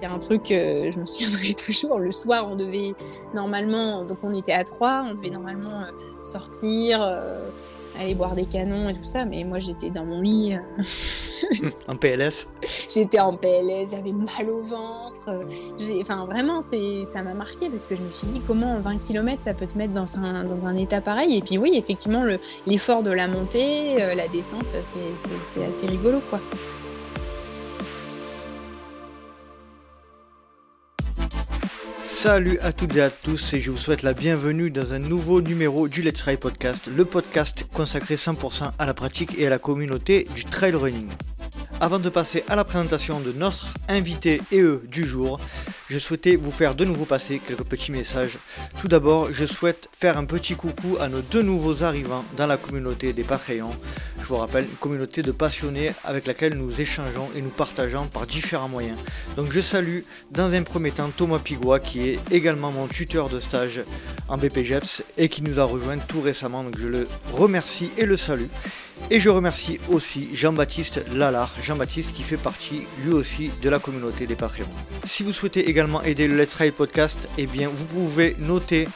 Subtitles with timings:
[0.00, 1.98] c'est un truc que je me souviendrai toujours.
[1.98, 2.94] Le soir, on devait
[3.34, 7.50] normalement, donc on était à trois, on devait normalement euh, sortir, euh,
[8.00, 10.54] aller boire des canons et tout ça, mais moi j'étais dans mon lit.
[10.54, 12.46] euh, En PLS
[12.88, 15.44] j'étais en PLS, j'avais mal au ventre.
[16.00, 19.40] Enfin vraiment, ça m'a marqué parce que je me suis dit comment en 20 km
[19.40, 21.36] ça peut te mettre dans un, dans un état pareil?
[21.36, 24.74] Et puis oui, effectivement, le, l'effort de la montée, euh, la descente,
[25.42, 26.40] c'est assez rigolo quoi.
[32.22, 35.40] Salut à toutes et à tous et je vous souhaite la bienvenue dans un nouveau
[35.40, 39.58] numéro du Let's Ride Podcast, le podcast consacré 100% à la pratique et à la
[39.58, 41.08] communauté du trail running.
[41.82, 45.40] Avant de passer à la présentation de notre invité et eux du jour,
[45.88, 48.36] je souhaitais vous faire de nouveau passer quelques petits messages.
[48.78, 52.58] Tout d'abord, je souhaite faire un petit coucou à nos deux nouveaux arrivants dans la
[52.58, 53.74] communauté des Patreons.
[54.20, 58.26] Je vous rappelle, une communauté de passionnés avec laquelle nous échangeons et nous partageons par
[58.26, 58.98] différents moyens.
[59.38, 60.00] Donc je salue
[60.30, 63.80] dans un premier temps Thomas Pigois qui est également mon tuteur de stage
[64.28, 66.62] en BPGEPS et qui nous a rejoint tout récemment.
[66.62, 68.48] Donc je le remercie et le salue.
[69.08, 74.26] Et je remercie aussi Jean-Baptiste Lalard, Jean-Baptiste qui fait partie lui aussi de la communauté
[74.26, 74.68] des Patreons.
[75.04, 78.86] Si vous souhaitez également aider le Let's Ride Podcast, eh bien vous pouvez noter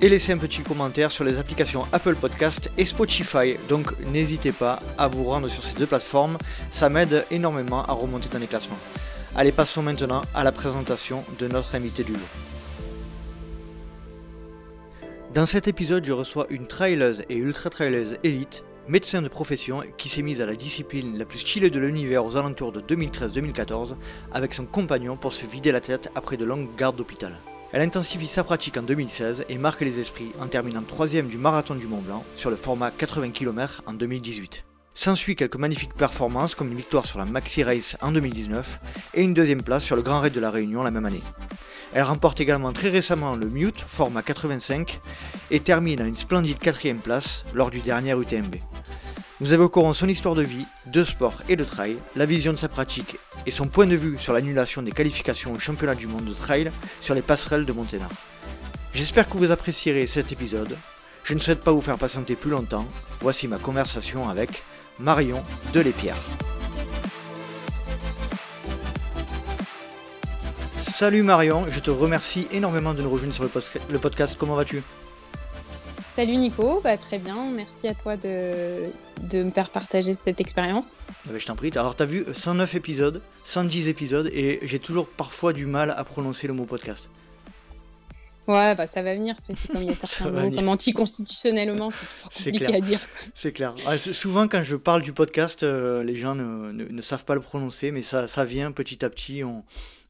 [0.00, 3.56] et laisser un petit commentaire sur les applications Apple Podcast et Spotify.
[3.68, 6.38] Donc n'hésitez pas à vous rendre sur ces deux plateformes,
[6.70, 8.78] ça m'aide énormément à remonter dans les classements.
[9.36, 12.28] Allez, passons maintenant à la présentation de notre invité du jour.
[15.34, 20.08] Dans cet épisode, je reçois une traileuse et ultra traileuse élite, médecin de profession qui
[20.08, 23.96] s'est mise à la discipline la plus stylée de l'univers aux alentours de 2013-2014
[24.32, 27.36] avec son compagnon pour se vider la tête après de longues gardes d'hôpital.
[27.72, 31.74] Elle intensifie sa pratique en 2016 et marque les esprits en terminant 3 du marathon
[31.74, 34.64] du Mont Blanc sur le format 80 km en 2018.
[34.94, 38.80] S'ensuit quelques magnifiques performances comme une victoire sur la Maxi Race en 2019
[39.14, 41.22] et une deuxième place sur le Grand Raid de la Réunion la même année.
[41.94, 45.00] Elle remporte également très récemment le Mute format 85
[45.50, 48.56] et termine à une splendide quatrième place lors du dernier UTMB.
[49.40, 52.68] Nous évoquerons son histoire de vie, de sport et de trail, la vision de sa
[52.68, 56.34] pratique et son point de vue sur l'annulation des qualifications au championnat du monde de
[56.34, 58.12] trail sur les passerelles de Monténard.
[58.92, 60.76] J'espère que vous apprécierez cet épisode.
[61.24, 62.86] Je ne souhaite pas vous faire patienter plus longtemps.
[63.20, 64.62] Voici ma conversation avec
[64.98, 65.42] Marion
[65.72, 66.16] Delépierre.
[70.74, 74.36] Salut Marion, je te remercie énormément de nous rejoindre sur le, podcast.
[74.38, 74.82] Comment vas-tu?
[76.10, 78.84] Salut Nico, bah, très bien, merci à toi de,
[79.22, 80.92] de me faire partager cette expérience.
[81.26, 81.70] Eh ben, Je t'en prie.
[81.74, 86.04] Alors, tu as vu 109 épisodes, 110 épisodes, et j'ai toujours parfois du mal à
[86.04, 87.08] prononcer le mot podcast.
[88.48, 90.56] Ouais, bah ça va venir, c'est comme il y a Ça certains mots, venir.
[90.58, 92.74] comme anticonstitutionnellement, c'est toujours compliqué clair.
[92.76, 93.00] à dire.
[93.34, 93.74] C'est clair.
[93.86, 97.34] Ah, souvent, quand je parle du podcast, euh, les gens ne, ne- ne savent pas
[97.34, 99.44] le prononcer, mais ça, ça vient petit à petit.
[99.44, 99.64] On,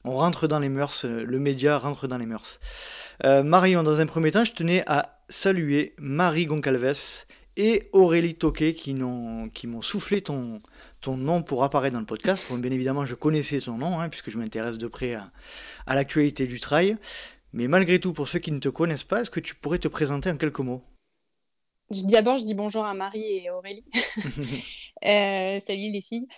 [0.05, 2.59] on rentre dans les mœurs, euh, le média rentre dans les mœurs.
[3.25, 7.25] Euh, Marion, dans un premier temps, je tenais à saluer Marie Goncalves
[7.57, 9.51] et Aurélie Toquet qui, m'ont
[9.83, 10.61] soufflé ton,
[11.03, 12.47] ton nom pour apparaître dans le podcast.
[12.51, 15.31] Bon, bien évidemment, je connaissais ton nom, hein, puisque je m'intéresse de près à,
[15.87, 16.97] à l'actualité du trail.
[17.53, 19.89] Mais malgré tout, pour ceux qui ne te connaissent pas, est-ce que tu pourrais te
[19.89, 20.83] présenter en quelques mots?
[22.05, 23.85] D'abord, je dis bonjour à Marie et Aurélie.
[25.05, 26.29] Euh, salut les filles.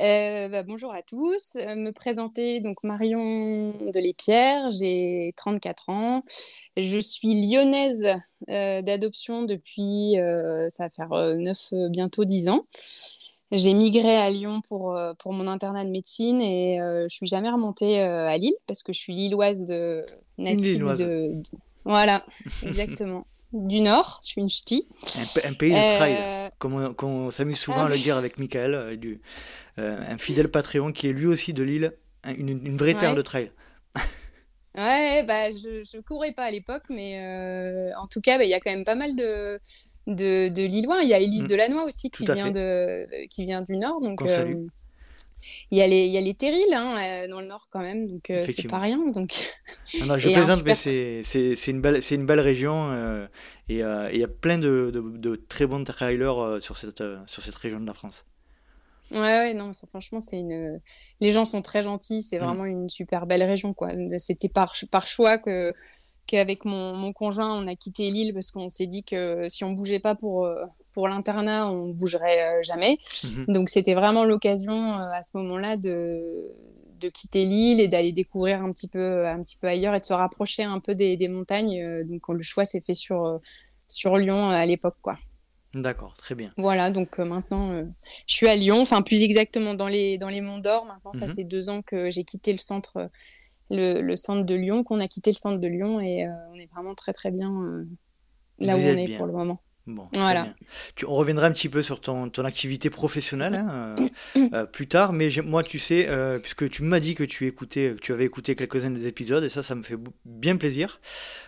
[0.00, 1.56] Euh, bah, bonjour à tous.
[1.56, 6.22] Euh, me présenter, donc Marion Delépierre, j'ai 34 ans.
[6.78, 8.06] Je suis lyonnaise
[8.48, 10.16] euh, d'adoption depuis,
[10.70, 12.66] ça va faire 9, bientôt 10 ans.
[13.56, 17.26] J'ai migré à Lyon pour, euh, pour mon internat de médecine et euh, je suis
[17.26, 20.04] jamais remontée euh, à Lille parce que je suis lilloise de
[20.38, 20.98] native Lilloise.
[20.98, 21.04] de,
[21.34, 21.42] de-
[21.84, 22.24] Voilà,
[22.62, 23.24] exactement.
[23.52, 24.88] du Nord, je suis une ch'ti.
[25.16, 28.38] un, un pays de trail Euh, comme on, s'amuse souvent Ah à le dire avec
[28.38, 29.20] Michael, du,
[29.76, 31.92] un fidèle Patreon qui est lui aussi de Lille,
[32.24, 33.16] un- une, une vraie terre Ouais.
[33.16, 33.52] de trail.
[34.76, 38.50] Ouais, bah, je, je courais pas à l'époque, mais euh, en tout cas, bah, il
[38.50, 39.60] y a quand même pas mal de,
[40.08, 41.02] de, de Lillois.
[41.02, 41.48] Il y a Élise Mm.
[41.48, 44.00] Delannoy aussi qui vient, de, qui vient du Nord.
[44.00, 44.54] Donc, euh,
[45.70, 47.80] il y a les, il y a les terrils hein, euh, dans le Nord quand
[47.80, 48.98] même, donc euh, c'est pas rien.
[49.12, 49.32] Donc,
[50.00, 51.24] Non, non, je plaisante, mais super-
[51.54, 53.28] c'est une, belle- une belle région
[53.68, 57.54] et il y a plein de, de- de très bons trailers sur, cette, sur cette
[57.54, 58.24] région de la France.
[59.14, 60.80] Ouais, ouais, non, ça, franchement, c'est une.
[61.20, 62.42] Les gens sont très gentils, c'est Mm.
[62.44, 63.88] vraiment une super belle région, quoi.
[64.18, 65.72] C'était par, par choix que
[66.26, 69.72] qu'avec mon, mon conjoint, on a quitté l'île parce qu'on s'est dit que si on
[69.72, 72.96] bougeait pas pour, euh, pour l'internat, on bougerait euh, jamais.
[73.24, 73.44] Mhm.
[73.48, 76.22] Donc c'était vraiment l'occasion euh, à ce moment-là de,
[76.98, 80.04] de quitter l'île et d'aller découvrir un petit peu, un petit peu ailleurs et de
[80.06, 82.02] se rapprocher un peu des, des montagnes.
[82.04, 83.38] Donc le choix s'est fait sur,
[83.86, 85.18] sur Lyon à l'époque, quoi.
[85.74, 86.52] D'accord, très bien.
[86.56, 87.84] Voilà, donc euh, maintenant euh,
[88.28, 90.86] je suis à Lyon, enfin plus exactement dans les, dans les Monts d'Or.
[90.86, 91.34] Maintenant ça Mhm.
[91.34, 93.10] fait deux ans que j'ai quitté le centre
[93.72, 96.70] euh, le, centre de Lyon, qu'on a quitté le centre de Lyon et on est
[96.70, 97.50] vraiment très très bien
[98.58, 99.60] là où on est pour le moment.
[99.86, 100.54] Bon, voilà.
[100.94, 103.94] Tu, on reviendra un petit peu sur ton, ton activité professionnelle hein,
[104.72, 106.08] plus tard, mais moi, tu sais,
[106.40, 109.48] puisque tu m'as dit que tu écoutais, que tu avais écouté quelques-uns des épisodes, et
[109.48, 111.00] ça, ça me fait bien plaisir.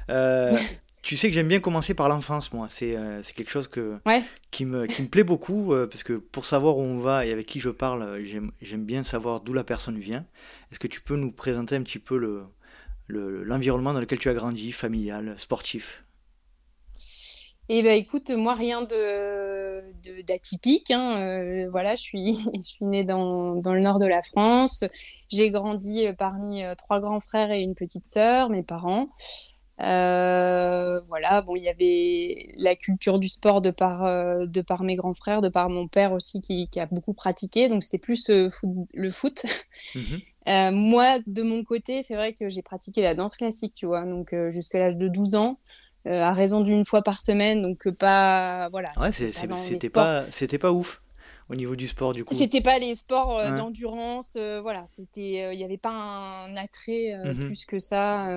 [1.06, 2.67] Tu sais que j'aime bien commencer par l'enfance, moi.
[2.69, 4.00] C'est euh, quelque chose que,
[4.50, 7.31] qui, me, qui me plaît beaucoup, euh, parce que pour savoir où on va et
[7.31, 10.26] avec qui je parle, euh, j'aime bien savoir d'où la personne vient.
[10.73, 12.50] Est-ce que tu peux nous présenter un petit peu
[13.06, 16.03] l'environnement le, dans lequel tu as grandi, familial, sportif?
[17.69, 19.85] Eh ben écoute, moi rien de
[20.23, 20.91] d'atypique.
[20.91, 21.69] Hein.
[21.70, 24.82] voilà, je suis je suis née dans, dans, le nord de la France.
[25.31, 29.09] J'ai grandi parmi trois grands frères et une petite sœur, mes parents.
[29.82, 34.82] Euh, voilà, bon, il y avait la culture du sport de par, euh, de par
[34.82, 37.99] mes grands frères, de par mon père aussi qui, qui a beaucoup pratiqué, donc c'était
[37.99, 38.49] plus euh,
[38.94, 39.44] le foot.
[39.94, 40.20] Mhm.
[40.73, 44.34] moi, de mon côté, c'est vrai que j'ai pratiqué la danse classique, tu vois, donc
[44.49, 45.58] jusqu'à l'âge de 12 ans.
[46.06, 48.93] à raison d'une fois par semaine, donc pas voilà.
[48.96, 51.00] Ouais, c'était pas, c'était pas ouf
[51.48, 55.44] au niveau du sport du coup C'était pas les sports euh, d'endurance, euh, voilà, c'était,
[55.44, 58.28] euh, il n'y avait pas un attrait mmh plus que ça.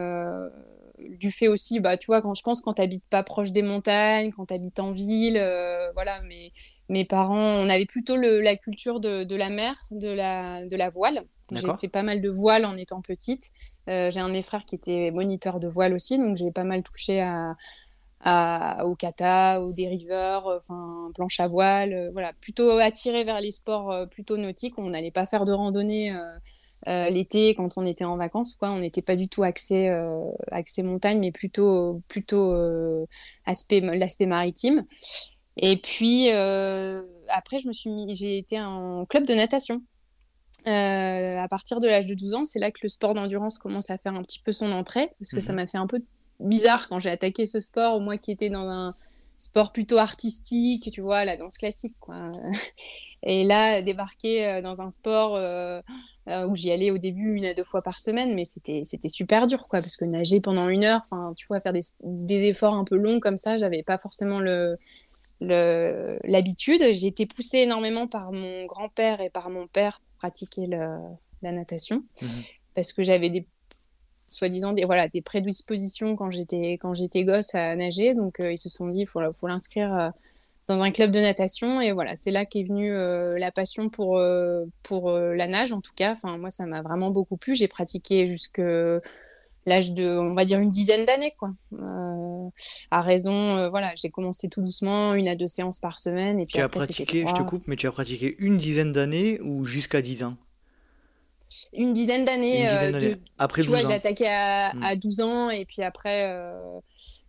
[0.99, 3.61] du fait aussi, bah, tu vois, quand je pense quand tu habites pas proche des
[3.61, 5.37] montagnes, quand tu habites en ville,
[5.93, 6.51] voilà, mais
[6.89, 10.75] mes parents, on avait plutôt le, la culture de, de, la mer, de la, de
[10.75, 11.23] la voile.
[11.51, 13.49] J'ai fait pas mal de voile en étant petite.
[13.87, 16.83] j'ai un de mes frères qui était moniteur de voile aussi, donc j'ai pas mal
[16.83, 17.55] touché à,
[18.25, 23.51] au kata, au dériveur, euh, enfin planche à voile, euh, voilà, plutôt attiré vers les
[23.51, 24.77] sports euh, plutôt nautiques.
[24.77, 26.13] On n'allait pas faire de randonnée
[26.85, 28.71] l'été quand on était en vacances, quoi.
[28.71, 29.89] On n'était pas du tout axé,
[30.51, 32.55] axé montagne, mais plutôt plutôt
[33.45, 34.85] aspect l'aspect maritime.
[35.57, 39.81] Et puis après, je me suis mis, j'ai été en club de natation.
[40.65, 43.97] à partir de l'âge de 12 ans, c'est là que le sport d'endurance commence à
[43.97, 45.99] faire un petit peu son entrée, parce que ça mmh m'a fait un peu
[46.39, 48.95] bizarre quand j'ai attaqué ce sport, moi qui étais dans un
[49.39, 52.31] sport plutôt artistique, tu vois, la danse classique, quoi.
[53.23, 55.81] Et là, débarquer euh, dans un sport euh,
[56.27, 59.47] euh, où j'y allais au début une à deux fois par semaine, mais c'était super
[59.47, 62.75] dur, quoi, parce que nager pendant une heure, enfin, tu vois, faire des, des, efforts
[62.75, 64.77] un peu longs comme ça, j'avais pas forcément le
[65.41, 66.83] l'habitude.
[66.91, 72.03] J'ai été poussée énormément par mon grand-père et par mon père pour pratiquer la natation,
[72.21, 72.27] mmh
[72.75, 73.45] parce que j'avais des
[74.31, 78.13] soi-disant des, voilà, des prédispositions quand j'étais, quand j'étais gosse à nager.
[78.13, 80.09] Donc, euh, ils se sont dit, il faut, faut l'inscrire euh,
[80.67, 81.81] dans un club de natation.
[81.81, 84.21] Et voilà, c'est là qu'est venue euh, la passion pour,
[84.83, 86.13] pour la nage, en tout cas.
[86.13, 87.55] Enfin, moi, ça m'a vraiment beaucoup plu.
[87.55, 88.61] J'ai pratiqué jusque
[89.65, 91.51] l'âge de, on va dire, une dizaine d'années, quoi.
[92.91, 96.39] à raison, voilà, j'ai commencé tout doucement, une à deux séances par semaine.
[96.39, 99.39] Et puis tu as pratiqué, je te coupe, mais tu as pratiqué une dizaine d'années
[99.41, 100.35] ou jusqu'à dix ans?
[101.73, 102.69] Une dizaine d'années.
[102.69, 105.21] Euh, après tu vois, j'ai attaqué à, 12 hmm.
[105.23, 106.79] ans et puis après, euh,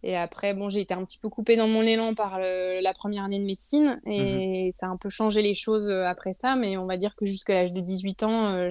[0.03, 3.25] et après bon, j'ai été un petit peu coupée dans mon élan par la première
[3.25, 4.73] année de médecine et mhm.
[4.73, 7.27] ça a un peu changé les choses euh, après ça, mais on va dire que
[7.27, 8.69] jusqu'à l'âge de 18 ans,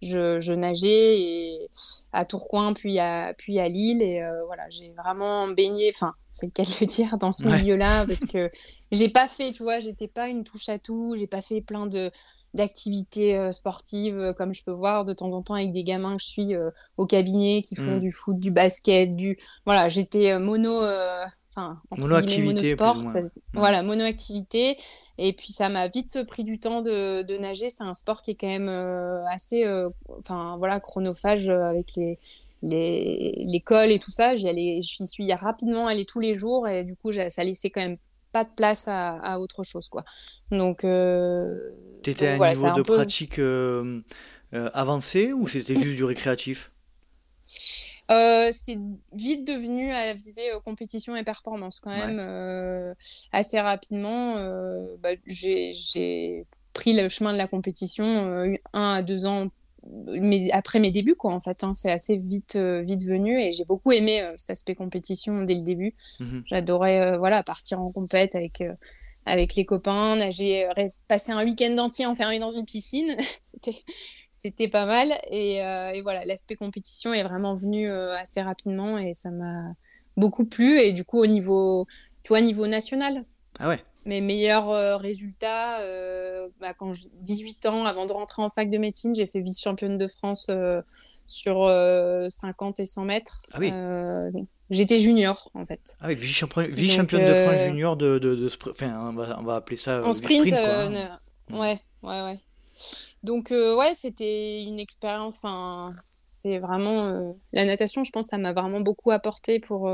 [0.00, 1.68] je, nageais et
[2.12, 6.52] à Tourcoing puis à, puis à Lille et voilà, j'ai vraiment baigné, enfin, c'est le
[6.52, 8.50] cas de le dire, dans ce milieu-là parce que
[8.90, 11.86] j'ai pas fait, tu vois, j'étais pas une touche à tout, j'ai pas fait plein
[11.86, 12.10] de
[12.58, 16.16] d'activités euh, sportives, euh, comme je peux voir de temps en temps avec des gamins
[16.16, 18.00] que je suis euh, au cabinet qui font mmh.
[18.00, 20.82] du foot, du basket, du voilà, j'étais mono
[21.50, 23.30] enfin monoactivité monosport, ça, mmh.
[23.54, 24.76] voilà, monoactivité
[25.18, 28.32] et puis ça m'a vite pris du temps de, de nager, c'est un sport qui
[28.32, 28.68] est quand même
[29.30, 29.64] assez
[30.18, 32.18] enfin voilà, chronophage avec les
[32.62, 36.96] l'école et tout ça, j'y allais j'y suis rapidement allée tous les jours et du
[36.96, 37.98] coup ça laissait quand même
[38.38, 40.04] pas de place à, autre chose quoi.
[40.50, 41.56] Donc euh,
[42.02, 44.00] tu étais à un niveau de pratique euh,
[44.54, 46.70] euh, avancé ou c'était juste du récréatif?
[47.48, 48.78] C'est
[49.12, 52.94] vite devenu à viser compétition et performance quand même
[53.32, 54.34] assez rapidement.
[55.02, 59.48] Bah, j'ai pris le chemin de la compétition un à deux ans
[60.20, 63.52] mais après mes débuts quoi en fait hein, c'est assez vite euh, vite venu et
[63.52, 65.94] j'ai beaucoup aimé euh, cet aspect compétition dès le début.
[66.20, 66.42] Mhm.
[66.46, 68.62] j'adorais euh, voilà partir en compète avec
[69.26, 70.68] avec les copains nager
[71.06, 73.16] passer un week-end entier enfermé dans une piscine.
[73.46, 73.76] C'était
[74.32, 79.32] c'était pas mal et, et voilà l'aspect compétition est vraiment venu assez rapidement et ça
[79.32, 79.72] m'a
[80.16, 81.86] beaucoup plu et du coup au niveau
[82.22, 83.24] tu vois niveau national.
[83.58, 88.42] Ah ouais mes meilleurs euh, résultats, euh, bah, quand j'ai 18 ans, avant de rentrer
[88.42, 90.80] en fac de médecine, j'ai fait vice-championne de France euh,
[91.26, 91.66] sur
[92.30, 93.42] 50 et 100 mètres.
[93.52, 93.72] Ah oui.
[94.70, 95.96] J'étais junior en fait.
[96.00, 99.78] Ah oui, vice-championne de France junior de, de, de enfin, on va, on va, appeler
[99.78, 100.46] ça en sprint.
[100.46, 101.18] sprint quoi, hein.
[101.50, 102.38] Ouais, ouais, ouais.
[103.22, 105.38] Donc ouais, c'était une expérience.
[105.38, 105.94] Enfin,
[106.26, 108.04] c'est vraiment la natation.
[108.04, 109.90] Je pense ça m'a vraiment beaucoup apporté pour,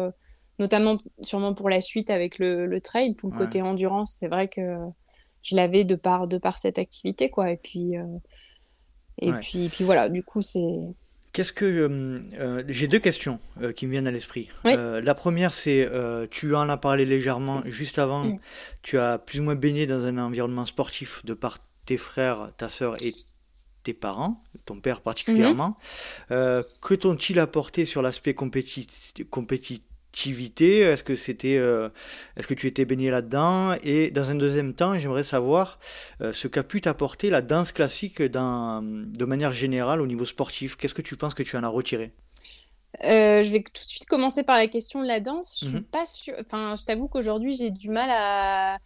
[0.59, 4.17] notamment sûrement pour la suite avec le, trail, tout le côté endurance.
[4.19, 4.79] C'est vrai que
[5.43, 7.51] je l'avais de par de par cette activité, quoi.
[7.51, 7.95] Et puis
[9.19, 10.09] et puis, puis voilà.
[10.09, 10.61] Du coup, c'est
[11.35, 14.49] Qu'est-ce que euh, euh, j'ai deux questions euh, qui me viennent à l'esprit.
[14.65, 15.91] la première, c'est
[16.31, 18.39] tu en as parlé légèrement juste avant.
[18.83, 22.71] Tu as plus ou moins baigné dans un environnement sportif de par tes frères, ta
[22.71, 23.11] sœur et
[23.83, 24.33] tes parents,
[24.65, 25.77] ton père particulièrement.
[26.29, 29.85] Que t'ont-ils apporté sur l'aspect compétitif
[30.17, 31.89] est-ce que c'était, euh,
[32.37, 33.75] est-ce que tu étais baigné là-dedans?
[33.83, 35.79] Et dans un deuxième temps, j'aimerais savoir
[36.21, 40.77] euh, ce qu'a pu t'apporter la danse classique dans, de manière générale au niveau sportif.
[40.77, 42.13] Qu'est-ce que tu penses que tu en as retiré?
[43.05, 45.59] Euh, je vais tout de suite commencer par la question de la danse.
[45.61, 45.83] Je suis mhm.
[45.83, 46.35] pas sûre.
[46.41, 48.79] Enfin, je t'avoue qu'aujourd'hui j'ai du mal à,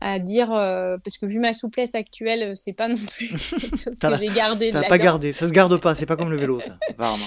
[0.00, 3.28] à dire parce que vu ma souplesse actuelle, c'est pas non plus
[3.60, 4.70] quelque chose que j'ai gardé.
[4.72, 5.94] T'as pas gardé, ça se garde pas.
[5.94, 6.76] C'est pas comme le vélo, ça.
[6.88, 7.26] Apparemment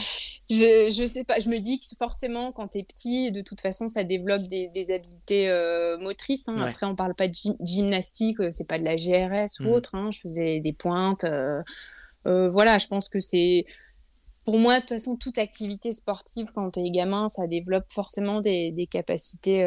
[0.49, 3.59] je, je sais pas, je me dis que forcément, quand tu es petit, de toute
[3.59, 6.47] façon, ça développe des, des habiletés euh, motrices.
[6.47, 6.57] Hein.
[6.59, 9.67] Après, on parle pas de gymnastique, euh, c'est pas de la GRS ou mmh.
[9.67, 9.95] autre.
[9.95, 10.09] Hein.
[10.11, 11.25] Je faisais des pointes.
[11.25, 11.63] Euh,
[12.49, 13.65] voilà, je pense que c'est.
[14.45, 18.39] Pour moi, de toute façon, toute activité sportive, quand tu es gamin, ça développe forcément
[18.39, 19.65] des, des capacités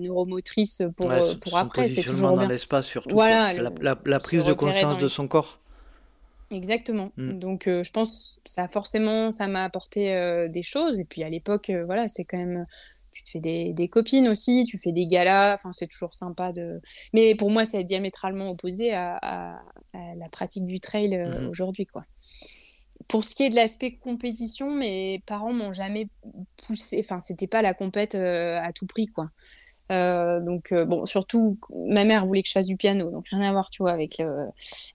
[0.00, 1.88] neuromotrices pour, pour après.
[1.88, 3.14] C'est toujours dans l'espace, surtout.
[3.14, 5.61] Voilà, la, la, prise de conscience de son corps.
[6.52, 7.10] Exactement.
[7.16, 7.38] Mm.
[7.38, 11.00] Donc, euh, je pense ça forcément, ça m'a apporté euh, des choses.
[11.00, 12.66] Et puis à l'époque, euh, voilà, c'est quand même,
[13.12, 15.54] tu te fais des, des, copines aussi, tu fais des galas.
[15.54, 16.78] Enfin, c'est toujours sympa de.
[17.14, 19.62] Mais pour moi, c'est diamétralement opposé à, à,
[19.94, 21.46] la pratique du trail mm-hmm.
[21.48, 22.04] aujourd'hui, quoi.
[23.08, 26.08] Pour ce qui est de l'aspect compétition, mes parents m'ont jamais
[26.66, 27.00] poussé.
[27.00, 29.30] Enfin, c'était pas la compète à tout prix, quoi.
[29.90, 33.42] Euh, donc, euh, bon, surtout, ma mère voulait que je fasse du piano, donc rien
[33.42, 34.22] à voir, tu vois, avec,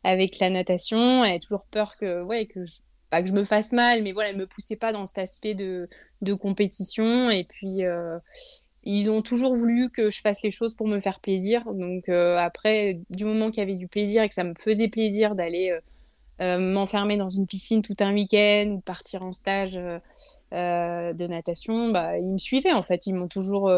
[0.03, 1.23] avec la natation.
[1.23, 2.77] Elle a toujours peur que, ouais, que je,
[3.09, 5.55] pas que je me fasse mal, mais voilà, elle me poussait pas dans cet aspect
[5.55, 5.87] de,
[6.21, 7.29] de compétition.
[7.29, 8.17] Et puis, euh,
[8.83, 11.63] ils ont toujours voulu que je fasse les choses pour me faire plaisir.
[11.65, 15.35] Donc, après, du moment qu'il y avait du plaisir et que ça me faisait plaisir
[15.35, 15.77] d'aller.
[16.39, 19.73] m'enfermer dans une piscine tout un week-end ou partir en stage
[20.51, 23.07] de natation, bah, ils me suivaient en fait.
[23.07, 23.69] Ils m'ont toujours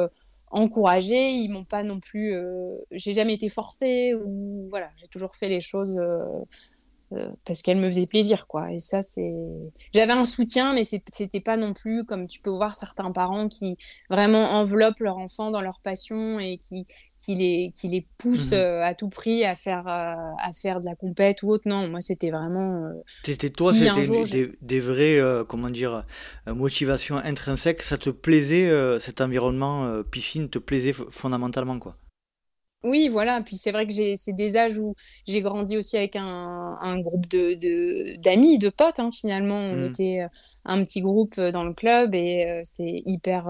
[0.51, 2.33] encouragé Ils m'ont pas non plus.
[2.33, 6.23] Euh, j'ai jamais été forcée ou voilà, j'ai toujours fait les choses euh,
[7.13, 8.71] euh, parce qu'elles me faisaient plaisir, quoi.
[8.71, 9.33] Et ça, c'est.
[9.93, 13.77] J'avais un soutien, mais c'était pas non plus comme tu peux voir certains parents qui
[14.09, 16.85] vraiment enveloppent leur enfant dans leur passion et qui
[17.19, 20.79] qui les, qui les pousse mmh euh, à tout prix à faire, euh, à faire
[20.79, 21.67] de la compète ou autre.
[21.67, 22.85] Non, moi, c'était vraiment.
[22.85, 26.05] Euh, c'était toi, c'était des, des, vraies, comment dire,
[26.47, 27.83] motivations intrinsèques.
[27.83, 31.97] Ça te plaisait, cet environnement piscine te plaisait fondamentalement, quoi?
[32.83, 33.41] Oui, voilà.
[33.41, 34.95] Puis c'est vrai que c'est des âges où
[35.27, 38.99] j'ai grandi aussi avec un, un groupe de d'amis, de, potes.
[38.99, 39.83] Hein, finalement, on mmh.
[39.85, 40.27] était
[40.63, 43.49] un petit groupe dans le club et c'est hyper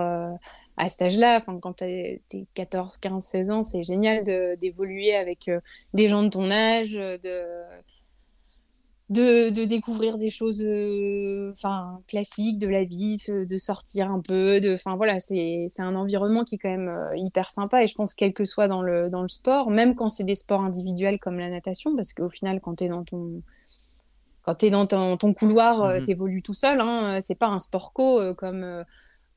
[0.79, 4.23] à cet âge-là, quand tu as 14, 15, 16 ans, c'est génial
[4.59, 5.59] d'évoluer avec euh,
[5.93, 7.43] des gens de ton âge, de,
[9.09, 14.59] de, découvrir des choses euh, enfin classiques de la vie, de sortir un peu.
[14.59, 17.83] De, voilà, c'est un environnement qui est quand même euh, hyper sympa.
[17.83, 20.35] Et je pense, quel que soit dans le, dans le sport, même quand c'est des
[20.35, 23.41] sports individuels comme la natation, parce qu'au final, quand tu es dans ton
[24.41, 26.79] quand es dans ton, couloir, mmh tu évolues tout seul.
[26.81, 28.83] Hein, c'est pas un sport co comme,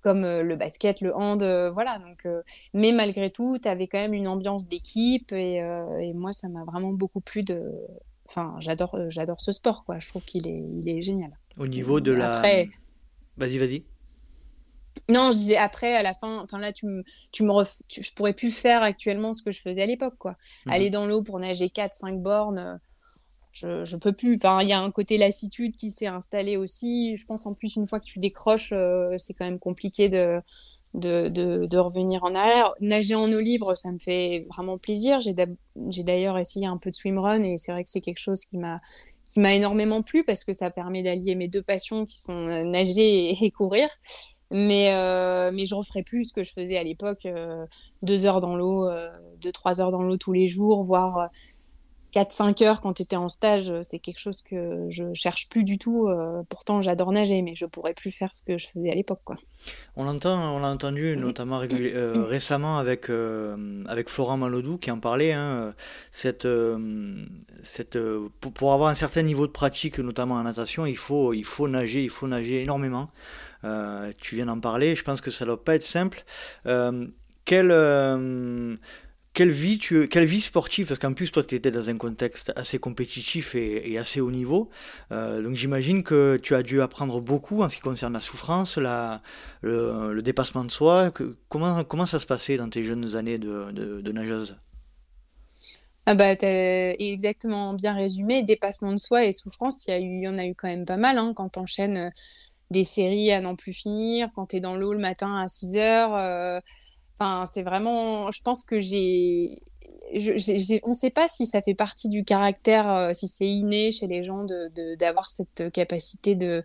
[0.02, 1.98] comme euh, le basket, le hand, euh, voilà.
[1.98, 2.42] Donc, euh,
[2.74, 5.56] mais malgré tout, tu avais quand même une ambiance d'équipe et,
[6.00, 7.72] et, moi, ça m'a vraiment beaucoup plu de.
[8.34, 9.98] Enfin, j'adore, j'adore ce sport, quoi.
[9.98, 11.38] Je trouve qu'il est, il est génial.
[11.58, 12.38] Au niveau de la.
[12.38, 12.70] Après...
[13.36, 13.84] Vas-y, vas-y.
[15.10, 17.52] Non, je disais après, à la fin, enfin là, tu me, tu me
[17.88, 20.34] je pourrais plus faire actuellement ce que je faisais à l'époque, quoi.
[20.64, 20.72] Mhm.
[20.72, 22.80] Aller dans l'eau pour nager 4-5 bornes,
[23.52, 24.38] je, je peux plus.
[24.42, 27.16] il y a un côté lassitude qui s'est installé aussi.
[27.18, 30.40] Je pense en plus, une fois que tu décroches, euh, c'est quand même compliqué de,
[30.94, 32.74] de, de, revenir en arrière.
[32.80, 35.20] Nager en eau libre, ça me fait vraiment plaisir.
[35.20, 38.58] J'ai d'ailleurs essayé un peu de swimrun et c'est vrai que c'est quelque chose qui
[38.58, 38.78] m'a
[39.54, 43.50] énormément plu parce que ça permet d'allier mes deux passions qui sont euh, nager et,
[43.50, 43.88] courir.
[44.50, 47.26] Mais, euh, mais je referai plus ce que je faisais à l'époque,
[48.02, 48.86] deux heures dans l'eau,
[49.40, 51.30] deux, trois heures dans l'eau tous les jours, voire
[52.12, 55.64] 4-5 heures quand tu étais en stage, euh, c'est quelque chose que je cherche plus
[55.64, 56.08] du tout.
[56.08, 59.20] Euh, pourtant, j'adore nager, mais je pourrais plus faire ce que je faisais à l'époque.
[59.24, 59.36] Quoi.
[59.96, 63.10] On l'entend, on l'a entendu notamment euh, récemment avec,
[63.86, 65.32] avec Florent Malodou qui en parlait.
[65.32, 65.72] Hein,
[66.10, 66.48] cette,
[67.62, 67.98] cette,
[68.40, 71.68] pour, pour, avoir un certain niveau de pratique, notamment en natation, il faut, il faut
[71.68, 73.10] nager, il faut nager énormément.
[74.18, 76.24] tu viens d'en parler, je pense que ça ne doit pas être simple.
[77.44, 77.70] quel
[79.34, 82.52] quelle vie, tu, quelle vie sportive, parce qu'en plus toi tu étais dans un contexte
[82.54, 84.68] assez compétitif et, assez haut niveau,
[85.10, 88.78] euh, donc j'imagine que tu as dû apprendre beaucoup en ce qui concerne la souffrance,
[88.78, 91.12] le, dépassement de soi.
[91.48, 94.56] Comment, comment ça se passait dans tes jeunes années de, nageuse?
[96.04, 100.54] Ah bah, exactement bien résumé, dépassement de soi et souffrance, il y, en a eu
[100.54, 102.10] quand même pas mal hein, quand tu enchaînes euh,
[102.70, 105.76] des séries à n'en plus finir, quand tu es dans l'eau le matin à 6
[105.76, 106.14] heures.
[106.16, 106.60] Euh,
[107.22, 108.30] enfin, c'est vraiment.
[108.30, 109.58] Je pense que j'ai.
[110.84, 114.06] on ne sait pas si ça fait partie du caractère, euh, si c'est inné chez
[114.06, 114.44] les gens
[114.98, 116.62] d'avoir de, cette capacité de,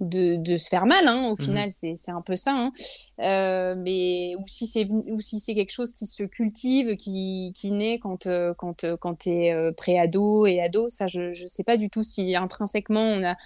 [0.00, 1.06] de, se faire mal.
[1.08, 2.52] Hein, au mmh final, c'est un peu ça.
[2.54, 2.72] Hein.
[3.20, 7.70] Euh, mais ou si c'est ou si c'est quelque chose qui se cultive, qui, qui
[7.72, 11.90] naît quand quand quand tu es pré-ado et ado, ça je ne sais pas du
[11.90, 13.36] tout si intrinsèquement on a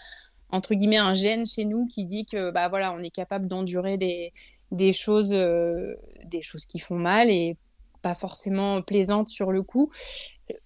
[0.52, 3.98] entre guillemets un gène chez nous qui dit que bah voilà on est capable d'endurer
[3.98, 4.32] des,
[4.70, 7.56] des choses euh, des choses qui font mal et
[8.02, 9.90] pas forcément plaisantes sur le coup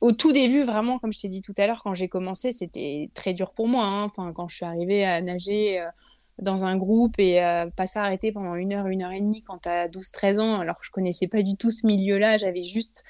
[0.00, 3.10] au tout début vraiment comme je t'ai dit tout à l'heure quand j'ai commencé c'était
[3.14, 4.04] très dur pour moi hein.
[4.04, 5.88] enfin quand je suis arrivée à nager euh,
[6.40, 9.58] dans un groupe et euh, pas s'arrêter pendant une heure une heure et demie quand
[9.58, 12.36] tu as 12 13 ans alors que je connaissais pas du tout ce milieu là
[12.36, 13.04] j'avais juste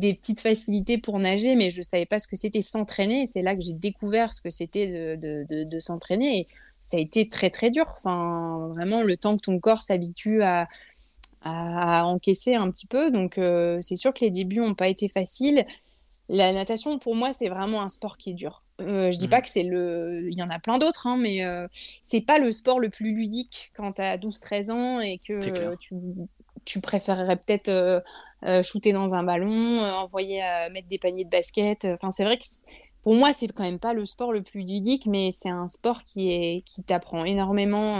[0.00, 3.26] des petites facilités pour nager, mais je savais pas ce que c'était s'entraîner.
[3.26, 6.48] C'est là que j'ai découvert ce que c'était de, s'entraîner.
[6.80, 7.86] Ça a été très très dur.
[7.98, 10.68] Enfin, vraiment, le temps que ton corps s'habitue à,
[11.42, 13.10] à, encaisser un petit peu.
[13.10, 15.64] Donc, euh, c'est sûr que les débuts n'ont pas été faciles.
[16.28, 18.62] La natation, pour moi, c'est vraiment un sport qui est dur.
[18.80, 19.30] Euh, je dis mmh.
[19.30, 20.28] pas que c'est le.
[20.30, 23.12] Il y en a plein d'autres, hein, mais euh, c'est pas le sport le plus
[23.14, 25.38] ludique quand tu as 12-13 ans et que
[25.76, 25.92] tu
[26.66, 28.00] tu préférerais peut-être euh,
[28.44, 31.84] euh, shooter dans un ballon, envoyer mettre des paniers de basket.
[31.84, 32.44] Enfin, c'est vrai que
[33.02, 36.04] pour moi, c'est quand même pas le sport le plus ludique, mais c'est un sport
[36.04, 37.98] qui est qui t'apprend énormément.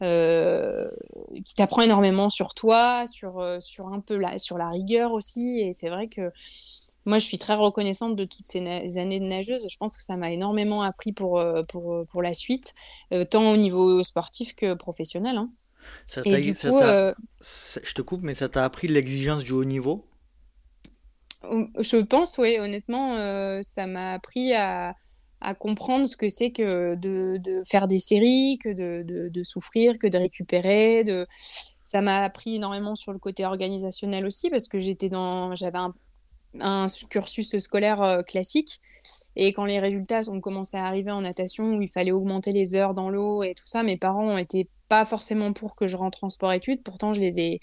[0.00, 5.60] qui t'apprend énormément sur toi, sur, sur un peu la, sur la rigueur aussi.
[5.60, 6.30] Et c'est vrai que
[7.04, 8.60] moi, je suis très reconnaissante de toutes ces
[8.98, 9.66] années de nageuse.
[9.68, 12.74] Je pense que ça m'a énormément appris pour, pour, pour la suite,
[13.30, 15.36] tant au niveau sportif que professionnel.
[15.36, 15.50] Hein.
[16.06, 19.64] Ça et du coup, euh, je te coupe, mais ça t'a appris l'exigence du haut
[19.64, 20.04] niveau?
[21.42, 24.94] Je pense, oui, honnêtement, euh, ça m'a appris à,
[25.60, 31.04] comprendre ce que c'est que de, faire des séries, que de, souffrir, que de récupérer.
[31.84, 35.94] Ça m'a appris énormément sur le côté organisationnel aussi, parce que j'étais dans, j'avais un,
[36.60, 38.80] un, cursus scolaire euh, classique.
[39.36, 42.74] Et quand les résultats ont commencé à arriver en natation, où il fallait augmenter les
[42.74, 46.24] heures dans l'eau et tout ça, mes parents été pas forcément pour que je rentre
[46.24, 46.82] en sport-études.
[46.82, 47.60] Pourtant, je les ai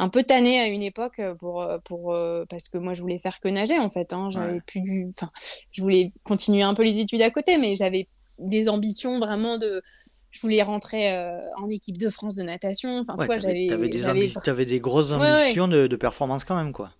[0.00, 3.02] un peu tannés à une époque euh, pour, euh, pour, euh, parce que moi, je
[3.02, 4.12] voulais faire que nager, en fait.
[4.12, 4.30] Hein.
[4.30, 5.06] J'avais plus du...
[5.08, 5.30] Enfin,
[5.72, 8.08] je voulais continuer un peu les études à côté, mais j'avais
[8.38, 9.82] des ambitions vraiment de...
[10.30, 11.12] Je voulais rentrer
[11.56, 13.00] en équipe de France de natation.
[13.00, 16.92] Enfin, ouais, tu avais, des, des grosses ambitions de, de, performance quand même, quoi.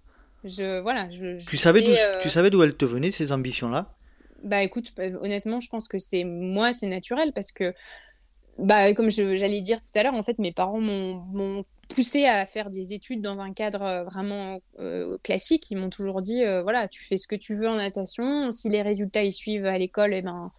[0.42, 1.84] Je, voilà, je, tu, savais
[2.22, 3.94] tu savais d'où elles te venaient, ces ambitions-là?
[4.42, 7.72] Bah écoute, honnêtement, je pense que c'est moi, c'est naturel parce que
[8.60, 12.70] bah, comme j'allais dire tout à l'heure, en fait, mes parents m'ont poussé à faire
[12.70, 15.70] des études dans un cadre euh, vraiment euh, classique.
[15.70, 18.52] Ils m'ont toujours dit, euh, voilà, tu fais ce que tu veux en natation.
[18.52, 20.52] Si les résultats y suivent à l'école, eh ben,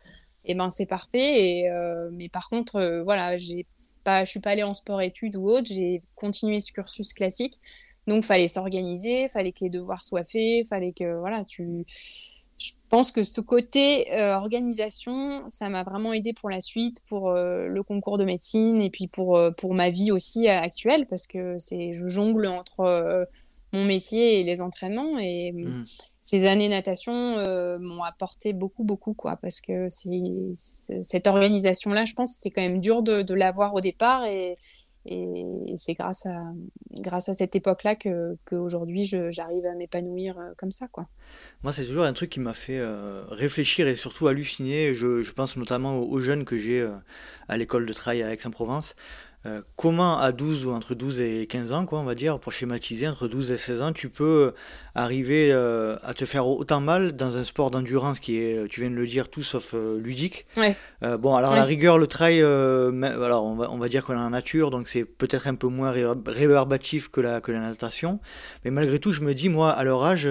[0.45, 1.19] eh ben c'est parfait.
[1.19, 1.69] Et,
[2.11, 3.65] mais par contre, voilà, j'ai
[4.03, 5.67] pas, suis pas allée en sport-études ou autre.
[5.67, 7.59] J'ai continué ce cursus classique.
[8.07, 11.85] Donc, fallait s'organiser, fallait que les devoirs soient faits, fallait que, voilà, tu
[12.61, 17.31] je pense que ce côté euh, organisation, ça m'a vraiment aidé pour la suite, pour
[17.31, 21.25] euh, le concours de médecine et puis pour, euh, pour ma vie aussi actuelle, parce
[21.25, 23.27] que c'est je jongle entre
[23.73, 25.17] mon métier et les entraînements.
[25.17, 25.85] Et mmh.
[26.19, 27.37] ces années natation
[27.79, 30.09] m'ont apporté beaucoup, beaucoup, quoi, parce que c'est,
[31.01, 34.25] cette organisation-là, je pense, c'est quand même dur de, de l'avoir au départ.
[34.25, 34.57] Et,
[35.05, 36.43] et c'est grâce à,
[36.99, 38.37] grâce à cette époque-là que
[39.29, 40.87] j'arrive à m'épanouir euh, comme ça.
[40.87, 41.07] Quoi.
[41.63, 44.93] Moi, c'est toujours un truc qui m'a fait euh, réfléchir et surtout halluciner.
[44.93, 46.91] Je, je pense notamment aux, jeunes que j'ai euh,
[47.47, 48.95] à l'école de travail à Aix-en-Provence.
[49.47, 52.53] Euh, comment à 12 ou entre 12 et 15 ans, quoi, on va dire, pour
[52.53, 54.53] schématiser, entre 12 et 16 ans, tu peux
[54.93, 58.91] arriver euh, à te faire autant mal dans un sport d'endurance qui est, tu viens
[58.91, 60.45] de le dire, tout sauf euh, ludique.
[61.01, 64.29] bon, alors la rigueur, le trail, alors on va, on va dire qu'on est en
[64.29, 65.91] nature, donc c'est peut-être un peu moins
[66.27, 68.19] rébarbatif que la, que la natation.
[68.63, 70.27] Mais malgré tout, je me dis, moi, à leur âge,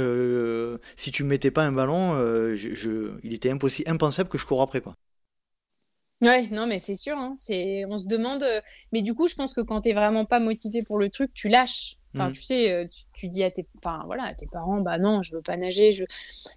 [0.97, 2.15] si tu ne mettais pas un ballon,
[2.55, 4.81] je, il était impossible, impensable que je cours après.
[4.81, 4.95] Quoi.
[6.23, 7.17] Ouais, non, mais c'est sûr.
[7.17, 8.43] Hein, c'est, on se demande.
[8.43, 8.61] Euh,
[8.93, 11.49] mais du coup, je pense que quand t'es vraiment pas motivé pour le truc, tu
[11.49, 11.97] lâches.
[12.15, 12.33] Enfin, mmh.
[12.33, 15.43] tu sais, tu, dis à tes, enfin, voilà, à tes parents, bah non, je veux
[15.43, 16.03] pas nager, je,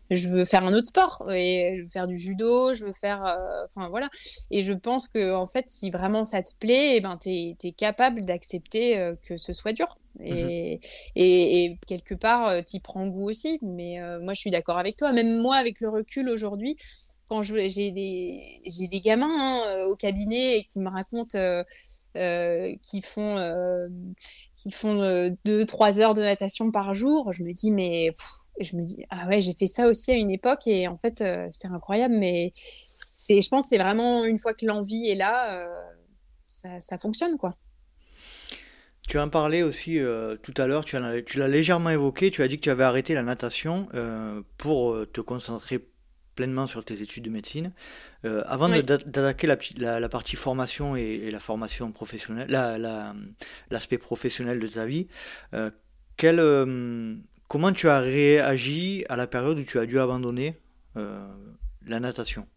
[0.10, 3.38] je veux faire un autre sport, et je veux faire du judo, je veux faire,
[3.65, 4.10] enfin voilà.
[4.49, 7.71] Et je pense que en fait, si vraiment ça te plaît, eh ben, tu es,
[7.78, 9.99] capable d'accepter que ce soit dur.
[10.19, 10.80] Mmh et,
[11.15, 13.60] et, quelque part, tu y prends goût aussi.
[13.62, 15.12] Mais moi, je suis d'accord avec toi.
[15.12, 16.78] Même moi, avec le recul aujourd'hui,
[17.41, 21.38] j'ai des, des gamins hein, au cabinet et qui me racontent
[22.15, 23.88] euh, qui font, euh,
[24.56, 28.13] qui font 2-3 euh, heures de natation par jour, je me dis, mais
[28.60, 31.24] je me dis, ah ouais, j'ai fait ça aussi à une époque et en fait,
[31.50, 32.54] c'est incroyable, mais
[33.15, 35.67] c'est, je pense c'est vraiment une fois que l'envie est là,
[36.46, 37.56] ça, ça, fonctionne quoi.
[39.08, 40.00] Tu en parlais aussi
[40.43, 43.24] tout à l'heure, tu l'as légèrement évoqué, tu as dit que tu avais arrêté la
[43.24, 43.88] natation
[44.60, 45.84] pour te concentrer
[46.36, 47.72] pleinement sur tes études de médecine.
[48.26, 52.48] Euh, avant d'attaquer la, la, partie formation et, la formation professionnelle,
[53.69, 55.08] l'aspect professionnel de ta vie,
[55.54, 55.72] euh,
[56.17, 57.15] quel, euh,
[57.48, 60.56] comment tu as réagi à la période où tu as dû abandonner
[60.96, 62.48] la natation?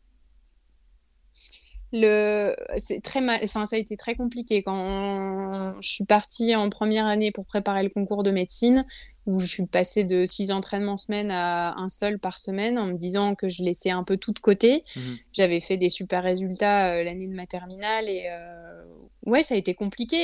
[1.92, 4.62] Le c'est très mal enfin, ça a été très compliqué.
[4.62, 8.84] Quand je suis partie en première année pour préparer le concours de médecine
[9.26, 12.96] où je suis passée de six entraînements semaine à un seul par semaine en me
[12.96, 14.84] disant que je laissais un peu tout de côté.
[14.94, 15.00] Mmh
[15.32, 18.84] J'avais fait des super résultats euh, l'année de ma terminale et euh,
[19.26, 20.16] ouais, ça a été compliqué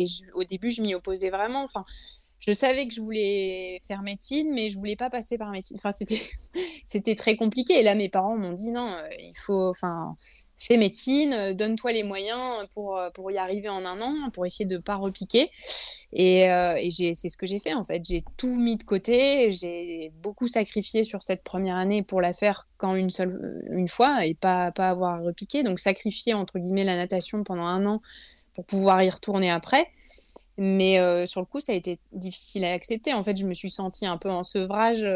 [0.00, 0.04] et,
[0.34, 1.64] au début, je m'y opposais vraiment.
[1.64, 1.82] Enfin,
[2.40, 5.76] je savais que je voulais faire médecine, mais je voulais pas passer par médecine.
[5.78, 6.20] Enfin, c'était
[6.84, 7.80] c'était très compliqué.
[7.80, 10.14] Et là, mes parents m'ont dit non, euh, il faut, enfin,
[10.66, 14.46] fais médecine, euh, donne-toi les moyens pour, euh, pour y arriver en un an, pour
[14.46, 15.50] essayer de ne pas repiquer.
[16.12, 18.04] Et, euh, et c'est ce que j'ai fait en fait.
[18.04, 22.68] J'ai tout mis de côté, j'ai beaucoup sacrifié sur cette première année pour la faire
[22.78, 25.62] qu'en une seule une fois et pas, pas avoir repiqué.
[25.62, 28.02] Donc sacrifier entre guillemets la natation pendant un an
[28.54, 29.86] pour pouvoir y retourner après.
[30.58, 33.14] Mais sur le coup, ça a été difficile à accepter.
[33.14, 35.06] En fait, je me suis sentie un peu en sevrage,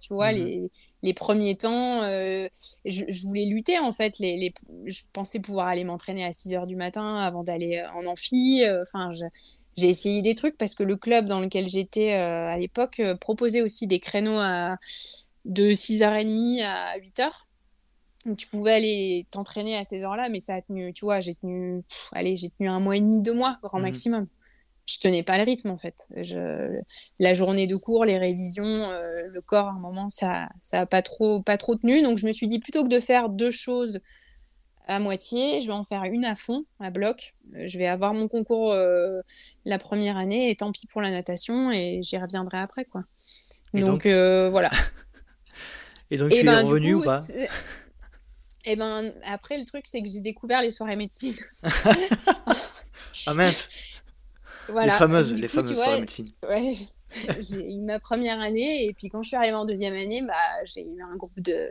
[0.00, 0.70] tu vois, mmh les,
[1.04, 2.48] les premiers temps, euh,
[2.86, 4.18] je, voulais lutter en fait.
[4.18, 4.54] Les,
[4.86, 8.64] je pensais pouvoir aller m'entraîner à 6 heures du matin avant d'aller euh, en amphi.
[8.64, 9.10] Euh, enfin,
[9.76, 13.86] j'ai essayé des trucs parce que le club dans lequel j'étais à l'époque proposait aussi
[13.86, 14.78] des créneaux à,
[15.44, 17.30] de 6h30 à 8h.
[18.24, 21.34] Donc tu pouvais aller t'entraîner à ces heures-là, mais ça a tenu, tu vois, j'ai
[21.34, 24.26] tenu, allez, j'ai tenu un mois et demi, deux mois, grand mmh maximum
[24.86, 26.08] je tenais pas le rythme en fait.
[26.16, 26.80] Je,
[27.18, 30.86] la journée de cours, les révisions, euh, le corps à un moment ça ça a
[30.86, 32.02] pas trop pas trop tenu.
[32.02, 34.00] Donc je me suis dit plutôt que de faire deux choses
[34.86, 37.34] à moitié, je vais en faire une à fond, à bloc.
[37.54, 39.20] Euh, je vais avoir mon concours euh,
[39.64, 43.04] la première année et tant pis pour la natation et j'y reviendrai après quoi.
[43.72, 44.70] donc, voilà.
[46.10, 47.24] et donc tu es ben, revenu ou pas?
[48.66, 51.34] Et ben après le truc c'est que j'ai découvert les soirées médecine.
[53.26, 53.68] ah mince.
[54.68, 56.28] Les fameuses, les fameuses vois, médecine.
[56.48, 56.72] Ouais,
[57.40, 60.34] j'ai eu ma première année et puis quand je suis arrivée en deuxième année, bah,
[60.64, 61.70] j'ai eu un groupe de,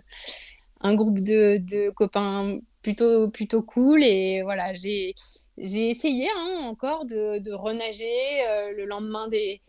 [0.81, 5.15] un groupe de, de copains plutôt, plutôt cool et voilà, j'ai,
[5.57, 8.05] j'ai essayé hein, encore de, de renager
[8.49, 9.61] euh, le lendemain des,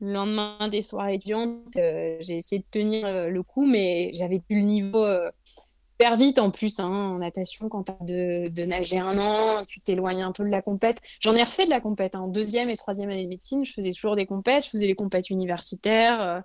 [0.00, 1.76] le lendemain des soirées étudiantes.
[1.76, 5.06] Euh, j'ai essayé de tenir euh, le coup, mais j'avais plus le niveau
[6.10, 10.22] vite en plus hein, en natation quand tu as de, nager un an, tu t'éloignes
[10.22, 11.00] un peu de la compète.
[11.20, 12.28] J'en ai refait de la compète en hein.
[12.28, 15.30] deuxième et troisième année de médecine, je faisais toujours des compètes, je faisais les compètes
[15.30, 16.40] universitaires, euh,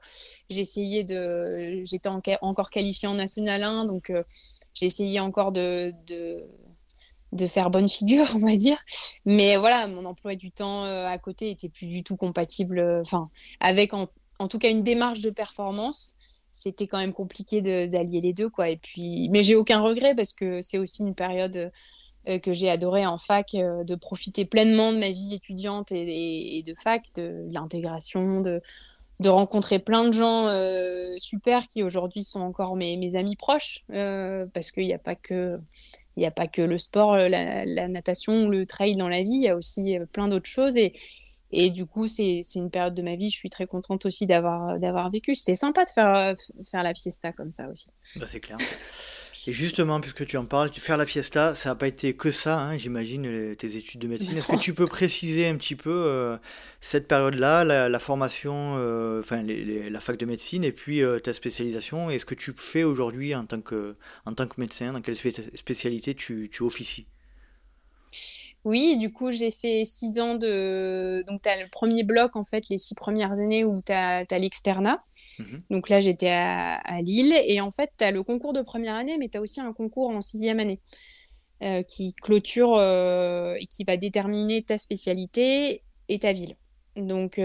[0.49, 2.09] j'essayais de j'étais
[2.41, 4.23] encore qualifiée en national 1 donc euh,
[4.73, 8.77] j'ai essayé encore de, de, faire bonne figure, on va dire.
[9.25, 13.29] Mais voilà, mon emploi du temps euh, à côté était plus du tout compatible enfin
[13.59, 14.07] avec en,
[14.39, 16.15] en tout cas une démarche de performance
[16.57, 20.33] c'était quand même compliqué d'allier les deux quoi et puis mais j'ai aucun regret parce
[20.33, 21.71] que c'est aussi une période
[22.27, 26.63] euh, que j'ai adoré en fac euh, de profiter pleinement de ma vie étudiante et,
[26.65, 28.61] de fac de, l'intégration de
[29.19, 34.71] de rencontrer plein de gens euh, super qui aujourd'hui sont encore mes, amis proches parce
[34.71, 35.59] qu'il n'y a pas que
[36.15, 39.33] il a pas que le sport, la, la, natation ou le trail dans la vie,
[39.33, 40.75] il y a aussi plein d'autres choses.
[40.75, 40.91] Et,
[41.51, 45.09] et du coup, c'est une période de ma vie, je suis très contente aussi d'avoir
[45.11, 45.35] vécu.
[45.35, 46.35] C'était sympa de faire,
[46.73, 47.87] la fiesta comme ça aussi.
[48.17, 48.57] Bah, c'est clair.
[49.47, 52.59] Et justement, puisque tu en parles, faire la fiesta, ça n'a pas été que ça,
[52.59, 54.37] hein, j'imagine, tes études de médecine.
[54.37, 56.35] Est-ce que tu peux préciser un petit peu euh,
[56.81, 62.09] cette période-là, la, formation, euh, enfin la fac de médecine et puis euh, ta spécialisation?
[62.09, 65.15] Et ce que tu fais aujourd'hui en, tant que, en tant que médecin Dans quelle
[65.15, 67.07] spécialité tu, tu officies?
[68.67, 71.23] Oui, du coup, j'ai fait six ans de.
[71.25, 74.25] Donc, tu as le premier bloc, en fait, les six premières années où tu as,
[74.37, 75.01] l'externat.
[75.39, 75.61] Mhm.
[75.69, 77.33] Donc là, j'étais à, Lille.
[77.45, 79.71] Et en fait, tu as le concours de première année, mais tu as aussi un
[79.71, 80.81] concours en sixième année
[81.63, 86.57] euh, qui clôture euh, et qui va déterminer ta spécialité et ta ville.
[86.97, 87.39] Donc,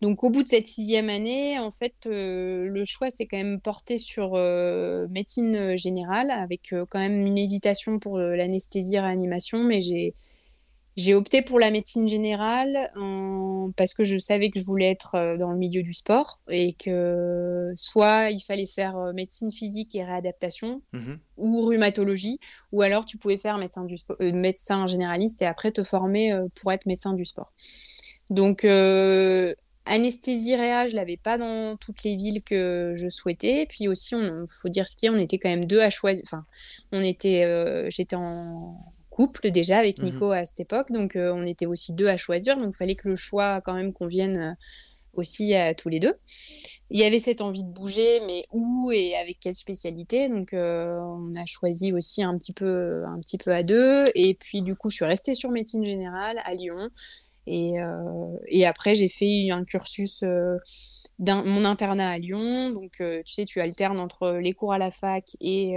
[0.00, 3.98] donc au bout de cette sixième année, en fait, le choix s'est quand même porté
[3.98, 4.32] sur
[5.10, 10.14] médecine générale, avec quand même une hésitation pour l'anesthésie réanimation, mais j'ai
[10.96, 12.90] j'ai opté pour la médecine générale
[13.76, 16.72] parce que je savais que je voulais être euh, dans le milieu du sport et
[16.72, 22.38] que soit il fallait faire euh, médecine physique et réadaptation mmh ou rhumatologie,
[22.70, 26.70] ou alors tu pouvais faire médecin, du euh, médecin généraliste et après te former pour
[26.70, 27.54] être médecin du sport.
[28.28, 28.66] Donc
[29.90, 33.66] anesthésie réa, je l'avais pas dans toutes les villes que je souhaitais.
[33.68, 36.22] Puis aussi, il faut dire ce qui est, on était quand même deux à choisir.
[36.26, 36.44] Enfin,
[36.92, 37.44] on était,
[37.90, 38.76] j'étais en
[39.20, 42.16] couple déjà avec mmh Nico à cette époque, donc euh, on était aussi deux à
[42.16, 44.54] choisir, donc il fallait que le choix quand même convienne euh,
[45.12, 46.14] aussi à tous les deux.
[46.88, 50.96] Il y avait cette envie de bouger, mais où et avec quelle spécialité Donc euh,
[51.00, 54.06] on a choisi aussi un petit peu, un petit peu à deux.
[54.14, 56.90] Et puis du coup, je suis restée sur médecine générale à Lyon.
[57.46, 57.74] Et,
[58.48, 60.22] et après, j'ai fait un cursus
[61.18, 62.70] d'un mon internat à Lyon.
[62.70, 65.74] Donc tu sais, tu alternes entre les cours à la fac et,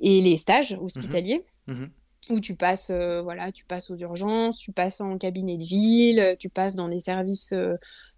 [0.00, 1.44] et les stages hospitaliers.
[1.66, 1.86] Mmh
[2.30, 6.36] où tu passes, euh, voilà, tu passes aux urgences, tu passes en cabinet de ville,
[6.38, 7.74] tu passes dans les services, euh,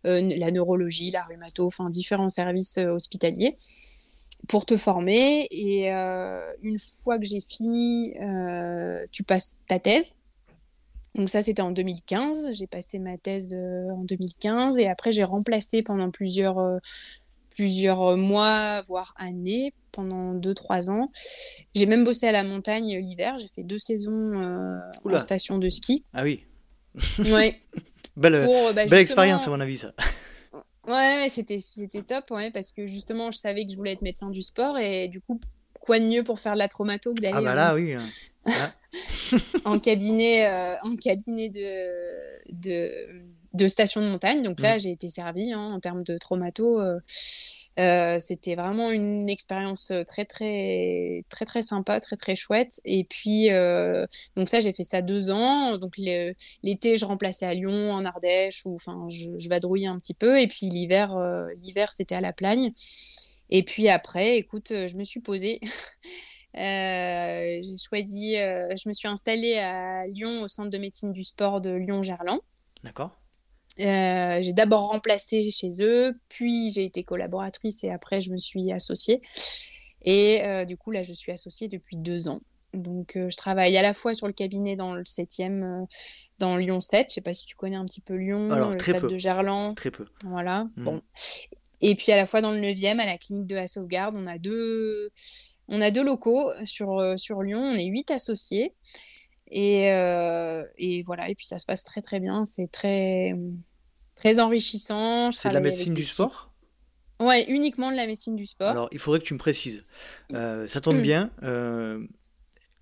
[0.06, 3.56] euh, la neurologie, la rhumato, enfin différents services hospitaliers
[4.48, 5.46] pour te former.
[5.50, 8.14] Et une fois que j'ai fini,
[9.10, 10.14] tu passes ta thèse.
[11.14, 12.50] Donc ça, c'était en 2015.
[12.52, 16.80] J'ai passé ma thèse en 2015 et après, j'ai remplacé pendant plusieurs
[17.54, 21.10] plusieurs mois, voire années, pendant 2-3 ans.
[21.74, 23.38] J'ai même bossé à la montagne l'hiver.
[23.38, 26.04] J'ai fait deux saisons euh, en station de ski.
[26.12, 26.44] Ah oui.
[27.18, 27.60] Ouais.
[28.16, 29.92] belle bah, belle expérience à mon avis ça.
[30.86, 34.28] Ouais, c'était c'était top, ouais, parce que justement, je savais que je voulais être médecin
[34.28, 35.40] du sport et du coup,
[35.84, 37.94] quoi de mieux pour faire de la traumato que d'aller ah bah là, oui.
[37.94, 38.02] Hein.
[39.64, 42.90] en cabinet, euh, en cabinet de, de,
[43.52, 44.42] de, station de montagne.
[44.42, 44.80] Donc là, mm.
[44.80, 46.80] j'ai été servie hein, en termes de traumato.
[46.80, 46.98] Euh,
[47.80, 52.80] euh, c'était vraiment une expérience très très très très sympa, très très chouette.
[52.84, 55.76] Et puis euh, donc ça j'ai fait ça deux ans.
[55.78, 60.14] Donc l'été je remplaçais à Lyon, en Ardèche, ou enfin je, je, vadrouillais un petit
[60.14, 60.40] peu.
[60.40, 62.70] Et puis l'hiver euh, l'hiver c'était à la Plagne.
[63.50, 65.60] Et puis après, écoute, je me suis posée.
[66.54, 71.70] j'ai choisi, je me suis installée à Lyon au centre de médecine du sport de
[71.70, 72.40] Lyon-Gerland.
[72.82, 73.16] D'accord.
[73.80, 78.70] Euh, j'ai d'abord remplacé chez eux, puis j'ai été collaboratrice et après je me suis
[78.72, 79.20] associée.
[80.02, 82.40] Et euh, du coup, là, je suis associée depuis deux ans.
[82.74, 85.86] Donc, euh, je travaille à la fois sur le cabinet dans le 7e,
[86.38, 87.06] dans Lyon 7.
[87.08, 89.74] Je sais pas si tu connais un petit peu Lyon, le stade de Gerland.
[89.76, 90.04] Très peu.
[90.24, 90.64] Voilà.
[90.76, 90.84] Mmh.
[90.84, 91.02] Bon.
[91.86, 94.24] Et puis à la fois dans le 9e, à la clinique de la sauvegarde, on
[94.24, 95.10] a deux,
[95.68, 97.60] on a deux locaux sur, sur Lyon.
[97.60, 98.72] On est huit associés.
[99.50, 103.34] Et, euh, et, voilà, et puis ça se passe très très bien, c'est très,
[104.14, 105.30] très enrichissant.
[105.30, 106.50] C'est de la médecine du sport?
[107.20, 108.70] Ouais, uniquement de la médecine du sport.
[108.70, 109.84] Alors, il faudrait que tu me précises.
[110.32, 111.02] Euh, ça tombe mm.
[111.02, 111.30] bien.
[111.42, 112.04] Euh,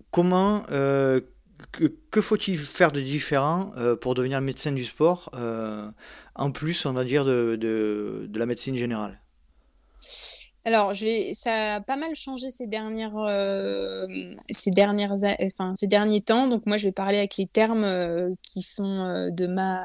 [0.09, 5.29] comment, que, que faut-il faire de différent pour devenir médecin du sport,
[6.35, 9.19] en plus, on va dire, de, de, la médecine générale
[10.65, 10.93] alors,
[11.33, 14.07] ça a pas mal changé ces dernières, euh,
[14.49, 16.47] ces dernières, enfin ces derniers temps.
[16.47, 19.83] Donc moi, je vais parler avec les termes euh, qui sont euh, de ma,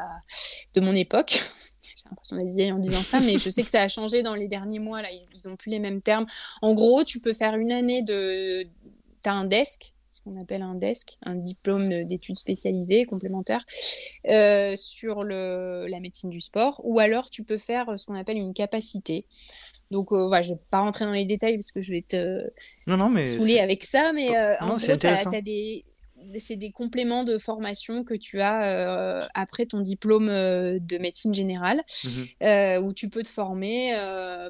[0.75, 1.31] de mon époque.
[1.83, 4.37] J'ai l'impression d'être vieille en disant ça, mais je sais que ça a changé dans
[4.37, 5.03] les derniers mois.
[5.03, 6.27] Là, ils, n'ont plus les mêmes termes.
[6.63, 8.65] En gros, tu peux faire une année de,
[9.25, 9.95] as un desk,
[10.29, 13.65] qu'on appelle un desk, un diplôme d'études spécialisées complémentaires
[14.77, 18.55] sur le, la médecine du sport, ou alors tu peux faire ce qu'on appelle une
[18.55, 19.27] capacité.
[19.91, 22.03] Donc, euh, voilà, je ne vais pas rentrer dans les détails parce que je vais
[22.03, 22.43] te
[22.87, 24.13] non, non, mais saouler avec ça.
[24.13, 25.85] Mais euh, en gros, tu as, des,
[26.39, 31.35] c'est des compléments de formation que tu as euh, après ton diplôme euh, de médecine
[31.35, 32.09] générale, mmh
[32.43, 33.97] euh, où tu peux te former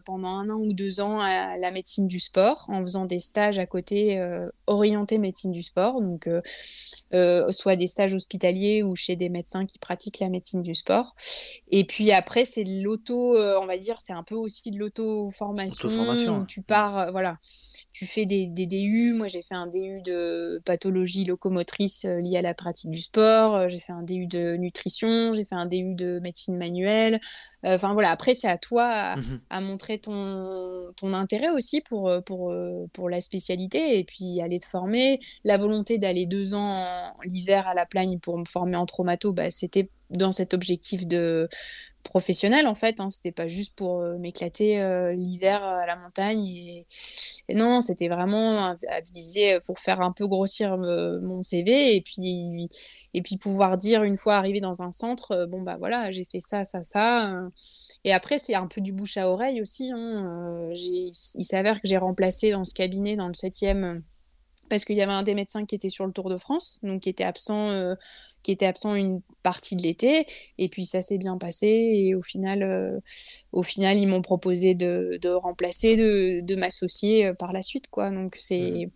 [0.04, 3.58] pendant un an ou deux ans à la médecine du sport en faisant des stages
[3.58, 4.20] à côté
[4.66, 6.28] orientés médecine du sport, donc
[7.50, 11.14] soit des stages hospitaliers ou chez des médecins qui pratiquent la médecine du sport.
[11.70, 16.46] Et puis après, c'est l'auto, on va dire, c'est un peu aussi de l'auto-formation, où
[16.46, 17.38] tu pars, voilà
[17.98, 19.12] tu fais des, DU.
[19.12, 23.56] Moi, j'ai fait un DU de pathologie locomotrice euh, liée à la pratique du sport.
[23.56, 25.32] Euh, j'ai fait un DU de nutrition.
[25.32, 27.18] J'ai fait un DU de médecine manuelle.
[27.64, 28.12] Euh, enfin, voilà.
[28.12, 32.54] Après, c'est à toi mmh à, montrer ton, ton, intérêt aussi pour, pour,
[32.92, 35.18] pour la spécialité et puis aller te former.
[35.42, 36.84] La volonté d'aller deux ans
[37.24, 41.48] l'hiver à la plagne pour me former en traumato, bah, c'était dans cet objectif de
[42.02, 43.00] professionnel en fait.
[43.00, 43.10] Hein.
[43.10, 44.76] C'était pas juste pour m'éclater
[45.14, 46.46] l'hiver à la montagne.
[46.46, 46.86] Et,
[47.54, 48.76] non, c'était vraiment à,
[49.14, 52.68] viser pour faire un peu grossir mon CV et puis
[53.14, 56.40] et puis pouvoir dire une fois arrivé dans un centre, bon bah voilà, j'ai fait
[56.40, 57.42] ça, ça, ça.
[58.04, 59.90] Et après, c'est un peu du bouche à oreille aussi.
[59.94, 60.70] Hein.
[60.74, 61.12] il
[61.44, 64.02] s'avère que j'ai remplacé dans ce cabinet, dans le 7e,
[64.68, 67.02] parce qu'il y avait un des médecins qui était sur le Tour de France, donc
[67.02, 67.94] qui était absent, euh,
[68.42, 70.26] qui était absent une partie de l'été,
[70.58, 72.98] et puis ça s'est bien passé, et au final, euh,
[73.52, 77.88] au final ils m'ont proposé de, de remplacer, de, de m'associer euh, par la suite,
[77.88, 78.10] quoi.
[78.10, 78.86] Donc c'est...
[78.86, 78.90] Mmh.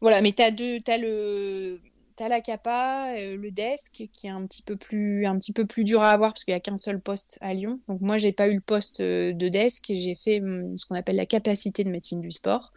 [0.00, 1.78] Voilà, mais tu as, as, le
[2.20, 5.64] T'as la capa, euh, le desk qui est un petit peu plus, un petit peu
[5.64, 7.80] plus dur à avoir parce qu'il n'y a qu'un seul poste à Lyon.
[7.88, 10.84] Donc moi, j'ai pas eu le poste euh, de desk et j'ai fait hum, ce
[10.84, 12.74] qu'on appelle la capacité de médecine du sport.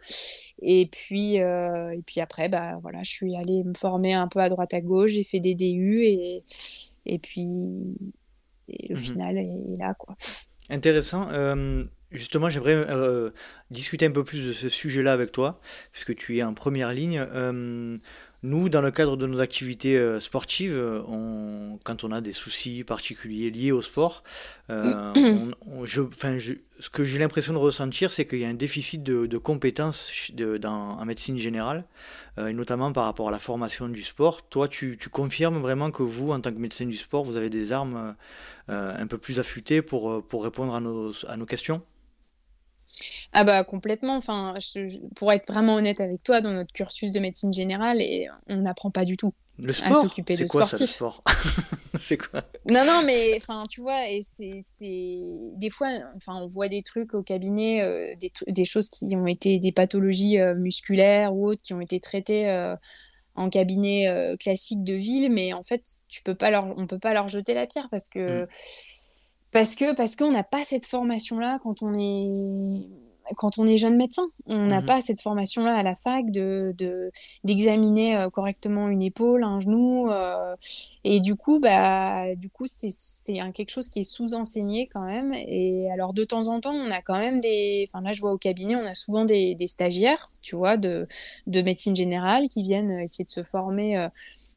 [0.62, 4.38] Et puis, euh, et puis après, bah, voilà, je suis allée me former un peu
[4.38, 6.42] à droite à gauche, j'ai fait des DU et,
[7.04, 7.68] et puis
[8.68, 9.92] et le mmh final est, là.
[9.98, 10.16] Quoi.
[10.70, 11.28] Intéressant.
[12.12, 12.86] Justement, j'aimerais
[13.70, 15.60] discuter un peu plus de ce sujet-là avec toi,
[15.92, 17.26] puisque tu es en première ligne.
[18.44, 20.78] Nous, dans le cadre de nos activités euh, sportives,
[21.08, 24.22] on, quand on a des soucis particuliers liés au sport,
[24.68, 25.14] euh,
[25.84, 26.02] je,
[26.78, 30.12] ce que j'ai l'impression de ressentir, c'est qu'il y a un déficit de, compétences
[30.62, 31.86] en médecine générale,
[32.36, 34.46] euh, et notamment par rapport à la formation du sport.
[34.50, 37.72] Toi, tu, confirmes vraiment que vous, en tant que médecin du sport, vous avez des
[37.72, 38.14] armes
[38.68, 41.80] un peu plus affûtées pour, pour répondre à nos, à nos questions?
[43.32, 44.16] Ah bah complètement.
[44.16, 44.54] Enfin,
[45.16, 48.90] pour être vraiment honnête avec toi, dans notre cursus de médecine générale, et on n'apprend
[48.90, 49.34] pas du tout
[49.84, 51.02] à s'occuper de quoi, sportifs.
[52.00, 54.58] c'est quoi Non, non, mais enfin, tu vois, et c'est
[55.56, 59.26] des fois, enfin, on voit des trucs au cabinet, euh, des, des, choses qui ont
[59.26, 62.48] été des pathologies euh, musculaires ou autres qui ont été traitées.
[62.48, 62.74] Euh,
[63.36, 67.12] en cabinet classique de ville, mais en fait, tu peux pas leur, on peut pas
[67.12, 68.46] leur jeter la pierre parce que mmh.
[69.54, 72.88] Parce que parce qu'on n'a pas cette formation-là quand on est
[73.36, 74.26] quand on est jeune médecin.
[74.46, 76.74] On n'a mmh pas cette formation-là à la fac de
[77.44, 80.10] d'examiner euh, correctement une épaule, un genou.
[80.10, 80.56] Euh,
[81.04, 82.88] et du coup, bah, du coup, c'est
[83.54, 85.32] quelque chose qui est sous-enseigné quand même.
[85.32, 87.88] Et alors, de temps en temps, on a quand même des.
[87.92, 91.06] Enfin, là, je vois au cabinet, on a souvent des, des stagiaires, tu vois, de,
[91.46, 93.96] de médecine générale qui viennent essayer de se former.
[93.98, 94.08] Euh,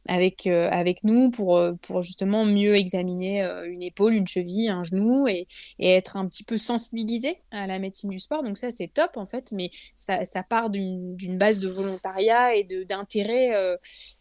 [0.08, 4.70] avec, euh, avec nous pour, euh, pour justement mieux examiner euh, une épaule, une cheville,
[4.70, 5.48] un genou et,
[5.80, 8.44] et, être un petit peu sensibilisé à la médecine du sport.
[8.44, 12.64] Donc ça, c'est top en fait, mais ça, ça part d'une base de volontariat et
[12.64, 13.78] d'intérêt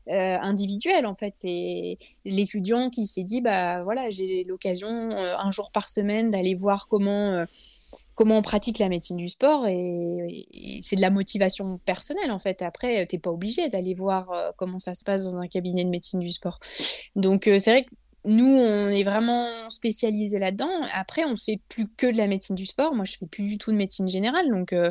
[0.07, 1.35] individuel en fait.
[1.35, 6.89] C'est l'étudiant qui s'est dit, bah voilà, j'ai l'occasion un jour par semaine d'aller voir
[6.89, 7.45] comment
[8.17, 12.63] comment on pratique la médecine du sport et, c'est de la motivation personnelle en fait.
[12.63, 15.91] Après, t'es pas obligé d'aller voir euh, comment ça se passe dans un cabinet de
[15.91, 16.59] médecine du sport.
[17.15, 17.91] Donc euh, c'est vrai que
[18.27, 20.69] nous, on est vraiment spécialisé là-dedans.
[20.93, 22.95] Après, on fait plus que de la médecine du sport.
[22.95, 24.49] Moi, je fais plus du tout de médecine générale.
[24.49, 24.91] Donc, euh,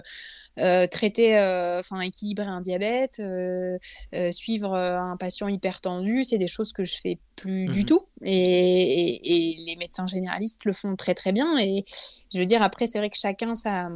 [0.60, 3.21] euh, traiter, euh, enfin, équilibrer un diabète,
[4.32, 8.08] suivre un patient hypertendu, c'est des choses que je fais plus du mmh tout.
[8.24, 11.58] Et, et, les médecins généralistes le font très, très bien.
[11.60, 11.84] Et
[12.34, 13.89] je veux dire, après, c'est vrai que chacun, ça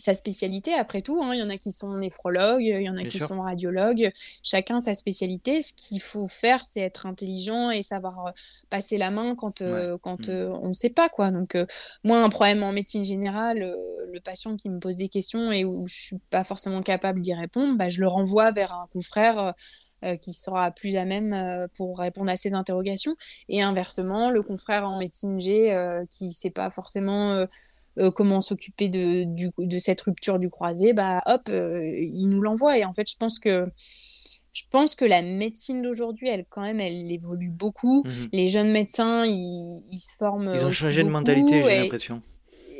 [0.00, 1.22] sa spécialité après tout.
[1.22, 1.34] Hein.
[1.34, 4.10] Il y en a qui sont néphrologues, il y en a qui sont radiologues,
[4.42, 5.62] chacun sa spécialité.
[5.62, 8.30] Ce qu'il faut faire, c'est être intelligent et savoir euh,
[8.70, 10.30] passer la main quand, euh, quand mmh.
[10.30, 11.08] euh, on ne sait pas.
[11.08, 11.30] quoi.
[11.30, 11.56] Donc,
[12.02, 13.76] moi, un problème en médecine générale,
[14.12, 17.34] le patient qui me pose des questions et où je suis pas forcément capable d'y
[17.34, 19.54] répondre, bah, je le renvoie vers un confrère.
[20.22, 23.16] qui sera plus à même pour répondre à ces interrogations.
[23.50, 25.76] Et inversement, le confrère en médecine G
[26.10, 27.46] qui ne sait pas forcément
[27.98, 29.24] euh, comment s'occuper de,
[29.58, 32.78] de cette rupture du croisé, bah hop, euh, il nous l'envoie.
[32.78, 33.66] Et en fait, je pense que
[34.52, 38.02] je pense que la médecine d'aujourd'hui, elle quand même, elle évolue beaucoup.
[38.04, 38.28] Mhm.
[38.32, 40.52] Les jeunes médecins, ils, ils, se forment.
[40.54, 42.22] Ils ont changé de mentalité, j'ai l'impression.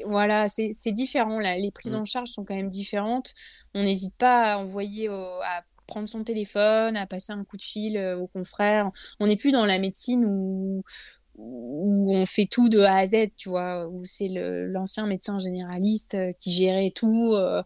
[0.07, 1.39] Voilà, c'est différent.
[1.39, 1.57] Là.
[1.57, 2.07] Les prises en mhm.
[2.07, 3.33] charge sont quand même différentes.
[3.75, 7.99] On n'hésite pas à envoyer, à prendre son téléphone, à passer un coup de fil
[7.99, 8.91] euh, aux confrères.
[9.19, 10.83] On n'est plus dans la médecine où,
[11.41, 16.15] où on fait tout de A à Z, tu vois, où c'est l'ancien médecin généraliste
[16.15, 17.63] euh, qui gérait tout, euh,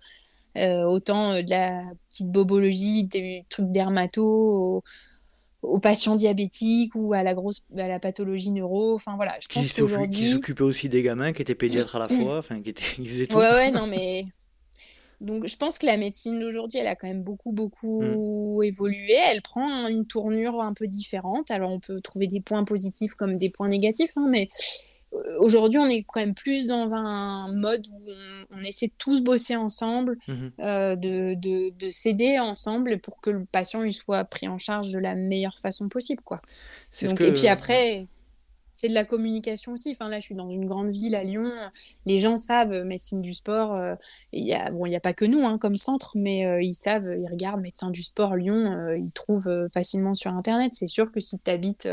[0.57, 4.83] euh, autant de la petite bobologie, des trucs dermato,
[5.63, 8.95] aux, patients diabétiques ou à la grosse à la pathologie neuro.
[8.95, 12.09] Enfin voilà je pense qu'aujourd'hui qui s'occupait aussi des gamins qui étaient pédiatres à la
[12.23, 13.39] fois enfin qui, étaient, qui faisaient tout.
[13.39, 14.27] Ouais ouais non mais
[15.25, 18.65] donc je pense que la médecine d'aujourd'hui, elle a quand même beaucoup, beaucoup mmh.
[18.65, 19.17] évolué.
[19.31, 21.51] Elle prend une tournure un peu différente.
[21.51, 24.49] Alors on peut trouver des points positifs comme des points négatifs, hein, mais
[25.15, 28.11] euh, aujourd'hui on est quand même plus dans un mode où
[28.55, 33.31] on, essaie de tous bosser ensemble, mmh euh, de, de, de s'aider ensemble pour que
[33.31, 36.23] le patient il soit pris en charge de la meilleure façon possible.
[36.23, 36.41] Quoi.
[37.03, 38.07] Donc, Et puis après...
[38.75, 39.93] c'est de la communication aussi.
[39.93, 41.51] Enfin, là, je suis dans une grande ville à Lyon.
[42.07, 43.73] Les gens savent euh, médecine du sport.
[43.77, 43.95] Euh,
[44.33, 46.61] il y a, bon, il n'y a pas que nous hein, comme centre, mais euh,
[46.61, 48.83] ils savent, ils regardent médecin du sport Lyon.
[48.97, 50.73] ils trouvent facilement sur Internet.
[50.75, 51.89] C'est sûr que si tu habites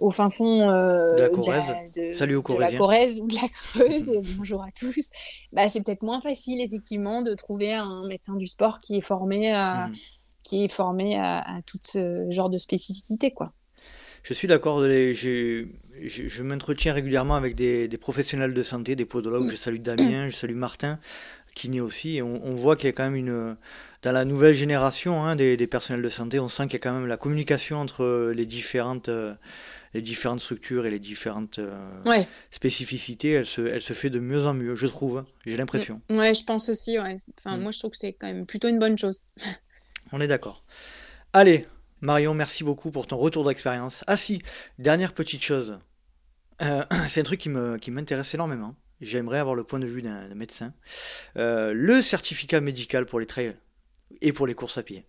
[0.00, 4.10] au fin fond de la Corrèze, de, Salut aux la Corrèze ou de la Creuse,
[4.38, 5.10] bonjour à tous,
[5.52, 9.52] bah, c'est peut-être moins facile effectivement de trouver un médecin du sport qui est formé
[9.52, 9.94] à, mmh.
[10.42, 13.30] qui est formé à, à tout ce genre de spécificité.
[13.30, 13.52] quoi.
[14.26, 14.82] Je suis d'accord.
[14.82, 15.66] Je,
[16.02, 19.48] je, m'entretiens régulièrement avec des, professionnels de santé, des podologues.
[19.52, 20.98] Je salue Damien, je salue Martin,
[21.54, 22.16] qui kiné aussi.
[22.16, 23.56] Et on, voit qu'il y a quand même une.
[24.02, 26.92] Dans la nouvelle génération hein, des, personnels de santé, on sent qu'il y a quand
[26.92, 29.10] même la communication entre les différentes,
[29.94, 31.78] les différentes structures et les différentes euh,
[32.50, 33.30] spécificités.
[33.30, 35.18] Elle se, elle se fait de mieux en mieux, je trouve.
[35.18, 35.26] Hein.
[35.46, 36.00] J'ai l'impression.
[36.10, 36.98] Ouais, je pense aussi.
[36.98, 37.20] Ouais.
[37.38, 37.62] Enfin, mm.
[37.62, 39.22] Moi, je trouve que c'est quand même plutôt une bonne chose.
[40.10, 40.64] on est d'accord.
[41.32, 41.66] Allez,
[42.02, 44.04] Marion, merci beaucoup pour ton retour d'expérience.
[44.06, 44.42] Ah si,
[44.78, 45.78] dernière petite chose.
[46.62, 48.74] Euh, c'est un truc qui, m'intéresse énormément.
[49.00, 50.74] J'aimerais avoir le point de vue d'un médecin.
[51.36, 53.56] Euh, le certificat médical pour les trails
[54.20, 55.06] et pour les courses à pied.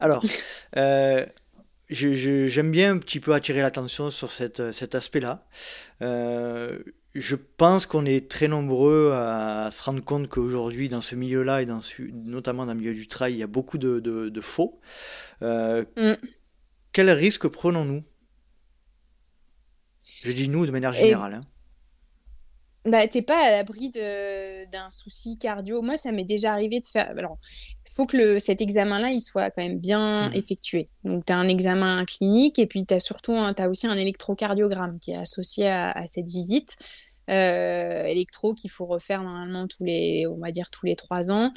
[0.00, 0.24] Alors,
[0.76, 1.24] euh,
[1.88, 5.46] j'aime bien un petit peu attirer l'attention sur cet aspect-là.
[6.00, 11.66] je pense qu'on est très nombreux à, se rendre compte qu'aujourd'hui, dans ce milieu-là, et
[11.66, 11.80] dans
[12.24, 14.80] notamment dans le milieu du trail, il y a beaucoup de faux.
[15.42, 16.14] Euh, mm.
[16.92, 18.02] Quel risque prenons-nous?
[20.04, 21.34] Je dis nous de manière générale.
[21.34, 21.44] Hein.
[22.86, 25.82] Bah, t'es pas à l'abri d'un souci cardio.
[25.82, 27.10] Moi, ça m'est déjà arrivé de faire.
[27.10, 27.38] Alors,
[27.84, 30.34] il faut que le, cet examen-là, il soit quand même bien mm.
[30.34, 30.88] effectué.
[31.02, 35.00] Donc, tu as un examen clinique et puis tu as surtout as aussi un électrocardiogramme
[35.00, 36.76] qui est associé à, cette visite.
[37.28, 41.52] Euh, électro qu'il faut refaire normalement tous les, on va dire tous les trois ans.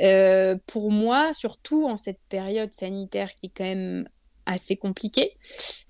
[0.00, 4.08] Euh, pour moi, surtout en cette période sanitaire qui est quand même
[4.46, 5.38] assez compliquée,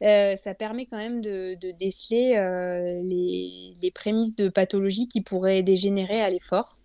[0.03, 2.35] euh, ça permet quand même de, déceler
[3.03, 6.79] les, les, prémices de pathologie qui pourraient dégénérer à l'effort,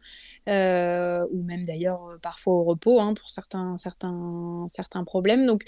[0.47, 5.45] ou même d'ailleurs parfois au repos hein, pour certains, certains, certains problèmes.
[5.45, 5.63] Donc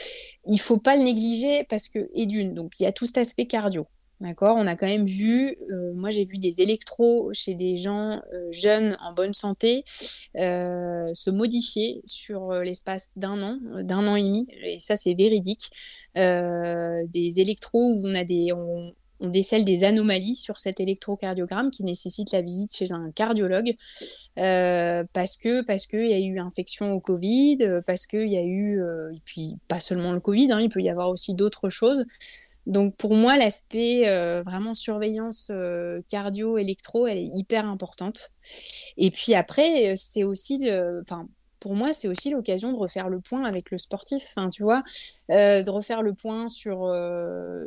[0.48, 3.18] il faut pas le négliger parce que, et d'une, donc il y a tout cet
[3.18, 3.86] aspect cardio.
[4.22, 4.56] D'accord?
[4.58, 8.52] On a quand même vu, euh, moi j'ai vu des électros chez des gens euh,
[8.52, 9.84] jeunes en bonne santé
[10.38, 15.72] euh, se modifier sur l'espace d'un an, d'un an et demi, et ça c'est véridique.
[16.16, 22.32] des électros où on a des, on, décèle des anomalies sur cet électrocardiogramme qui nécessite
[22.32, 23.76] la visite chez un cardiologue
[24.36, 28.82] parce que parce qu'il y a eu infection au Covid, parce qu'il y a eu,
[29.14, 32.06] et puis pas seulement le Covid, hein, il peut y avoir aussi d'autres choses.
[32.68, 38.32] Donc pour moi, l'aspect euh, vraiment surveillance euh, cardio-électro, elle est hyper importante.
[38.98, 40.70] Et puis après, c'est aussi,
[41.02, 41.28] enfin
[41.60, 44.82] pour moi, c'est aussi l'occasion de refaire le point avec le sportif, hein, tu vois,
[45.30, 46.92] euh, de refaire le point sur,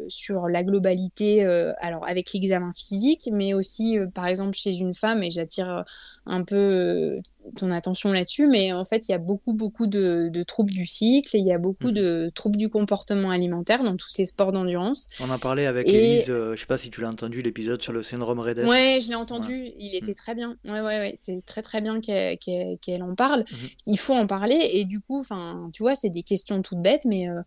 [0.09, 1.45] sur la globalité,
[1.79, 5.85] alors avec l'examen physique, mais aussi, par exemple, chez une femme, et j'attire
[6.27, 7.21] un peu
[7.57, 11.37] ton attention là-dessus, mais en fait, il y a beaucoup, beaucoup de, troubles du cycle,
[11.37, 11.93] il y a beaucoup mhm.
[11.93, 15.09] de troubles du comportement alimentaire dans tous ces sports d'endurance.
[15.21, 16.15] On en parlait avec et...
[16.15, 18.67] Elise, euh, je sais pas si tu l'as entendu, l'épisode sur le syndrome Redes.
[18.67, 20.15] Ouais, je l'ai entendu, il était mhm.
[20.15, 20.57] très bien.
[20.65, 21.15] Ouais, ouais, ouais.
[21.17, 23.41] c'est très, très bien qu'elle en parle.
[23.41, 23.69] Mhm.
[23.87, 27.05] Il faut en parler, et du coup, enfin, tu vois, c'est des questions toutes bêtes,
[27.05, 27.41] mais euh,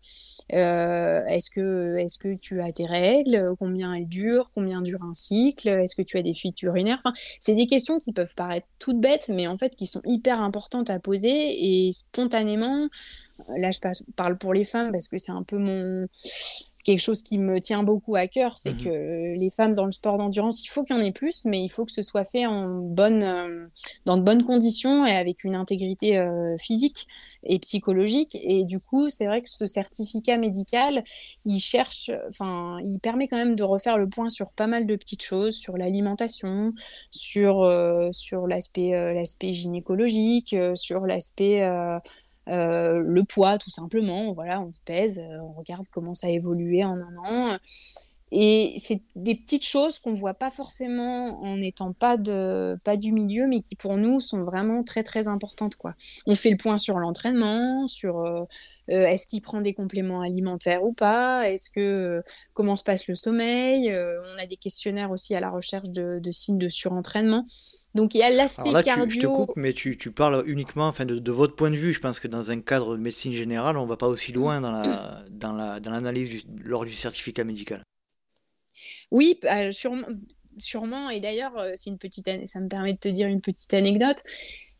[0.52, 3.54] euh, est-ce que, est que tu as tes règles?
[3.58, 4.50] Combien elles durent?
[4.54, 5.68] Combien dure un cycle?
[5.68, 7.00] Est-ce que tu as des fuites urinaires?
[7.04, 10.40] Enfin, c'est des questions qui peuvent paraître toutes bêtes, mais en fait, qui sont hyper
[10.40, 12.88] importantes à poser et spontanément,
[13.56, 13.78] là je
[14.16, 16.06] parle pour les femmes parce que c'est un peu mon
[16.88, 19.92] quelque chose qui me tient beaucoup à cœur, c'est mmh que les femmes dans le
[19.92, 22.24] sport d'endurance, il faut qu'il y en ait plus, mais il faut que ce soit
[22.24, 23.66] fait en bonne, euh,
[24.06, 27.06] dans de bonnes conditions et avec une intégrité euh, physique
[27.42, 28.38] et psychologique.
[28.40, 31.04] Et du coup, c'est vrai que ce certificat médical,
[31.44, 34.96] il cherche, enfin, il permet quand même de refaire le point sur pas mal de
[34.96, 36.72] petites choses, sur l'alimentation,
[37.10, 41.68] sur, euh, sur l'aspect, l'aspect gynécologique, sur l'aspect
[42.48, 44.32] euh, le poids, tout simplement.
[44.32, 47.58] Voilà, on se pèse, euh, on regarde comment ça a évolué en un an.
[48.30, 52.96] Et c'est des petites choses qu'on ne voit pas forcément en n'étant pas, de, pas
[52.96, 55.76] du milieu, mais qui pour nous sont vraiment très très importantes.
[55.76, 55.94] Quoi.
[56.26, 58.44] On fait le point sur l'entraînement, sur euh,
[58.88, 62.22] est-ce qu'il prend des compléments alimentaires ou pas, est-ce que
[62.52, 63.90] comment se passe le sommeil.
[63.90, 67.44] on a des questionnaires aussi à la recherche de, de signes de surentraînement.
[67.94, 69.08] Donc il y a l'aspect cardio.
[69.08, 71.92] je te coupe, mais tu, tu parles uniquement enfin, de, de, votre point de vue.
[71.92, 74.60] Je pense que dans un cadre de médecine générale, on ne va pas aussi loin
[74.60, 77.82] dans la, dans la, dans l'analyse lors du certificat médical.
[79.10, 81.10] Oui, bah, sûrement.
[81.10, 84.22] Et d'ailleurs, euh, c'est une petite, ça me permet de te dire une petite anecdote.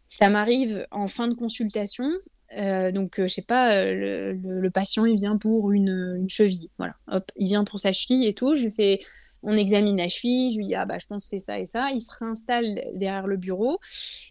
[0.09, 2.11] Ça m'arrive en fin de consultation.
[2.57, 6.95] Euh, donc, euh, je sais pas, le, le, patient il vient pour une, cheville, voilà.
[7.09, 8.55] Hop, il vient pour sa cheville et tout.
[8.55, 9.01] Je fais
[9.43, 11.66] On examine la cheville, je lui dis ah bah je pense que c'est ça et
[11.66, 11.91] ça.
[11.93, 13.79] Il se réinstalle derrière le bureau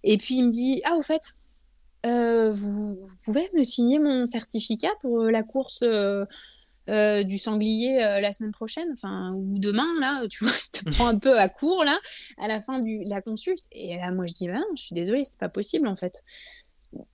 [0.03, 1.21] et puis il me dit ah au fait
[2.05, 5.83] euh, vous, pouvez me signer mon certificat pour la course
[6.87, 8.93] du sanglier la semaine prochaine,
[9.35, 11.99] ou demain là, tu vois, il te prend un peu à court là
[12.37, 15.23] à la fin de la consulte et là moi je dis bah je suis désolée,
[15.23, 16.23] c'est pas possible en fait.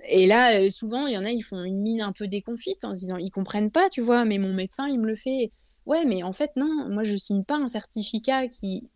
[0.08, 2.84] Et là, euh, souvent, il y en a, ils font une mine un peu déconfite
[2.84, 5.52] en se disant, ils comprennent pas, tu vois, mais mon médecin, il me le fait.
[5.86, 8.90] Ouais, mais en fait, non, moi, je signe pas un certificat qui,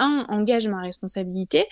[0.00, 1.66] un, engage ma responsabilité.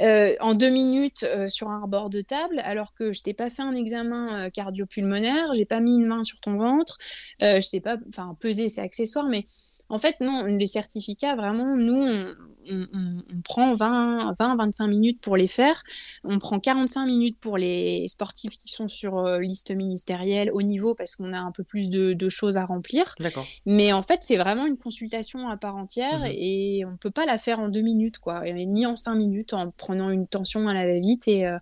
[0.00, 3.50] Euh, en deux minutes euh, sur un bord de table, alors que je t'ai pas
[3.50, 6.96] fait un examen cardiopulmonaire, j'ai pas mis une main sur ton ventre,
[7.40, 9.44] je t'ai pas, enfin, peser, c'est accessoire, mais
[9.88, 12.34] en fait, non, les certificats, vraiment, nous,
[12.70, 15.82] on, prend 20-25 minutes pour les faire.
[16.24, 20.94] On prend 45 minutes pour les sportifs qui sont sur euh, liste ministérielle au niveau
[20.94, 23.14] parce qu'on a un peu plus de, choses à remplir.
[23.20, 23.44] D'accord.
[23.66, 26.32] Mais en fait, c'est vraiment une consultation à part entière mhm.
[26.32, 29.52] et on ne peut pas la faire en deux minutes, quoi, ni en cinq minutes
[29.52, 31.28] en prenant une tension à la va-vite.
[31.28, 31.58] Et, euh,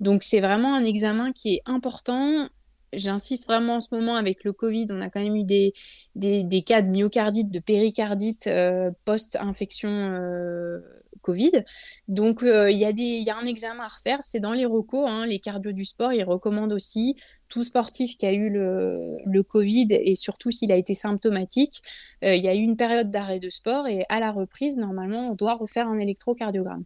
[0.00, 2.46] donc, c'est vraiment un examen qui est important
[2.92, 5.72] j'insiste vraiment en ce moment avec le Covid, on a quand même eu des,
[6.14, 10.80] des, cas de myocardite, de péricardite euh, post-infection euh,
[11.22, 11.64] Covid.
[12.06, 15.26] Donc euh, il y, y, a un examen à refaire, c'est dans les recos, hein,
[15.26, 17.16] les cardio du sport, ils recommandent aussi
[17.48, 21.82] tout sportif qui a eu le, le Covid et surtout s'il a été symptomatique,
[22.22, 25.34] il y a eu une période d'arrêt de sport et à la reprise, normalement, on
[25.34, 26.84] doit refaire un électrocardiogramme.